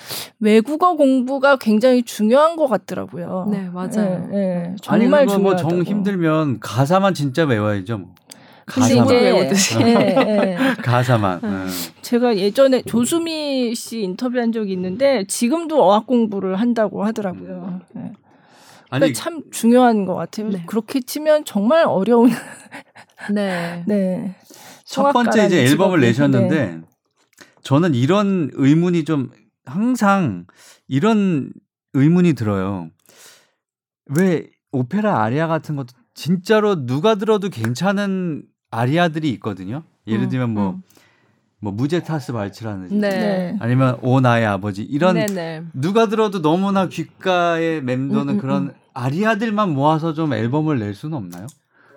외국어 0.40 0.96
공부가 0.96 1.56
굉장히 1.56 2.02
중요한 2.02 2.56
것 2.56 2.66
같더라고요. 2.66 3.48
네, 3.50 3.68
맞아요. 3.72 4.28
예, 4.32 4.38
예, 4.38 4.74
아니 4.86 5.04
정말 5.04 5.26
그거 5.26 5.38
뭐정 5.38 5.68
중요하다고. 5.68 5.90
힘들면 5.90 6.60
가사만 6.60 7.14
진짜 7.14 7.44
외워야죠. 7.44 7.98
뭐. 7.98 8.14
가사만. 8.66 9.04
이제 9.04 9.14
외우듯이. 9.14 9.78
예, 9.80 9.86
예. 9.86 10.56
가사만. 10.82 11.40
음. 11.44 11.68
제가 12.00 12.36
예전에 12.36 12.82
조수미 12.82 13.74
씨 13.74 14.00
인터뷰한 14.00 14.52
적이 14.52 14.72
있는데 14.72 15.24
지금도 15.26 15.82
어학 15.82 16.06
공부를 16.06 16.56
한다고 16.56 17.04
하더라고요. 17.04 17.80
예. 17.96 18.00
음. 18.00 18.14
아니 18.90 19.00
그러니까 19.00 19.20
참 19.20 19.42
중요한 19.50 20.04
것 20.06 20.14
같아요. 20.14 20.48
네. 20.48 20.62
그렇게 20.66 21.00
치면 21.00 21.44
정말 21.44 21.84
어려운 21.84 22.30
네. 23.32 23.84
네. 23.88 24.36
첫 24.84 25.12
번째 25.12 25.46
이제 25.46 25.64
앨범을 25.64 26.00
내셨는데 26.00 26.66
네. 26.66 26.80
저는 27.62 27.94
이런 27.94 28.50
의문이 28.52 29.04
좀 29.04 29.30
항상 29.64 30.46
이런 30.88 31.52
의문이 31.94 32.34
들어요. 32.34 32.90
왜 34.06 34.46
오페라 34.72 35.22
아리아 35.22 35.46
같은 35.46 35.76
것도 35.76 35.88
진짜로 36.14 36.86
누가 36.86 37.14
들어도 37.14 37.48
괜찮은 37.48 38.42
아리아들이 38.70 39.30
있거든요. 39.30 39.82
예를 40.06 40.24
음, 40.24 40.28
들면 40.28 40.50
뭐, 40.50 40.70
음. 40.70 40.82
뭐 41.60 41.72
무제타스 41.72 42.32
발치라든지 42.32 42.94
네. 42.96 43.08
네. 43.08 43.56
아니면 43.60 43.98
오 44.02 44.20
나의 44.20 44.44
아버지 44.44 44.82
이런 44.82 45.14
네네. 45.14 45.64
누가 45.72 46.08
들어도 46.08 46.42
너무나 46.42 46.88
귓가에 46.88 47.80
맴도는 47.80 48.34
음, 48.34 48.36
음, 48.36 48.40
그런 48.40 48.62
음. 48.64 48.72
아리아들만 48.92 49.70
모아서 49.70 50.12
좀 50.12 50.32
앨범을 50.32 50.78
낼 50.78 50.94
수는 50.94 51.16
없나요? 51.16 51.46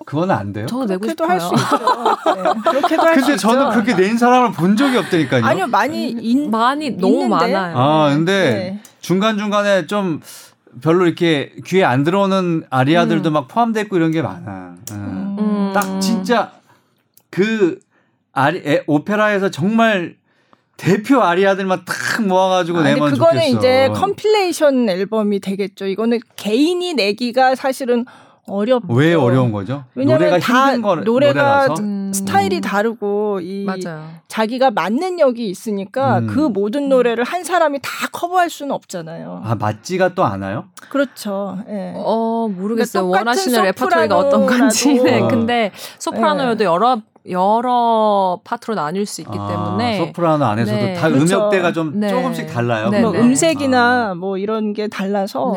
그건 0.07 0.31
안 0.31 0.53
돼요? 0.53 0.67
저도 0.67 0.85
내고 0.85 1.01
그렇게도 1.01 1.25
싶어요. 1.25 1.31
할수 1.33 1.53
있죠. 1.53 1.77
네. 2.33 2.71
그렇게도 2.71 3.01
할수 3.01 3.19
근데 3.19 3.33
있죠. 3.33 3.47
저는 3.49 3.71
그렇게 3.71 3.93
낸 3.93 4.17
사람을 4.17 4.53
본 4.53 4.77
적이 4.77 4.97
없다니까요. 4.99 5.43
아니요 5.45 5.67
많이 5.67 6.11
인, 6.11 6.49
많이 6.49 6.91
너무 6.91 7.23
있는데? 7.23 7.51
많아요. 7.51 7.77
아, 7.77 8.09
근데 8.13 8.31
네. 8.53 8.79
중간 9.01 9.37
중간에 9.37 9.85
좀 9.85 10.21
별로 10.81 11.05
이렇게 11.07 11.51
귀에 11.65 11.83
안 11.83 12.05
들어오는 12.05 12.63
아리아들도 12.69 13.31
음. 13.31 13.33
막 13.33 13.47
포함돼 13.49 13.81
있고 13.81 13.97
이런 13.97 14.11
게 14.11 14.21
많아. 14.21 14.75
음. 14.93 15.35
음. 15.39 15.71
딱 15.73 15.99
진짜 15.99 16.53
그 17.29 17.77
아리 18.31 18.59
에, 18.59 18.83
오페라에서 18.87 19.51
정말 19.51 20.15
대표 20.77 21.21
아리아들만 21.21 21.83
딱 21.83 22.25
모아가지고 22.25 22.77
아니, 22.79 22.93
내면 22.93 23.11
그거는 23.11 23.41
좋겠어. 23.41 23.57
이제 23.57 23.89
compilation 23.93 24.87
앨범이 24.87 25.41
되겠죠. 25.41 25.85
이거는 25.85 26.21
개인이 26.37 26.93
내기가 26.93 27.55
사실은 27.55 28.05
어렵죠. 28.47 28.93
왜 28.93 29.13
어려운 29.13 29.51
거죠? 29.51 29.83
왜냐면 29.93 30.19
노래가 30.19 30.39
다 30.39 30.67
힘든 30.67 30.81
거 30.81 30.95
노래가 30.95 31.67
노래라서. 31.67 31.83
음. 31.83 32.11
스타일이 32.13 32.61
다르고 32.61 33.41
이 33.41 33.65
맞아요. 33.65 34.07
자기가 34.27 34.71
맞는 34.71 35.19
역이 35.19 35.49
있으니까 35.49 36.19
음. 36.19 36.27
그 36.27 36.39
모든 36.39 36.89
노래를 36.89 37.23
한 37.23 37.43
사람이 37.43 37.79
다 37.81 37.89
커버할 38.11 38.49
수는 38.49 38.73
없잖아요. 38.73 39.41
아 39.43 39.55
맞지가 39.55 40.15
또 40.15 40.23
않아요? 40.23 40.65
그렇죠. 40.89 41.57
예. 41.69 41.93
어 41.95 42.47
모르겠어요. 42.47 43.07
그러니까 43.07 43.31
똑같은 43.33 43.53
원하시는 43.53 43.63
레퍼토리가 43.63 44.17
어떤 44.17 44.45
건지. 44.45 44.93
네, 45.03 45.21
근데 45.27 45.71
소프라노여도 45.99 46.63
여러 46.63 47.01
여러 47.29 48.39
파트로 48.43 48.75
나뉠 48.75 49.05
수 49.05 49.19
있기 49.21 49.37
아, 49.37 49.47
때문에 49.47 49.97
소프라노 49.97 50.45
안에서도 50.45 50.77
네. 50.77 50.93
다 50.93 51.09
그렇죠. 51.09 51.35
음역대가 51.35 51.73
좀 51.73 51.99
네. 51.99 52.09
조금씩 52.09 52.47
달라요. 52.47 52.89
네, 52.89 53.01
뭐 53.01 53.11
네. 53.11 53.19
음색이나 53.19 54.11
아. 54.11 54.15
뭐 54.15 54.37
이런 54.37 54.71
게 54.71 54.87
달라서 54.87 55.53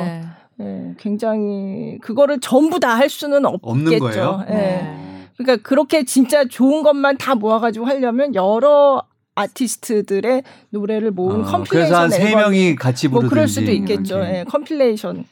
네. 0.60 0.90
예, 0.90 0.94
굉장히 0.98 1.98
그거를 2.02 2.38
전부 2.40 2.78
다 2.78 2.90
할 3.00 3.08
수는 3.08 3.46
없겠죠. 3.46 3.70
없는 3.70 3.98
거예요. 3.98 4.44
예. 4.50 4.52
네. 4.54 4.96
그러니까 5.36 5.66
그렇게 5.66 6.04
진짜 6.04 6.44
좋은 6.44 6.82
것만 6.82 7.16
다 7.16 7.34
모아가지고 7.34 7.86
하려면 7.86 8.34
여러 8.34 9.02
아티스트들의 9.34 10.42
노래를 10.70 11.12
모은 11.12 11.40
어, 11.40 11.44
compilation 11.44 11.68
그래서 11.68 11.96
한세 11.96 12.26
앨범 12.26 12.40
명이 12.40 12.74
같이 12.76 13.08
뭐 13.08 13.20
부르든지 13.20 13.34
그럴 13.34 13.48
수도 13.48 13.70
있겠죠. 13.70 14.20
예, 14.20 14.44
compilation 14.46 15.24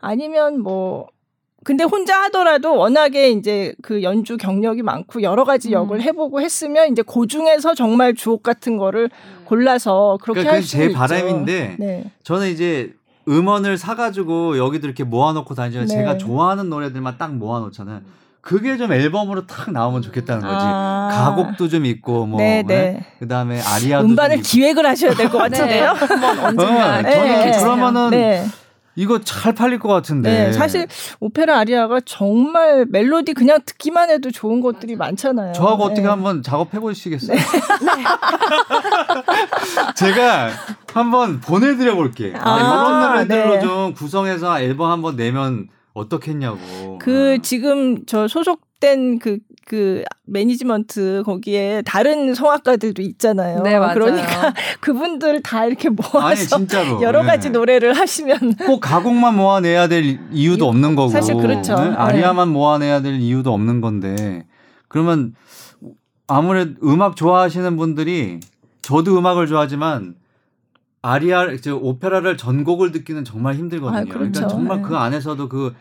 아니면 0.00 0.60
뭐 0.60 1.06
근데 1.64 1.82
혼자 1.84 2.22
하더라도 2.24 2.76
워낙에 2.76 3.30
이제 3.30 3.74
그 3.82 4.02
연주 4.02 4.36
경력이 4.36 4.82
많고 4.82 5.22
여러 5.22 5.44
가지 5.44 5.68
음. 5.68 5.72
역을 5.72 6.02
해보고 6.02 6.40
했으면 6.40 6.92
이제 6.92 7.02
그 7.02 7.26
중에서 7.26 7.74
정말 7.74 8.14
주옥 8.14 8.42
같은 8.42 8.76
거를 8.76 9.10
골라서 9.46 10.18
그렇게 10.22 10.40
그러니까 10.42 10.52
할 10.52 10.60
그게 10.60 10.66
수제 10.66 10.84
있죠. 10.86 10.98
바람인데 10.98 11.76
네. 11.78 12.04
저는 12.22 12.50
이제 12.50 12.92
음원을 13.28 13.76
사가지고 13.78 14.58
여기도 14.58 14.86
이렇게 14.86 15.04
모아놓고 15.04 15.54
다니지만 15.54 15.86
네. 15.86 15.94
제가 15.94 16.16
좋아하는 16.18 16.68
노래들만 16.70 17.18
딱 17.18 17.34
모아놓잖아요. 17.34 18.00
그게 18.40 18.76
좀 18.76 18.92
앨범으로 18.92 19.46
탁 19.48 19.72
나오면 19.72 20.02
좋겠다는 20.02 20.42
거지. 20.42 20.54
아. 20.56 21.08
가곡도 21.34 21.68
좀 21.68 21.84
있고 21.86 22.26
뭐 22.26 22.38
네, 22.40 22.62
네. 22.62 23.04
그다음에 23.18 23.60
아리아도 23.60 24.06
음반을. 24.06 24.40
기획을 24.42 24.86
하셔야 24.86 25.14
될 25.14 25.28
것 25.28 25.38
같은데요. 25.38 25.88
한번 25.88 26.38
언젠가 26.38 27.02
네. 27.02 27.10
주세요. 27.52 27.64
그러면은 27.64 28.10
네. 28.10 28.46
이거 28.96 29.20
잘 29.20 29.54
팔릴 29.54 29.78
것 29.78 29.88
같은데. 29.88 30.46
네, 30.46 30.52
사실 30.52 30.86
오페라 31.20 31.58
아리아가 31.58 32.00
정말 32.04 32.86
멜로디 32.88 33.34
그냥 33.34 33.58
듣기만 33.64 34.10
해도 34.10 34.30
좋은 34.30 34.62
것들이 34.62 34.96
많잖아요. 34.96 35.52
저하고 35.52 35.84
어떻게 35.84 36.00
네. 36.02 36.08
한번 36.08 36.42
작업해 36.42 36.80
보시겠어요? 36.80 37.36
제가 39.94 40.50
한번 40.92 41.40
보내드려 41.40 41.94
볼게. 41.94 42.32
아, 42.36 42.54
아, 42.54 42.58
이런 42.58 43.28
노래들로 43.28 43.54
네. 43.56 43.60
좀 43.60 43.92
구성해서 43.92 44.62
앨범 44.62 44.90
한번 44.90 45.16
내면 45.16 45.68
어떻겠냐고. 45.92 46.98
그 46.98 47.38
지금 47.42 48.06
저 48.06 48.26
소속된 48.28 49.18
그, 49.18 49.38
그 49.66 50.04
매니지먼트 50.26 51.24
거기에 51.26 51.82
다른 51.84 52.34
성악가들도 52.34 53.02
있잖아요. 53.02 53.62
네, 53.62 53.76
맞아요. 53.80 53.94
그러니까 53.94 54.54
그분들 54.80 55.42
다 55.42 55.66
이렇게 55.66 55.88
아니 55.88 55.96
모아서 55.96 56.56
진짜로 56.58 57.02
여러 57.02 57.22
네. 57.22 57.26
가지 57.26 57.50
노래를 57.50 57.92
하시면 57.94 58.54
꼭 58.64 58.78
가곡만 58.78 59.34
모아내야 59.36 59.88
될 59.88 60.20
이유도 60.30 60.66
이- 60.66 60.68
없는 60.68 60.94
거고 60.94 61.08
사실 61.08 61.34
그렇죠. 61.36 61.74
네? 61.74 61.90
네. 61.90 61.96
아리아만 61.96 62.48
모아내야 62.50 63.02
될 63.02 63.16
이유도 63.16 63.52
없는 63.52 63.80
건데 63.80 64.46
그러면 64.86 65.34
아무래도 66.28 66.74
음악 66.84 67.16
좋아하시는 67.16 67.76
분들이 67.76 68.38
저도 68.82 69.18
음악을 69.18 69.48
좋아하지만 69.48 70.14
아리아 71.02 71.44
저 71.60 71.74
오페라를 71.74 72.36
전곡을 72.36 72.92
듣기는 72.92 73.24
정말 73.24 73.54
힘들거든요. 73.56 73.98
아, 73.98 74.04
그렇죠. 74.04 74.18
러니까 74.42 74.46
정말 74.46 74.76
네. 74.78 74.82
그 74.84 74.96
안에서도 74.96 75.48
그 75.48 75.74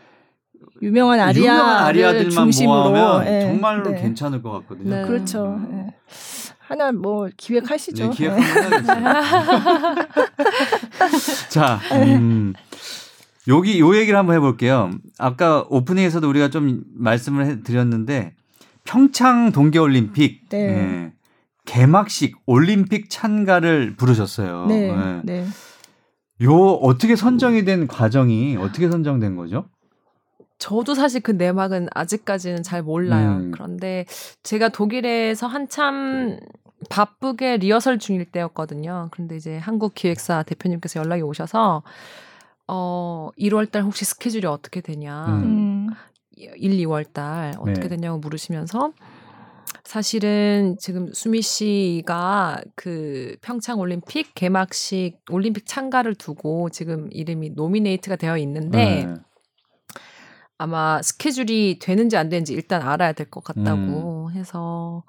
유명한 0.81 1.19
아리아 1.19 2.11
들만 2.13 2.29
중심으로 2.31 2.89
모아면 2.91 3.27
예, 3.27 3.41
정말로 3.41 3.89
네. 3.91 4.01
괜찮을 4.01 4.41
것 4.41 4.51
같거든요. 4.51 4.95
네. 4.95 5.07
그렇죠. 5.07 5.59
예. 5.71 5.93
하나 6.59 6.91
뭐 6.91 7.29
기획하시죠. 7.37 8.05
네, 8.05 8.09
기획 8.11 8.37
예. 8.37 8.41
한번 8.41 8.95
해야겠어요. 8.95 10.05
자, 11.49 11.79
음, 11.93 12.53
여기 13.47 13.79
요 13.79 13.95
얘기를 13.95 14.17
한번 14.17 14.35
해볼게요. 14.35 14.91
아까 15.19 15.65
오프닝에서도 15.69 16.27
우리가 16.27 16.49
좀 16.49 16.81
말씀을 16.95 17.45
해- 17.45 17.61
드렸는데 17.61 18.33
평창 18.83 19.51
동계올림픽 19.51 20.49
네. 20.49 20.57
예, 20.59 21.11
개막식 21.65 22.37
올림픽 22.45 23.09
찬가를 23.09 23.95
부르셨어요. 23.95 24.65
네, 24.67 24.89
예. 24.89 25.21
네. 25.23 25.45
요 26.43 26.53
어떻게 26.53 27.15
선정이 27.15 27.63
된 27.63 27.87
과정이 27.87 28.57
어떻게 28.57 28.89
선정된 28.89 29.35
거죠? 29.35 29.65
저도 30.57 30.95
사실 30.95 31.21
그 31.21 31.31
내막은 31.31 31.89
아직까지는 31.93 32.63
잘 32.63 32.81
몰라요. 32.81 33.37
음. 33.37 33.51
그런데 33.51 34.05
제가 34.43 34.69
독일에서 34.69 35.47
한참 35.47 36.39
바쁘게 36.89 37.57
리허설 37.57 37.99
중일 37.99 38.25
때였거든요. 38.25 39.09
그런데 39.11 39.35
이제 39.35 39.57
한국 39.57 39.95
기획사 39.95 40.43
대표님께서 40.43 40.99
연락이 40.99 41.21
오셔서 41.21 41.83
어 42.67 43.29
1월 43.37 43.69
달 43.71 43.83
혹시 43.83 44.05
스케줄이 44.05 44.45
어떻게 44.47 44.81
되냐. 44.81 45.25
음. 45.27 45.43
음. 45.43 45.89
1, 46.37 46.57
2월 46.85 47.11
달 47.13 47.53
어떻게 47.59 47.87
네. 47.87 47.95
되냐고 47.95 48.17
물으시면서 48.17 48.91
사실은 49.85 50.75
지금 50.79 51.13
수미 51.13 51.41
씨가 51.41 52.61
그 52.75 53.37
평창 53.41 53.79
올림픽 53.79 54.33
개막식 54.35 55.19
올림픽 55.29 55.65
참가를 55.65 56.15
두고 56.15 56.69
지금 56.71 57.07
이름이 57.11 57.51
노미네이트가 57.51 58.15
되어 58.17 58.37
있는데 58.37 59.05
네. 59.05 59.13
아마 60.57 61.01
스케줄이 61.01 61.79
되는지 61.79 62.15
안 62.17 62.29
되는지 62.29 62.53
일단 62.53 62.81
알아야 62.81 63.13
될 63.13 63.25
것 63.29 63.43
같다고 63.43 64.27
음. 64.27 64.37
해서 64.37 65.03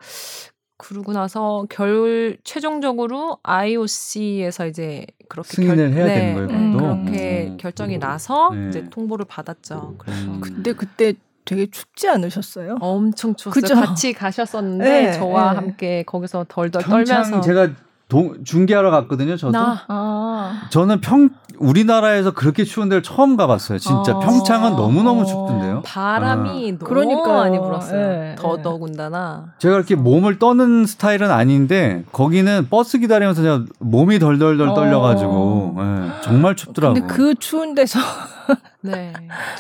그러고 0.79 1.13
나서 1.13 1.65
결 1.71 2.37
최종적으로 2.45 3.39
IOC에서 3.43 4.67
이제 4.67 5.07
그렇게 5.29 5.49
승인을 5.55 5.93
해야 5.93 6.07
되는 6.07 6.35
거예요, 6.35 6.49
그것도? 6.49 6.79
그렇게 7.05 7.47
음. 7.49 7.57
결정이 7.59 7.99
나서 7.99 8.51
네. 8.51 8.69
이제 8.69 8.85
통보를 8.91 9.25
받았죠. 9.27 9.95
그래서 9.99 10.23
음. 10.27 10.41
근데 10.41 10.73
그때 10.75 11.15
되게 11.45 11.67
춥지 11.71 12.09
않으셨어요? 12.09 12.79
엄청 12.81 13.35
추웠어요. 13.37 13.63
그죠? 13.63 13.75
같이 13.75 14.13
가셨었는데 14.13 14.85
네, 14.85 15.13
저와 15.13 15.53
네. 15.53 15.57
함께 15.57 16.03
거기서 16.03 16.45
덜덜 16.49 16.83
떨면서 16.83 17.41
제가 17.41 17.71
동, 18.09 18.45
중계하러 18.45 18.91
갔거든요. 18.93 19.37
저도. 19.37 19.51
나 19.53 19.83
아. 19.89 20.63
저는 20.71 21.01
평 21.01 21.31
우리나라에서 21.59 22.33
그렇게 22.33 22.63
추운 22.63 22.89
데를 22.89 23.03
처음 23.03 23.37
가봤어요. 23.37 23.79
진짜 23.79 24.15
어. 24.17 24.21
평창은 24.21 24.77
너무 24.77 25.03
너무 25.03 25.23
어. 25.23 25.25
춥던데요. 25.25 25.83
바람이 25.85 26.79
너무 26.79 26.85
그러니까요. 26.89 27.35
많이 27.35 27.59
불었어요. 27.59 27.99
네, 28.09 28.35
더 28.39 28.57
네. 28.59 28.63
더군다나 28.63 29.55
제가 29.59 29.75
이렇게 29.75 29.97
몸을 29.97 30.39
떠는 30.39 30.87
스타일은 30.87 31.31
아닌데 31.33 32.05
거기는 32.13 32.69
버스 32.71 32.99
기다리면서 32.99 33.43
제가 33.43 33.65
몸이 33.81 34.21
덜덜덜 34.21 34.69
어. 34.69 34.75
떨려가지고 34.75 35.77
예, 35.79 36.11
정말 36.23 36.55
춥더라고. 36.55 36.95
근데 36.95 37.13
그 37.13 37.35
추운 37.35 37.75
데서 37.75 37.99
네. 38.83 39.13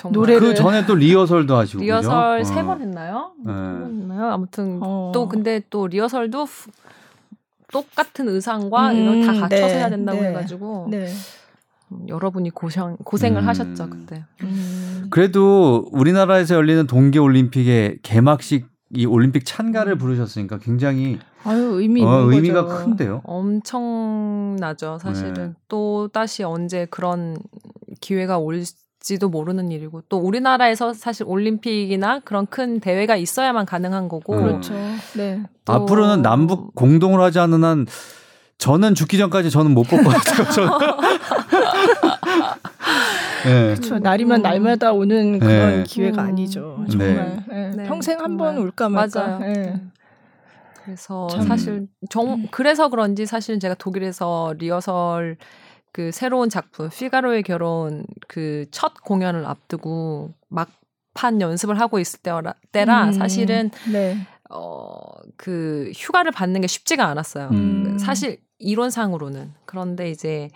노래를- 0.05 0.39
그 0.39 0.55
전에 0.55 0.87
또 0.87 0.95
리허설도 0.95 1.57
하시고 1.57 1.83
리허설? 1.83 2.45
세 2.45 2.61
어. 2.61 2.65
번 2.67 2.81
했나요? 2.81 3.33
네. 3.45 3.53
세번 3.53 3.83
했나요? 4.03 4.31
아무튼 4.31 4.79
어. 4.83 5.11
또 5.13 5.27
근데 5.27 5.63
또 5.69 5.89
리허설도 5.89 6.45
후- 6.45 6.71
똑같은 7.81 8.29
의상과 8.29 8.93
음, 8.93 8.97
이걸 8.97 9.21
다 9.23 9.33
갖춰서 9.41 9.67
네, 9.67 9.75
해야 9.75 9.91
된다고 9.91 10.21
네. 10.23 10.29
해가지고 10.29 10.89
네. 10.91 11.13
음, 11.93 12.09
여러분이 12.09 12.51
고생 12.51 12.97
고생을 13.05 13.43
음. 13.43 13.49
하셨죠 13.49 13.91
그때. 13.91 14.25
음. 14.43 15.07
그래도 15.11 15.89
우리나라에서 15.93 16.55
열리는 16.55 16.87
동계 16.87 17.19
올림픽의 17.19 17.99
개막식 18.03 18.67
이 18.95 19.05
올림픽 19.05 19.45
찬가를 19.45 19.99
부르셨으니까 19.99 20.59
굉장히 20.59 21.19
아유 21.45 21.81
의미 21.81 22.03
어, 22.05 22.23
있는 22.23 22.33
의미가 22.35 22.65
거죠. 22.65 22.85
큰데요. 22.85 23.21
엄청나죠 23.25 24.99
사실은 25.01 25.35
네. 25.35 25.53
또 25.69 26.09
다시 26.09 26.45
언제 26.45 26.87
그런 26.91 27.37
기회가 28.01 28.39
올 28.39 28.63
지도 29.07 29.29
모르는 29.29 29.71
일이고 29.71 30.03
또 30.09 30.17
우리나라에서 30.19 30.93
사실 30.93 31.25
올림픽이나 31.29 32.19
그런 32.25 32.45
큰 32.45 32.81
대회가 32.81 33.15
있어야만 33.15 33.65
가능한 33.65 34.09
거고 34.09 34.35
음. 34.35 34.43
그렇죠. 34.43 34.75
네. 35.17 35.41
또- 35.65 35.73
앞으로는 35.75 36.23
남북 36.23 36.75
공동으로 36.75 37.23
하지 37.23 37.39
않는 37.39 37.63
한 37.63 37.87
저는 38.59 38.97
죽기 38.97 39.17
전까지 39.19 39.51
저는 39.51 39.73
못 39.75 39.85
볼 39.87 40.03
것 40.03 40.11
같아요. 40.11 40.51
저는. 40.51 40.73
네. 43.47 43.75
그렇죠. 43.75 43.99
날이면 44.01 44.43
날마다 44.43 44.93
오는 44.93 45.39
그런 45.39 45.77
네. 45.79 45.83
기회가 45.85 46.23
음. 46.23 46.27
아니죠. 46.29 46.79
네. 46.81 46.87
정말 46.91 47.45
네. 47.49 47.71
네, 47.77 47.85
평생 47.87 48.19
한. 48.19 48.37
번 48.37 48.59
올까 48.59 48.89
말까. 48.89 49.21
맞아요. 49.25 49.39
네. 49.39 49.53
네. 49.53 49.81
그래서 50.85 51.29
참. 51.29 51.43
사실 51.47 51.87
정 52.11 52.49
그래서 52.51 52.89
그런지 52.89 53.25
사실 53.25 53.61
제가 53.61 53.75
독일에서 53.75 54.53
리허설 54.59 55.37
그 55.97 56.13
새로운 56.13 56.51
작품 56.51 56.91
피가로의 56.91 57.43
결혼 57.43 58.05
그 58.29 58.67
첫 58.71 58.93
공연을 59.03 59.47
앞두고 59.47 60.35
막판 60.49 61.41
연습을 61.41 61.81
하고 61.81 61.99
있을 61.99 62.21
때라, 62.21 62.53
때라 62.71 63.07
음. 63.07 63.13
사실은 63.15 63.71
네. 63.91 64.19
어그 64.51 65.93
휴가를 65.97 66.33
받는 66.33 66.61
게 66.61 66.67
쉽지가 66.67 67.07
않았어요. 67.07 67.49
음. 67.53 67.97
사실 67.99 68.41
이론상으로는 68.59 69.55
그런데 69.65 70.11
이제 70.11 70.51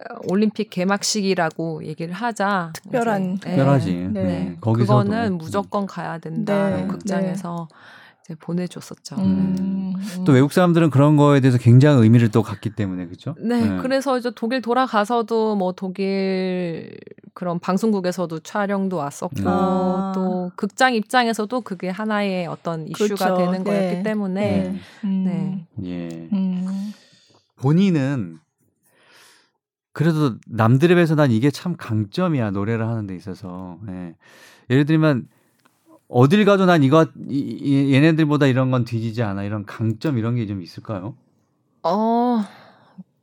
어, 0.00 0.16
올림픽 0.28 0.70
개막식이라고 0.70 1.84
얘기를 1.84 2.12
하자 2.12 2.72
특별한. 2.74 3.34
예. 3.34 3.40
특별하지. 3.40 3.92
네. 4.12 4.22
네. 4.22 4.56
거기서도. 4.60 5.04
그거는 5.04 5.38
무조건 5.38 5.86
가야 5.86 6.18
된다 6.18 6.70
네. 6.70 6.88
극장에서 6.88 7.68
이제 7.70 7.76
보내줬었죠. 8.34 9.16
음. 9.16 9.94
또 10.24 10.32
외국 10.32 10.52
사람들은 10.52 10.90
그런 10.90 11.16
거에 11.16 11.40
대해서 11.40 11.58
굉장히 11.58 12.02
의미를 12.02 12.30
또 12.30 12.42
갖기 12.42 12.70
때문에 12.70 13.06
그렇죠. 13.06 13.34
네, 13.38 13.78
그래서 13.82 14.18
이제 14.18 14.30
독일 14.34 14.60
돌아가서도 14.60 15.56
뭐 15.56 15.72
독일 15.72 16.98
그런 17.34 17.58
방송국에서,도 17.58 18.40
촬영도 18.40 18.96
왔었고 18.96 19.42
아. 19.44 20.12
또 20.14 20.50
극장 20.56 20.94
입장에서도 20.94 21.60
그게 21.60 21.88
하나의 21.88 22.46
어떤 22.46 22.88
이슈가 22.88 23.26
그렇죠. 23.26 23.36
되는 23.36 23.62
네. 23.62 23.70
거였기 23.70 24.02
때문에 24.02 24.40
네. 24.40 24.80
음. 25.04 25.24
네. 25.24 25.66
예. 25.84 26.28
음. 26.32 26.92
본인은 27.56 28.38
그래도 29.92 30.36
남들에 30.46 30.94
비해서 30.94 31.14
난 31.14 31.30
이게 31.30 31.50
참 31.50 31.76
강점이야 31.76 32.50
노래를 32.50 32.86
하는 32.86 33.06
데 33.06 33.14
있어서 33.14 33.78
예. 33.88 34.14
예를 34.68 34.84
들면 34.84 35.28
어딜 36.08 36.44
가도 36.44 36.66
난 36.66 36.82
이거 36.82 37.06
이, 37.28 37.38
이- 37.38 37.92
얘네들보다 37.94 38.46
이런 38.46 38.70
건 38.70 38.84
뒤지지 38.84 39.22
않아 39.22 39.42
이런 39.44 39.66
강점 39.66 40.18
이런 40.18 40.36
게 40.36 40.46
좀 40.46 40.62
있을까요? 40.62 41.16
어 41.82 42.44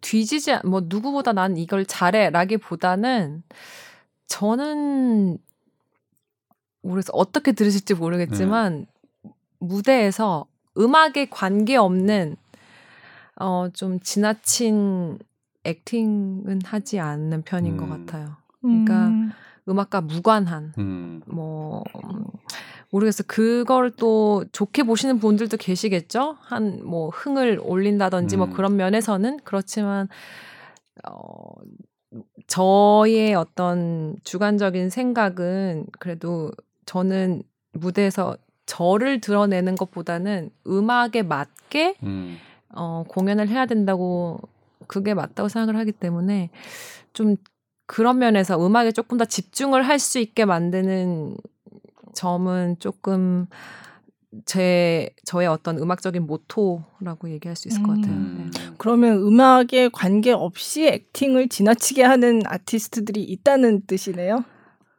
뒤지지 0.01 0.51
않- 0.53 0.61
뭐 0.65 0.81
누구보다 0.85 1.31
난 1.33 1.55
이걸 1.57 1.85
잘해라기보다는 1.85 3.43
저는 4.27 5.37
모르겠어 6.81 7.13
어떻게 7.13 7.53
들으실지 7.53 7.93
모르겠지만 7.93 8.85
무대에서 9.59 10.45
음악에 10.77 11.27
관계 11.29 11.77
없는 11.77 12.35
어좀 13.35 13.99
지나친 14.01 15.17
액팅은 15.63 16.59
하지 16.65 16.99
않는 16.99 17.43
편인 17.43 17.77
것 17.77 17.85
음. 17.85 18.05
같아요. 18.05 18.35
그러니까 18.61 19.07
음. 19.07 19.31
음악과 19.67 20.01
무관한 20.01 20.73
음. 20.77 21.21
뭐 21.25 21.83
음, 22.03 22.25
모르겠어. 22.89 23.23
그걸 23.27 23.91
또 23.91 24.45
좋게 24.51 24.83
보시는 24.83 25.19
분들도 25.19 25.57
계시겠죠. 25.57 26.37
한 26.41 26.81
뭐 26.83 27.09
흥을 27.09 27.59
올린다든지 27.63 28.37
뭐 28.37 28.47
음. 28.47 28.53
그런 28.53 28.75
면에서는 28.75 29.39
그렇지만 29.43 30.07
어 31.07 31.53
저의 32.47 33.33
어떤 33.33 34.15
주관적인 34.23 34.89
생각은 34.89 35.87
그래도 35.99 36.51
저는 36.85 37.43
무대에서 37.71 38.37
저를 38.65 39.19
드러내는 39.19 39.75
것보다는 39.75 40.51
음악에 40.67 41.23
맞게 41.23 41.95
음. 42.03 42.37
어, 42.69 43.03
공연을 43.07 43.47
해야 43.49 43.65
된다고 43.65 44.39
그게 44.87 45.13
맞다고 45.13 45.49
생각을 45.49 45.75
하기 45.79 45.91
때문에 45.93 46.49
좀 47.13 47.35
그런 47.85 48.19
면에서 48.19 48.63
음악에 48.65 48.91
조금 48.91 49.17
더 49.17 49.25
집중을 49.25 49.87
할 49.87 49.99
수 49.99 50.19
있게 50.19 50.45
만드는 50.45 51.35
점은 52.13 52.77
조금 52.79 53.47
제 54.45 55.09
저의 55.25 55.47
어떤 55.47 55.77
음악적인 55.77 56.25
모토라고 56.25 57.29
얘기할 57.29 57.55
수 57.55 57.67
있을 57.67 57.83
것 57.83 57.95
같아요. 57.95 58.13
음. 58.13 58.51
네. 58.53 58.61
그러면 58.77 59.17
음악에 59.17 59.89
관계 59.89 60.31
없이 60.31 60.87
액팅을 60.87 61.49
지나치게 61.49 62.03
하는 62.03 62.41
아티스트들이 62.45 63.21
있다는 63.23 63.81
뜻이네요. 63.85 64.43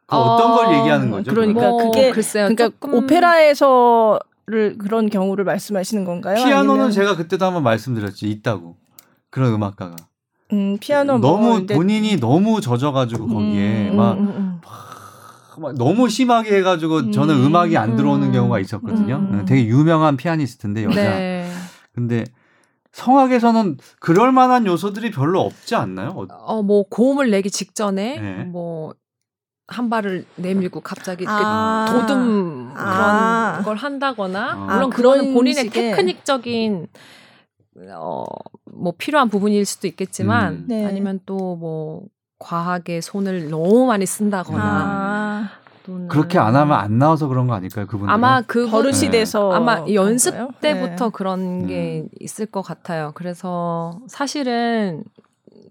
그 0.07 0.15
어떤 0.15 0.51
어, 0.51 0.55
걸 0.55 0.77
얘기하는 0.79 1.09
거죠? 1.11 1.31
그러니까? 1.31 1.69
뭐, 1.69 1.91
그게 1.91 2.11
글쎄요. 2.11 2.47
그러니까 2.47 2.69
조금 2.69 2.93
오페라에서를 2.93 4.77
그런 4.77 5.09
경우를 5.09 5.43
말씀하시는 5.45 6.05
건가요? 6.05 6.35
피아노는 6.35 6.69
아니면, 6.69 6.91
제가 6.91 7.15
그때도 7.15 7.43
한번 7.45 7.63
말씀드렸지 7.63 8.29
있다고 8.29 8.77
그런 9.29 9.53
음악가가 9.53 9.95
음, 10.53 10.77
피아노 10.79 11.17
뭐 11.17 11.31
너무 11.31 11.65
본인이 11.65 12.17
너무 12.19 12.61
젖어가지고 12.61 13.27
거기에 13.27 13.89
음, 13.89 13.95
막, 13.97 14.13
음, 14.13 14.27
음, 14.27 14.61
막 15.57 15.73
너무 15.75 16.09
심하게 16.09 16.57
해가지고 16.57 17.11
저는 17.11 17.35
음, 17.35 17.45
음악이 17.47 17.77
안 17.77 17.95
들어오는 17.95 18.27
음, 18.27 18.31
경우가 18.31 18.59
있었거든요. 18.59 19.15
음. 19.31 19.45
되게 19.47 19.65
유명한 19.65 20.17
피아니스트인데 20.17 20.85
음. 20.85 20.91
여자. 20.91 21.01
네. 21.17 21.49
근데 21.93 22.23
성악에서는 22.91 23.77
그럴 23.99 24.31
만한 24.31 24.65
요소들이 24.65 25.11
별로 25.11 25.41
없지 25.41 25.75
않나요? 25.75 26.09
어- 26.15 26.27
어, 26.29 26.61
뭐 26.61 26.83
고음을 26.89 27.29
내기 27.31 27.49
직전에 27.49 28.19
네. 28.19 28.43
뭐한 28.45 29.89
발을 29.89 30.25
내밀고 30.35 30.81
갑자기 30.81 31.23
이렇게 31.23 31.43
아. 31.45 31.85
도둠 31.89 32.69
그런 32.73 32.85
아. 32.87 33.61
걸 33.65 33.75
한다거나 33.77 34.51
아. 34.51 34.55
물론 34.55 34.91
아, 34.93 34.95
그거는 34.95 35.21
그런 35.23 35.33
본인의 35.33 35.63
식의. 35.65 35.91
테크닉적인 35.91 36.87
어 37.93 38.23
뭐 38.77 38.93
필요한 38.97 39.29
부분일 39.29 39.65
수도 39.65 39.87
있겠지만 39.87 40.53
음. 40.53 40.65
네. 40.67 40.85
아니면 40.85 41.19
또 41.25 41.55
뭐 41.55 42.03
과하게 42.37 42.99
손을 42.99 43.49
너무 43.49 43.85
많이 43.85 44.05
쓴다거나 44.05 44.61
아, 44.63 45.49
그렇게 46.09 46.37
안 46.37 46.53
하면 46.55 46.77
안 46.77 46.99
나와서 46.99 47.27
그런 47.29 47.47
거 47.47 47.53
아닐까요? 47.53 47.87
그분들 47.87 48.13
아마 48.13 48.41
그 48.41 48.69
버릇이 48.69 48.99
네. 49.03 49.11
돼서 49.11 49.53
아마 49.53 49.85
연습 49.93 50.31
그런가요? 50.31 50.59
때부터 50.59 51.05
네. 51.05 51.11
그런 51.13 51.67
게 51.67 52.01
음. 52.01 52.09
있을 52.19 52.45
것 52.45 52.61
같아요. 52.61 53.11
그래서 53.15 53.99
사실은 54.07 55.05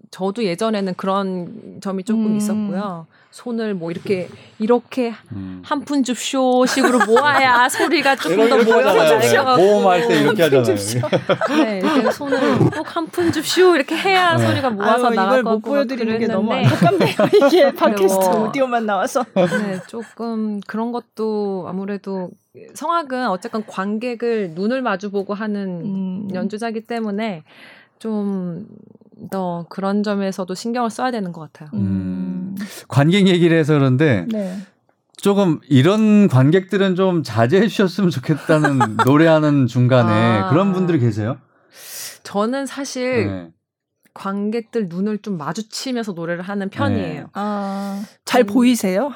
저도 0.09 0.43
예전에는 0.43 0.95
그런 0.95 1.79
점이 1.81 2.03
조금 2.03 2.25
음. 2.31 2.37
있었고요. 2.37 3.05
손을 3.35 3.73
뭐 3.73 3.91
이렇게 3.91 4.29
이렇게 4.59 5.13
음. 5.33 5.61
한푼 5.61 6.03
줍쇼 6.03 6.65
식으로 6.67 7.05
모아야 7.05 7.67
소리가 7.67 8.15
조금 8.15 8.47
더 8.47 8.63
모여서 8.63 9.57
보험할 9.57 10.07
때 10.07 10.21
이렇게 10.21 10.43
하잖아요. 10.43 10.75
네, 11.49 11.79
이렇게 11.79 12.11
손을 12.11 12.59
꼭 12.59 12.95
한푼 12.95 13.33
줍쇼 13.33 13.75
이렇게 13.75 13.93
해야 13.97 14.37
네. 14.37 14.47
소리가 14.47 14.69
모아서 14.69 15.07
아유, 15.07 15.15
나갈 15.15 15.43
못 15.43 15.59
보여드리는 15.59 16.17
게 16.17 16.27
너무 16.27 16.53
안타깝네요. 16.53 17.15
이게 17.47 17.73
팟캐스트 17.73 18.25
뭐. 18.25 18.47
오디오만 18.47 18.85
나와서. 18.85 19.25
네, 19.35 19.81
조금 19.87 20.61
그런 20.61 20.93
것도 20.93 21.65
아무래도 21.67 22.29
성악은 22.73 23.27
어쨌건 23.27 23.65
관객을 23.67 24.51
눈을 24.55 24.81
마주보고 24.81 25.33
하는 25.33 25.81
음. 25.83 26.27
연주자기 26.33 26.87
때문에 26.87 27.43
좀 27.99 28.65
더 29.31 29.65
그런 29.69 30.03
점에서도 30.03 30.53
신경을 30.53 30.89
써야 30.89 31.11
되는 31.11 31.31
것 31.31 31.41
같아요. 31.41 31.69
음. 31.73 32.55
관객 32.87 33.27
얘기를 33.27 33.57
해서 33.57 33.73
그런데 33.73 34.25
네. 34.29 34.57
조금 35.17 35.59
이런 35.69 36.27
관객들은 36.27 36.95
좀 36.95 37.23
자제해 37.23 37.67
주셨으면 37.67 38.09
좋겠다는 38.09 38.97
노래하는 39.05 39.67
중간에 39.67 40.11
아. 40.11 40.49
그런 40.49 40.73
분들이 40.73 40.99
계세요? 40.99 41.37
저는 42.23 42.65
사실 42.65 43.27
네. 43.27 43.51
관객들 44.13 44.87
눈을 44.87 45.19
좀 45.19 45.37
마주치면서 45.37 46.13
노래를 46.13 46.41
하는 46.41 46.69
편이에요. 46.69 47.29
아, 47.33 48.03
잘 48.23 48.41
음. 48.41 48.47
보이세요? 48.47 49.11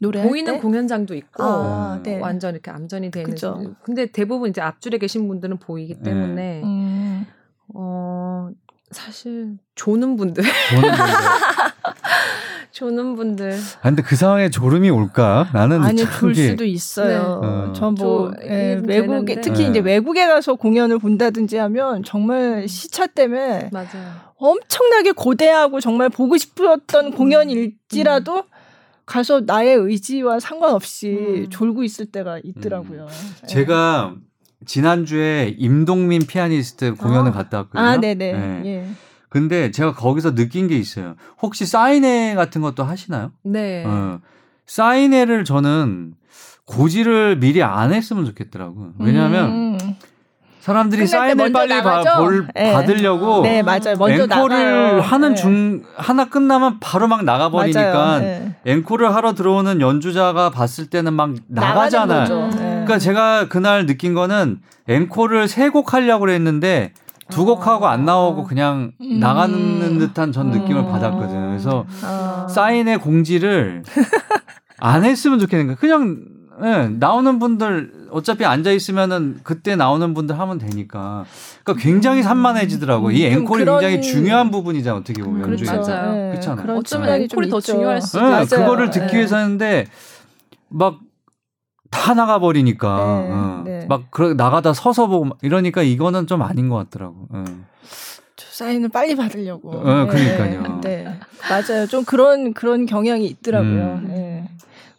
노래 0.00 0.22
보이는 0.22 0.60
공연장도 0.60 1.14
있고 1.14 1.42
아, 1.42 1.94
음. 1.96 2.02
네. 2.02 2.18
완전 2.18 2.54
이렇게 2.54 2.70
암전이 2.70 3.10
되는. 3.10 3.30
그죠. 3.30 3.74
근데 3.82 4.06
대부분 4.06 4.50
이제 4.50 4.60
앞줄에 4.60 4.98
계신 4.98 5.26
분들은 5.26 5.58
보이기 5.58 6.00
때문에 6.02 6.62
음. 6.62 7.26
어 7.74 8.50
사실 8.90 9.58
조는 9.74 10.16
분들, 10.16 10.44
보는 10.70 10.82
분들. 10.90 11.04
조는 12.72 13.16
분들. 13.16 13.52
아, 13.80 13.88
근데 13.88 14.02
그 14.02 14.16
상황에 14.16 14.50
졸음이 14.50 14.90
올까? 14.90 15.48
나는 15.54 15.82
아니 15.82 16.04
참볼 16.04 16.32
이게- 16.32 16.50
수도 16.50 16.64
있어요. 16.64 17.40
네. 17.42 17.48
어. 17.48 17.72
전뭐 17.74 17.96
저 18.38 18.44
이해는 18.44 18.86
외국에 18.86 19.34
되는데. 19.34 19.40
특히 19.40 19.64
네. 19.64 19.70
이제 19.70 19.80
외국에 19.80 20.26
가서 20.26 20.54
공연을 20.56 20.98
본다든지 20.98 21.56
하면 21.56 22.02
정말 22.04 22.68
시차 22.68 23.06
때문에 23.06 23.70
맞아요. 23.72 24.26
엄청나게 24.36 25.12
고대하고 25.12 25.80
정말 25.80 26.10
보고 26.10 26.36
싶었던 26.36 27.12
공연일지라도 27.12 28.44
가서 29.06 29.40
나의 29.40 29.76
의지와 29.76 30.38
상관없이 30.40 31.08
음. 31.18 31.46
졸고 31.48 31.82
있을 31.82 32.06
때가 32.06 32.40
있더라고요. 32.44 33.06
네. 33.40 33.46
제가 33.46 34.14
지난주에 34.64 35.54
임동민 35.58 36.26
피아니스트 36.26 36.94
공연을 36.94 37.30
아. 37.32 37.34
갔다 37.34 37.58
왔거든요. 37.58 37.82
아, 37.82 37.96
네네. 37.98 38.32
네. 38.32 38.62
예. 38.64 38.86
근데 39.28 39.70
제가 39.70 39.92
거기서 39.94 40.34
느낀 40.34 40.66
게 40.68 40.76
있어요. 40.78 41.14
혹시 41.42 41.66
사인회 41.66 42.34
같은 42.34 42.62
것도 42.62 42.84
하시나요? 42.84 43.32
네. 43.42 43.84
어, 43.86 44.20
사인회를 44.66 45.44
저는 45.44 46.14
고지를 46.64 47.36
미리 47.38 47.62
안 47.62 47.92
했으면 47.92 48.24
좋겠더라고요. 48.24 48.92
왜냐하면 48.98 49.50
음. 49.50 49.78
사람들이 50.60 51.06
사인을 51.06 51.52
빨리 51.52 51.68
봐- 51.68 51.76
나가죠? 52.00 52.24
볼, 52.24 52.48
네. 52.52 52.72
받으려고 52.72 53.42
네, 53.42 53.62
맞아요. 53.62 53.94
먼저 53.98 54.24
앵콜을 54.24 54.28
나가요. 54.28 55.00
하는 55.00 55.28
네. 55.30 55.34
중 55.36 55.82
하나 55.96 56.24
끝나면 56.28 56.80
바로 56.80 57.06
막 57.06 57.24
나가버리니까. 57.24 58.18
네. 58.18 58.54
앵콜을 58.64 59.14
하러 59.14 59.34
들어오는 59.34 59.80
연주자가 59.80 60.50
봤을 60.50 60.86
때는 60.88 61.12
막 61.12 61.34
나가잖아요. 61.46 62.50
거죠. 62.86 63.10
음. 63.10 63.14
네. 63.14 63.14
그러니까 63.14 63.44
제가 63.44 63.48
그날 63.48 63.86
느낀 63.86 64.14
거는 64.14 64.60
앵콜을 64.88 65.48
세 65.48 65.70
곡 65.70 65.92
하려고 65.94 66.20
그랬는데 66.20 66.92
두 67.28 67.44
곡 67.44 67.66
하고 67.66 67.88
안 67.88 68.04
나오고 68.04 68.44
그냥 68.44 68.92
음. 69.00 69.18
나가는 69.20 69.98
듯한 69.98 70.30
전 70.32 70.50
느낌을 70.50 70.82
음. 70.82 70.88
받았거든요. 70.90 71.48
그래서 71.48 71.84
아. 72.02 72.46
사인의 72.48 72.98
공지를 72.98 73.82
안 74.78 75.04
했으면 75.04 75.38
좋겠는 75.38 75.66
거예요. 75.66 75.76
그냥 75.78 76.18
예, 76.64 76.88
나오는 76.88 77.38
분들 77.38 78.06
어차피 78.10 78.46
앉아 78.46 78.70
있으면은 78.70 79.40
그때 79.42 79.76
나오는 79.76 80.14
분들 80.14 80.38
하면 80.38 80.56
되니까. 80.56 81.26
그러니까 81.62 81.82
굉장히 81.84 82.22
산만해지더라고. 82.22 83.10
이 83.10 83.26
음, 83.26 83.32
좀 83.32 83.40
앵콜이 83.42 83.64
그런- 83.64 83.80
굉장히 83.80 84.00
중요한 84.02 84.50
부분이잖아. 84.50 84.96
어떻게 84.96 85.22
보면 85.22 85.42
그렇죠. 85.42 85.66
연주에서. 85.66 85.90
맞아요. 85.92 86.12
네, 86.14 86.28
그렇잖아요. 86.30 86.76
어쩌면 86.78 87.08
앵콜이 87.22 87.50
더 87.50 87.58
있죠. 87.58 87.72
중요할 87.72 88.00
수도 88.00 88.24
예, 88.24 88.30
맞아요. 88.30 88.44
그거를 88.46 88.88
듣기 88.90 89.06
네. 89.08 89.16
위해서 89.18 89.36
하는데 89.36 89.86
막 90.70 90.98
다 91.90 92.14
나가 92.14 92.38
버리니까 92.38 92.96
네, 92.96 93.30
어. 93.32 93.62
네. 93.64 93.86
막 93.86 94.10
그러, 94.10 94.34
나가다 94.34 94.72
서서 94.72 95.06
보고 95.06 95.24
막 95.24 95.38
이러니까 95.42 95.82
이거는 95.82 96.26
좀 96.26 96.42
아닌 96.42 96.68
것 96.68 96.76
같더라고. 96.76 97.28
예. 97.34 97.44
저 98.36 98.46
사인을 98.50 98.88
빨리 98.88 99.14
받으려고. 99.14 99.70
어, 99.70 100.06
그러니까요. 100.06 100.80
네. 100.82 101.06
맞아요. 101.48 101.86
좀 101.86 102.04
그런 102.04 102.52
그런 102.54 102.86
경향이 102.86 103.26
있더라고요. 103.26 103.70
음. 104.02 104.04
네. 104.08 104.48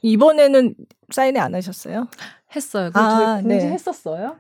이번에는 0.02 0.76
사인회 1.10 1.40
안 1.40 1.56
하셨어요? 1.56 2.08
했어요. 2.56 2.92
그 2.94 3.00
아, 3.00 3.10
저희 3.10 3.44
공지 3.44 3.66
네. 3.66 3.72
했었어요? 3.72 4.36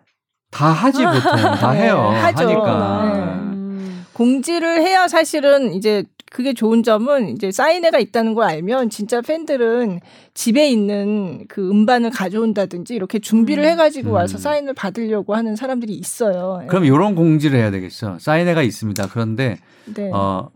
다 0.51 0.67
하지 0.67 1.03
보통 1.05 1.21
다 1.21 1.73
네, 1.73 1.83
해요. 1.83 1.97
하죠. 2.09 2.43
하니까. 2.45 3.03
네. 3.13 3.19
음. 3.19 4.05
공지를 4.13 4.81
해야 4.81 5.07
사실은 5.07 5.73
이제 5.73 6.03
그게 6.30 6.53
좋은 6.53 6.84
점은 6.84 7.30
이제 7.30 7.51
사인회가 7.51 7.99
있다는 7.99 8.34
걸 8.34 8.45
알면 8.45 8.89
진짜 8.89 9.21
팬들은 9.21 10.01
집에 10.34 10.69
있는 10.69 11.45
그 11.47 11.69
음반을 11.69 12.11
가져온다든지 12.11 12.93
이렇게 12.95 13.19
준비를 13.19 13.63
음. 13.63 13.69
해가지고 13.69 14.11
와서 14.11 14.38
음. 14.38 14.39
사인을 14.39 14.73
받으려고 14.73 15.36
하는 15.36 15.55
사람들이 15.55 15.93
있어요. 15.93 16.63
그럼 16.67 16.86
이런 16.86 17.15
공지를 17.15 17.59
해야 17.59 17.71
되겠어. 17.71 18.17
사인회가 18.19 18.61
있습니다. 18.61 19.07
그런데 19.11 19.57
네. 19.86 20.11
어, 20.13 20.49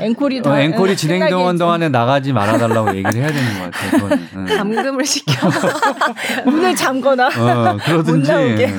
앵콜이 0.00 0.40
어, 0.40 0.42
다 0.42 0.60
앵콜이 0.60 0.92
예, 0.92 1.06
끝나게 1.06 1.56
동안에 1.56 1.88
나가지 1.88 2.32
말아달라고 2.32 2.90
얘기를 2.96 3.14
해야 3.14 3.28
되는 3.28 3.58
것 3.58 3.70
같아요. 3.70 4.18
응. 4.36 4.44
감금을 4.44 5.04
시켜. 5.06 5.32
문을 6.44 6.74
잠거나 6.74 7.28
어, 7.28 7.76
그러든지. 7.84 8.30
못 8.30 8.32
나오게. 8.32 8.70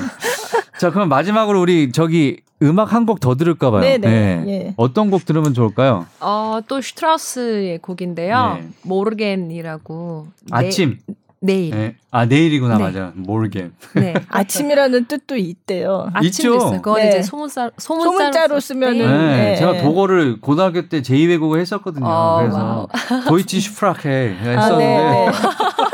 자, 0.78 0.91
그럼 0.91 1.09
마지막으로 1.09 1.62
우리 1.62 1.91
저기 1.91 2.41
음악 2.62 2.93
한 2.93 3.05
곡 3.05 3.20
더 3.20 3.36
들을까 3.36 3.72
봐요. 3.72 3.82
네네. 3.82 4.43
예. 4.47 4.74
어떤 4.78 5.09
곡 5.12 5.26
들으면 5.26 5.53
좋을까요? 5.53 6.05
어, 6.20 6.59
또 6.68 6.80
슈트라우스의 6.82 7.80
곡인데요. 7.80 8.59
네. 8.62 8.68
모르겐이라고. 8.84 10.28
아침. 10.51 10.99
네, 11.07 11.16
내일. 11.43 11.72
네. 11.76 11.95
아, 12.12 12.26
내일이구나. 12.26 12.78
네. 12.78 12.84
맞아. 12.84 13.12
모르겐. 13.16 13.74
네. 13.95 14.14
아침이라는 14.30 15.05
뜻도 15.07 15.38
있대요. 15.38 16.07
아침도 16.14 16.28
있죠. 16.28 16.55
있어요. 16.55 16.82
그건 16.82 17.01
네. 17.01 17.07
이제 17.09 17.24
소문자, 17.24 17.72
소문자로, 17.80 18.59
쓰면은 18.59 18.99
때. 18.99 19.07
네. 19.07 19.36
네. 19.51 19.55
제가 19.55 19.82
독어를 19.82 20.39
고등학교 20.39 20.88
때 20.88 21.01
제2외국어 21.01 21.57
했었거든요. 21.57 22.05
어, 22.05 22.38
그래서 22.41 22.88
도이치 23.28 23.59
슈프라케 23.59 24.38
아, 24.39 24.49
했었는데 24.49 24.86
네, 24.86 25.26
네. 25.26 25.32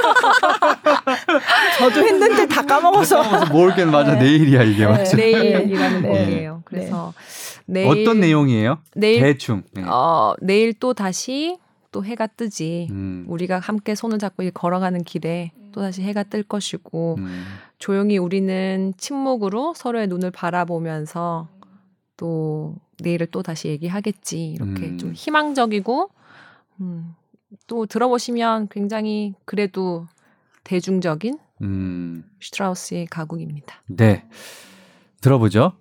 저도 1.77 2.05
했는데 2.05 2.47
다 2.47 2.61
까먹어서. 2.63 3.21
까먹어서 3.21 3.53
모르겐 3.53 3.91
맞아. 3.91 4.13
네. 4.15 4.23
내일이야 4.23 4.63
이게. 4.63 4.85
네. 4.85 4.91
맞아. 4.91 5.17
내일이라는 5.17 6.01
네. 6.01 6.07
곡이에요. 6.07 6.61
그래서 6.65 7.13
내일 7.65 7.87
어떤 7.87 8.19
내용이에요? 8.19 8.79
내일 8.95 9.21
대충. 9.21 9.63
네. 9.73 9.83
어, 9.83 10.35
내일 10.41 10.73
또 10.73 10.93
다시 10.93 11.57
또 11.91 12.03
해가 12.03 12.27
뜨지. 12.27 12.87
음. 12.91 13.25
우리가 13.27 13.59
함께 13.59 13.95
손을 13.95 14.19
잡고 14.19 14.43
이 14.43 14.51
걸어가는 14.51 15.03
길에 15.03 15.51
또 15.71 15.81
다시 15.81 16.01
해가 16.01 16.23
뜰 16.23 16.43
것이고 16.43 17.15
음. 17.19 17.45
조용히 17.77 18.17
우리는 18.17 18.93
침묵으로 18.97 19.73
서로의 19.75 20.07
눈을 20.07 20.31
바라보면서 20.31 21.47
또 22.17 22.75
내일을 22.99 23.27
또 23.27 23.43
다시 23.43 23.67
얘기하겠지. 23.67 24.51
이렇게 24.51 24.87
음. 24.87 24.97
좀 24.97 25.13
희망적이고 25.13 26.09
음, 26.81 27.15
또 27.67 27.85
들어보시면 27.85 28.69
굉장히 28.69 29.33
그래도 29.45 30.07
대중적인 30.63 31.37
음. 31.61 32.23
슈트라우스의 32.39 33.07
가곡입니다. 33.07 33.83
네. 33.87 34.25
들어보죠. 35.21 35.73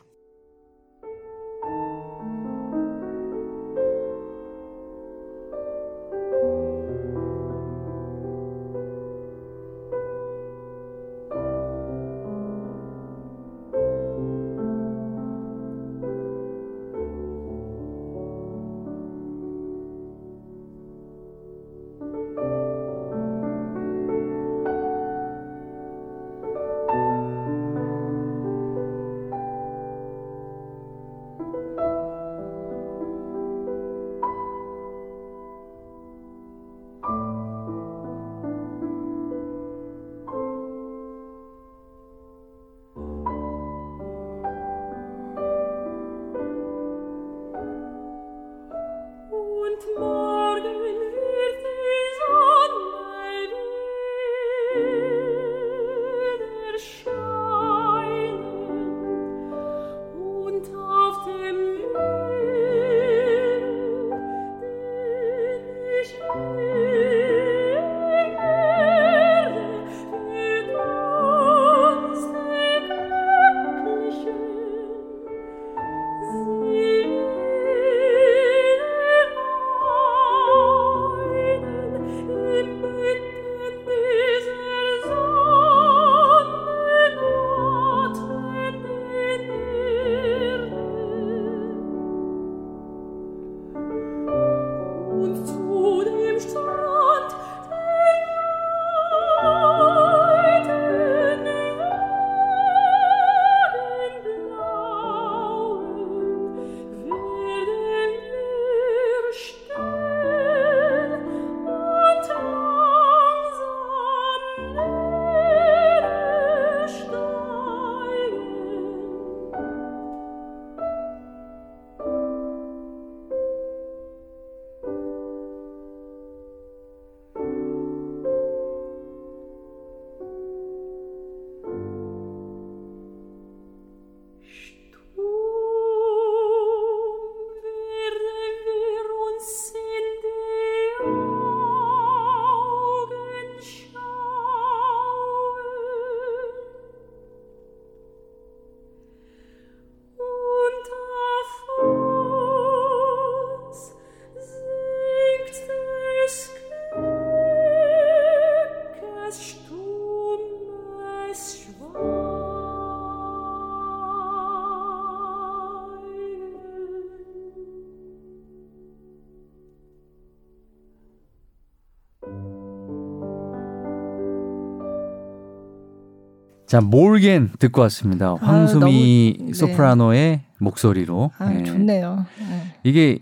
자, 176.76 176.82
몰겐 176.82 177.52
듣고 177.58 177.80
왔습니다. 177.82 178.34
황수미 178.38 179.36
너무- 179.38 179.46
네. 179.50 179.54
소프라노의 179.54 180.40
목소리로. 180.58 181.30
아, 181.38 181.54
예. 181.58 181.64
좋네요. 181.64 182.26
네. 182.38 182.74
이게 182.84 183.20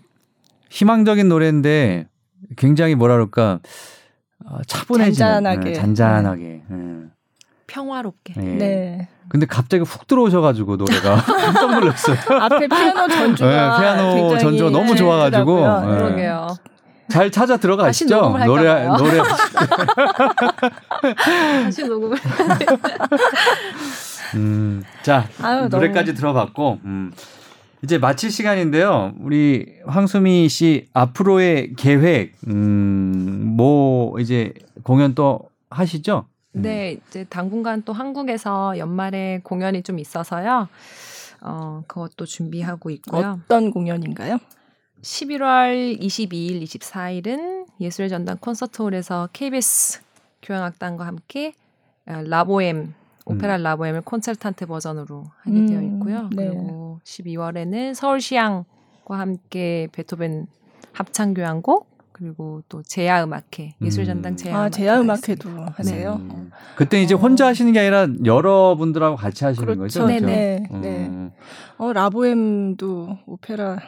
희망적인 0.70 1.28
노래인데 1.28 2.08
굉장히 2.56 2.96
뭐라 2.96 3.14
그럴까 3.14 3.60
어, 4.44 4.58
차분해지는 4.66 5.14
잔잔하게. 5.14 5.70
예, 5.70 5.74
잔잔하게. 5.74 6.62
예. 6.68 6.84
평화롭게. 7.68 8.34
예. 8.38 8.40
네. 8.40 9.08
근데 9.28 9.46
갑자기 9.46 9.84
훅 9.84 10.08
들어오셔가지고 10.08 10.74
노래가 10.76 11.14
깜짝 11.24 11.78
놀랐어요. 11.78 12.16
앞에 12.40 12.66
피아노 12.66 13.06
전주가 13.08 13.48
네, 13.78 13.80
피아노 13.80 14.14
굉장히 14.16 14.40
전주가 14.40 14.70
너무 14.70 14.96
좋아가지고. 14.96 15.60
네. 15.60 15.86
그러게요. 15.96 16.48
잘 17.08 17.30
찾아 17.30 17.56
들어가시죠. 17.56 18.14
녹음을 18.14 18.40
할까 18.40 18.54
노래 18.54 18.68
봐요. 18.68 18.96
노래 18.96 19.22
다시 21.64 21.84
녹음을. 21.84 22.16
음, 24.34 24.82
자 25.02 25.28
아유, 25.40 25.68
노래까지 25.68 26.14
들어봤고 26.14 26.80
음, 26.84 27.12
이제 27.82 27.98
마칠 27.98 28.30
시간인데요. 28.30 29.12
우리 29.20 29.66
황수미 29.86 30.48
씨 30.48 30.88
앞으로의 30.94 31.74
계획, 31.76 32.32
음, 32.48 33.54
뭐 33.56 34.18
이제 34.18 34.52
공연 34.82 35.14
또 35.14 35.40
하시죠? 35.70 36.26
음. 36.56 36.62
네, 36.62 36.98
이제 37.08 37.24
당분간 37.28 37.82
또 37.84 37.92
한국에서 37.92 38.78
연말에 38.78 39.40
공연이 39.42 39.82
좀 39.82 39.98
있어서요. 39.98 40.68
어, 41.42 41.82
그것도 41.86 42.24
준비하고 42.24 42.88
있고요. 42.90 43.40
어떤 43.44 43.70
공연인가요? 43.70 44.38
11월 45.04 46.00
22일, 46.00 46.62
24일은 46.62 47.66
예술의 47.78 48.08
전당 48.08 48.38
콘서트홀에서 48.38 49.28
KBS 49.32 50.00
교향악단과 50.42 51.06
함께 51.06 51.52
어, 52.06 52.22
라보엠 52.24 52.94
오페라 53.26 53.56
라보엠을 53.58 54.00
콘체르탄테 54.02 54.66
버전으로 54.66 55.24
하게 55.42 55.56
음, 55.56 55.66
되어 55.66 55.82
있고요. 55.82 56.28
네. 56.34 56.48
그리고 56.48 57.00
12월에는 57.04 57.94
서울시향과 57.94 58.64
함께 59.18 59.88
베토벤 59.92 60.46
합창 60.92 61.34
교향곡 61.34 61.94
그리고 62.12 62.62
또 62.68 62.82
제야 62.82 63.24
음악회 63.24 63.74
예술의 63.82 64.06
전당 64.06 64.32
음. 64.32 64.36
제야 64.36 64.56
아, 64.56 64.68
제야 64.70 65.00
음악회도. 65.00 65.50
하세요. 65.74 66.14
음. 66.14 66.50
그때 66.76 67.02
이제 67.02 67.14
어. 67.14 67.18
혼자 67.18 67.46
하시는 67.46 67.72
게 67.72 67.80
아니라 67.80 68.06
여러분들하고 68.24 69.16
같이 69.16 69.44
하시는 69.44 69.66
그렇죠. 69.66 69.80
거죠? 69.80 70.06
네, 70.06 70.14
그죠? 70.14 70.26
네, 70.26 70.68
음. 70.70 70.80
네. 70.80 71.32
어, 71.78 71.92
라보엠도 71.92 73.18
오페라 73.26 73.78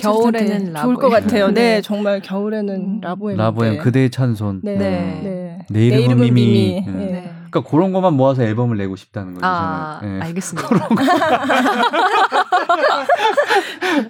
겨울에는 0.00 0.74
좋을 0.74 0.94
것. 0.96 1.08
같아요. 1.08 1.48
네, 1.48 1.76
네. 1.76 1.82
정말 1.82 2.20
겨울에는 2.20 2.74
음. 2.74 3.00
라보엠. 3.00 3.36
라보엠 3.36 3.78
그대의 3.78 4.10
찬손. 4.10 4.60
네. 4.62 4.76
네. 4.76 5.20
네. 5.22 5.58
내 5.70 5.86
이름은 5.86 6.18
미미. 6.18 6.82
네. 6.84 6.92
네. 6.92 7.04
네. 7.12 7.32
그러니까 7.50 7.70
그런 7.70 7.92
것만 7.92 8.14
모아서 8.14 8.42
앨범을 8.42 8.76
내고 8.76 8.96
싶다는 8.96 9.34
거죠. 9.34 9.46
아, 9.46 9.98
저는. 10.00 10.18
네. 10.18 10.24
알겠습니다. 10.26 10.68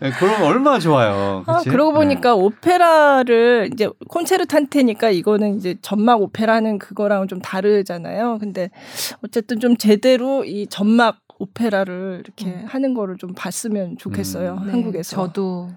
네, 0.01 0.11
그럼 0.19 0.43
얼마나 0.43 0.79
좋아요. 0.79 1.45
아, 1.47 1.59
그치? 1.59 1.69
그러고 1.71 1.93
네. 1.93 1.99
보니까 1.99 2.35
오페라를 2.35 3.71
이제 3.73 3.89
콘체르탄테니까 4.09 5.11
이거는 5.11 5.57
이제 5.59 5.77
전막 5.83 6.23
오페라는 6.23 6.79
그거랑은 6.79 7.29
좀 7.29 7.41
다르잖아요. 7.41 8.39
근데 8.41 8.71
어쨌든 9.23 9.61
좀 9.61 9.77
제대로 9.77 10.45
이 10.45 10.67
전막 10.67 11.19
오페라를 11.39 12.23
이렇게 12.25 12.47
음. 12.47 12.65
하는 12.67 12.95
거를 12.95 13.17
좀 13.17 13.33
봤으면 13.35 13.97
좋겠어요. 13.99 14.55
음. 14.55 14.67
네, 14.67 14.73
한국에서. 14.73 15.17
저도 15.17 15.71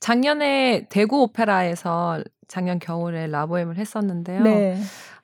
작년에 0.00 0.86
대구 0.88 1.22
오페라에서 1.22 2.22
작년 2.48 2.78
겨울에 2.78 3.26
라보엠을 3.26 3.76
했었는데요. 3.76 4.42
네. 4.42 4.80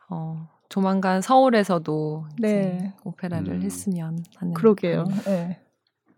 어, 0.08 0.48
조만간 0.68 1.20
서울에서도 1.20 2.26
네. 2.38 2.94
오페라를 3.04 3.52
음. 3.52 3.62
했으면 3.62 4.18
하는 4.36 4.54
그러게요. 4.54 5.04
네. 5.26 5.58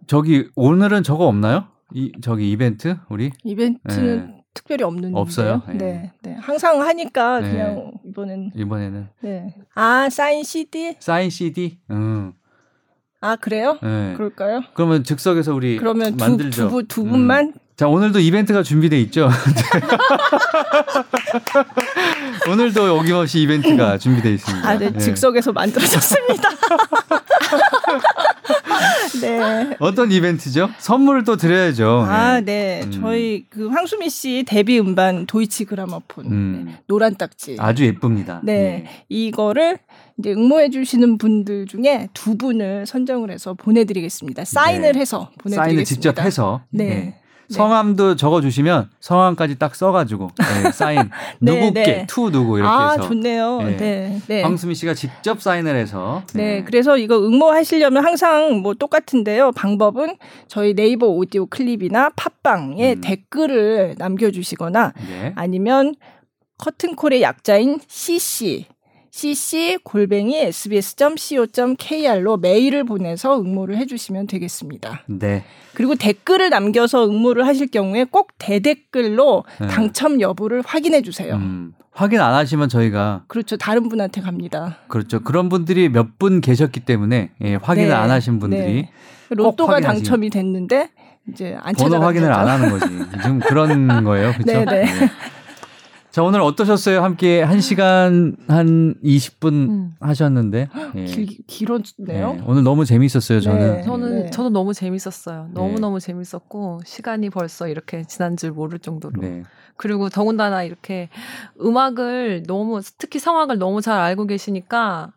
저기 0.06 0.48
오늘은 0.55 1.02
저거 1.02 1.27
없나요? 1.27 1.66
이 1.93 2.12
저기 2.23 2.51
이벤트 2.51 2.97
우리 3.09 3.31
이벤트는 3.44 4.43
특별히 4.55 4.85
없는데 4.85 5.19
없어요? 5.19 5.62
네. 5.69 5.74
네. 5.74 6.12
네. 6.23 6.35
항상 6.35 6.81
하니까 6.81 7.40
네. 7.40 7.51
그냥 7.51 7.93
이번엔 8.05 8.52
이번에는 8.55 9.09
네. 9.20 9.55
아, 9.74 10.09
사인 10.11 10.44
CD? 10.44 10.97
사인 11.01 11.31
CD. 11.31 11.78
음. 11.90 12.32
아, 13.24 13.36
그래요? 13.36 13.78
네. 13.82 14.12
그럴까요? 14.18 14.60
그러면 14.74 15.02
즉석에서 15.02 15.55
우리 15.55 15.78
그러면 15.78 16.14
두, 16.14 16.24
만들죠. 16.28 16.64
두, 16.64 16.68
분- 16.68 16.86
두 16.86 17.01
음. 17.05 17.10
분만 17.10 17.55
자 17.74 17.88
오늘도 17.88 18.20
이벤트가 18.20 18.62
준비돼 18.62 19.01
있죠. 19.01 19.30
오늘도 22.48 22.98
어김없이 22.98 23.40
이벤트가 23.40 23.96
준비돼 23.98 24.34
있습니다. 24.34 24.68
아, 24.68 24.78
네, 24.78 24.90
네. 24.92 24.98
즉석에서 24.98 25.52
만들어졌습니다. 25.52 26.51
네. 29.22 29.76
어떤 29.80 30.12
이벤트죠? 30.12 30.68
선물을 30.78 31.24
또 31.24 31.36
드려야죠. 31.36 32.05
아, 32.09 32.40
네. 32.42 32.82
음. 32.84 32.92
저희 32.92 33.46
그 33.48 33.68
황수미 33.68 34.10
씨 34.10 34.44
데뷔 34.46 34.78
음반 34.78 35.24
도이치 35.26 35.64
그라모폰 35.64 36.26
음. 36.26 36.64
네. 36.66 36.78
노란 36.86 37.16
딱지. 37.16 37.56
아주 37.59 37.84
예쁩니다. 37.86 38.40
네. 38.44 38.86
이거를 39.09 39.78
이제 40.18 40.32
응모해 40.32 40.70
주시는 40.70 41.18
분들 41.18 41.66
중에 41.66 42.08
두 42.14 42.36
분을 42.36 42.86
선정을 42.86 43.30
해서 43.30 43.54
보내드리겠습니다. 43.54 44.44
사인을 44.44 44.92
네. 44.92 45.00
해서 45.00 45.30
보내드리겠습니다. 45.38 45.64
사인을 45.64 45.84
직접 45.84 46.18
해서 46.20 46.62
네. 46.70 46.84
네. 46.84 46.94
네. 47.48 47.54
성함도 47.54 48.16
적어주시면 48.16 48.90
성함까지 49.00 49.58
딱 49.58 49.74
써가지고 49.74 50.30
네, 50.38 50.70
사인 50.72 51.10
네, 51.40 51.52
누구께 51.60 51.82
네. 51.82 52.06
to 52.09 52.30
누구 52.30 52.58
이렇게 52.58 52.72
아, 52.72 52.92
해서 52.92 53.02
좋네요. 53.02 53.58
네. 53.58 53.76
네. 53.76 54.20
네. 54.26 54.42
황수미 54.42 54.74
씨가 54.74 54.94
직접 54.94 55.42
사인을 55.42 55.76
해서 55.76 56.22
네, 56.34 56.62
그래서 56.64 56.96
이거 56.96 57.18
응모하시려면 57.18 58.04
항상 58.04 58.60
뭐 58.62 58.74
똑같은데요. 58.74 59.52
방법은 59.52 60.16
저희 60.48 60.74
네이버 60.74 61.06
오디오 61.06 61.46
클립이나 61.46 62.10
팟빵에 62.16 62.94
음. 62.94 63.00
댓글을 63.00 63.96
남겨주시거나 63.98 64.94
네. 65.08 65.32
아니면 65.36 65.94
커튼콜의 66.58 67.20
약자인 67.22 67.78
cc 67.88 68.66
cc 69.16 69.78
골뱅이 69.84 70.36
sbs.co.kr로 70.36 72.36
메일을 72.38 72.82
보내서 72.82 73.40
응모를 73.40 73.76
해주시면 73.76 74.26
되겠습니다. 74.26 75.02
네. 75.06 75.44
그리고 75.72 75.94
댓글을 75.94 76.50
남겨서 76.50 77.06
응모를 77.06 77.46
하실 77.46 77.68
경우에 77.68 78.02
꼭 78.10 78.32
대댓글로 78.38 79.44
네. 79.60 79.68
당첨 79.68 80.20
여부를 80.20 80.64
확인해 80.66 81.00
주세요. 81.02 81.36
음, 81.36 81.74
확인 81.92 82.20
안 82.20 82.34
하시면 82.34 82.68
저희가 82.68 83.22
그렇죠. 83.28 83.56
다른 83.56 83.88
분한테 83.88 84.20
갑니다. 84.20 84.78
그렇죠. 84.88 85.20
그런 85.20 85.48
분들이 85.48 85.88
몇 85.88 86.18
분 86.18 86.40
계셨기 86.40 86.80
때문에 86.80 87.30
예, 87.44 87.54
확인을 87.54 87.90
네. 87.90 87.94
안 87.94 88.10
하신 88.10 88.40
분들이 88.40 88.82
네. 88.82 88.90
로또가 89.30 89.78
당첨이 89.78 90.30
됐는데 90.30 90.90
이제 91.32 91.56
안 91.62 91.72
번호 91.76 92.02
확인을. 92.02 92.32
안 92.32 92.48
하는 92.48 92.68
거지. 92.68 92.86
좀 93.22 93.38
그런 93.38 94.02
거예요. 94.02 94.32
그렇죠? 94.36 94.64
네, 94.64 94.66
네. 94.84 94.86
자, 96.14 96.22
오늘 96.22 96.42
어떠셨어요? 96.42 97.02
함께 97.02 97.44
1시간 97.44 98.36
한 98.48 98.94
20분 99.02 99.52
음. 99.68 99.94
하셨는데. 99.98 100.68
예. 100.94 101.04
길, 101.06 101.26
길었네요. 101.48 102.36
예, 102.38 102.42
오늘 102.46 102.62
너무 102.62 102.84
재밌었어요, 102.84 103.40
저는. 103.40 103.74
네. 103.78 103.82
저는 103.82 104.22
네. 104.22 104.30
저도 104.30 104.50
너무 104.50 104.72
재밌었어요. 104.74 105.48
너무 105.54 105.74
네. 105.74 105.80
너무 105.80 105.98
재밌었고 105.98 106.82
시간이 106.84 107.30
벌써 107.30 107.66
이렇게 107.66 108.04
지난 108.04 108.36
줄 108.36 108.52
모를 108.52 108.78
정도로. 108.78 109.20
네. 109.20 109.42
그리고 109.76 110.08
더군다나 110.08 110.62
이렇게 110.62 111.08
음악을 111.60 112.44
너무 112.46 112.80
특히 112.96 113.18
성악을 113.18 113.58
너무 113.58 113.80
잘 113.80 113.98
알고 113.98 114.28
계시니까 114.28 115.10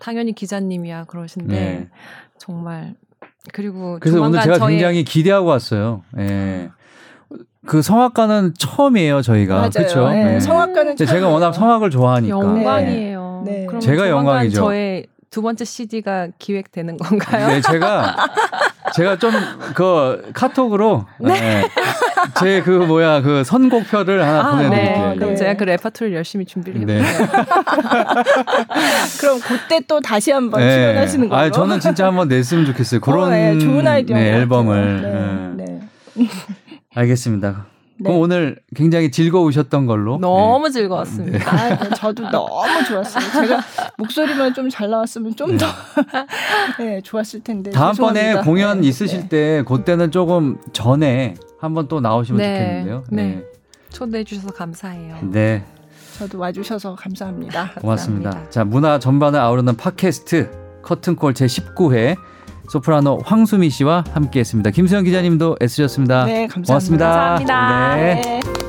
당연히 0.00 0.32
기자님이야 0.32 1.04
그러신데 1.04 1.54
네. 1.54 1.88
정말 2.36 2.96
그리고 3.52 4.00
그래서 4.00 4.16
오늘 4.16 4.40
조만간 4.40 4.42
제가 4.42 4.58
저의 4.58 4.76
굉장히 4.76 5.04
기대하고 5.04 5.46
왔어요. 5.46 6.02
예. 6.18 6.72
그 7.66 7.80
성악가는 7.82 8.54
처음이에요, 8.58 9.22
저희가. 9.22 9.70
그렇죠? 9.70 10.08
네. 10.10 10.34
예. 10.36 10.40
성악가는 10.40 10.96
근데 10.96 11.06
제가. 11.06 11.28
워낙 11.28 11.52
성악을 11.52 11.90
좋아하니까. 11.90 12.36
영광이에요. 12.36 13.42
네. 13.46 13.66
그럼 13.66 13.80
제가 13.80 14.08
영광이죠. 14.08 14.56
저의 14.56 15.06
두 15.30 15.40
번째 15.42 15.64
CD가 15.64 16.28
기획되는 16.38 16.98
건가요? 16.98 17.46
네, 17.46 17.60
제가 17.62 18.14
제가 18.94 19.16
좀 19.16 19.32
그 19.74 20.30
카톡으로 20.34 21.06
네. 21.18 21.62
제 22.38 22.60
그 22.62 22.70
뭐야 22.70 23.22
그 23.22 23.42
선곡표를 23.42 24.22
하나 24.22 24.40
아, 24.40 24.50
보내드릴게요. 24.56 25.08
네. 25.08 25.14
그럼 25.16 25.30
네. 25.30 25.36
제가 25.36 25.54
그 25.54 25.64
레퍼토리를 25.64 26.14
열심히 26.16 26.44
준비를 26.44 26.84
네. 26.84 27.00
해볼게요. 27.00 27.28
그럼 29.20 29.40
그때 29.40 29.80
또 29.88 30.00
다시 30.00 30.30
한번 30.32 30.60
네. 30.60 30.74
출연하시는 30.74 31.28
걸로. 31.30 31.40
아, 31.40 31.50
저는 31.50 31.80
진짜 31.80 32.06
한번 32.06 32.28
냈으면 32.28 32.66
좋겠어요. 32.66 33.00
그런 33.00 33.28
어, 33.28 33.30
네, 33.30 33.58
좋은 33.58 33.86
아이디어. 33.86 34.16
네, 34.16 34.32
앨범을. 34.34 35.54
네. 35.56 35.80
네. 36.92 36.94
네. 36.94 37.00
알겠습니다. 37.00 37.66
네. 37.98 38.04
그럼 38.08 38.20
오늘 38.20 38.58
굉장히 38.74 39.10
즐거우셨던 39.10 39.86
걸로. 39.86 40.18
너무 40.18 40.70
즐거웠습니다. 40.70 41.50
아, 41.50 41.68
네, 41.78 41.90
저도 41.96 42.28
너무 42.30 42.84
좋았어요. 42.86 43.46
제가 43.46 43.60
목소리만 43.98 44.54
좀 44.54 44.68
잘 44.70 44.90
나왔으면 44.90 45.36
좀더 45.36 45.66
네, 46.78 47.00
좋았을 47.02 47.40
텐데. 47.44 47.70
네. 47.70 47.76
다음번에 47.76 48.20
죄송합니다. 48.20 48.42
공연 48.50 48.80
네, 48.80 48.88
있으실 48.88 49.20
네. 49.22 49.28
때 49.28 49.64
그때는 49.66 50.10
조금 50.10 50.58
전에 50.72 51.34
한번 51.60 51.86
또 51.88 52.00
나오시면 52.00 52.38
네. 52.38 52.58
좋겠는데요. 52.58 53.04
네. 53.10 53.44
초대해 53.90 54.24
주셔서 54.24 54.48
감사해요. 54.52 55.16
네. 55.30 55.64
저도 56.18 56.38
와주셔서 56.38 56.94
감사합니다. 56.94 57.72
고맙습니다. 57.80 58.30
감사합니다. 58.30 58.50
자, 58.50 58.64
문화 58.64 58.98
전반을 58.98 59.38
아우르는 59.38 59.76
팟캐스트 59.76 60.50
커튼콜 60.82 61.34
제19회 61.34 62.16
소프라노 62.72 63.20
황수미 63.24 63.68
씨와 63.68 64.02
함께했습니다. 64.14 64.70
김수영 64.70 65.04
기자님도 65.04 65.58
애쓰셨습니다. 65.60 66.24
네, 66.24 66.46
감사합니다. 66.46 66.66
고맙습니다. 66.66 67.06
감사합니다. 67.38 67.96
네. 67.96 68.40
네. 68.40 68.61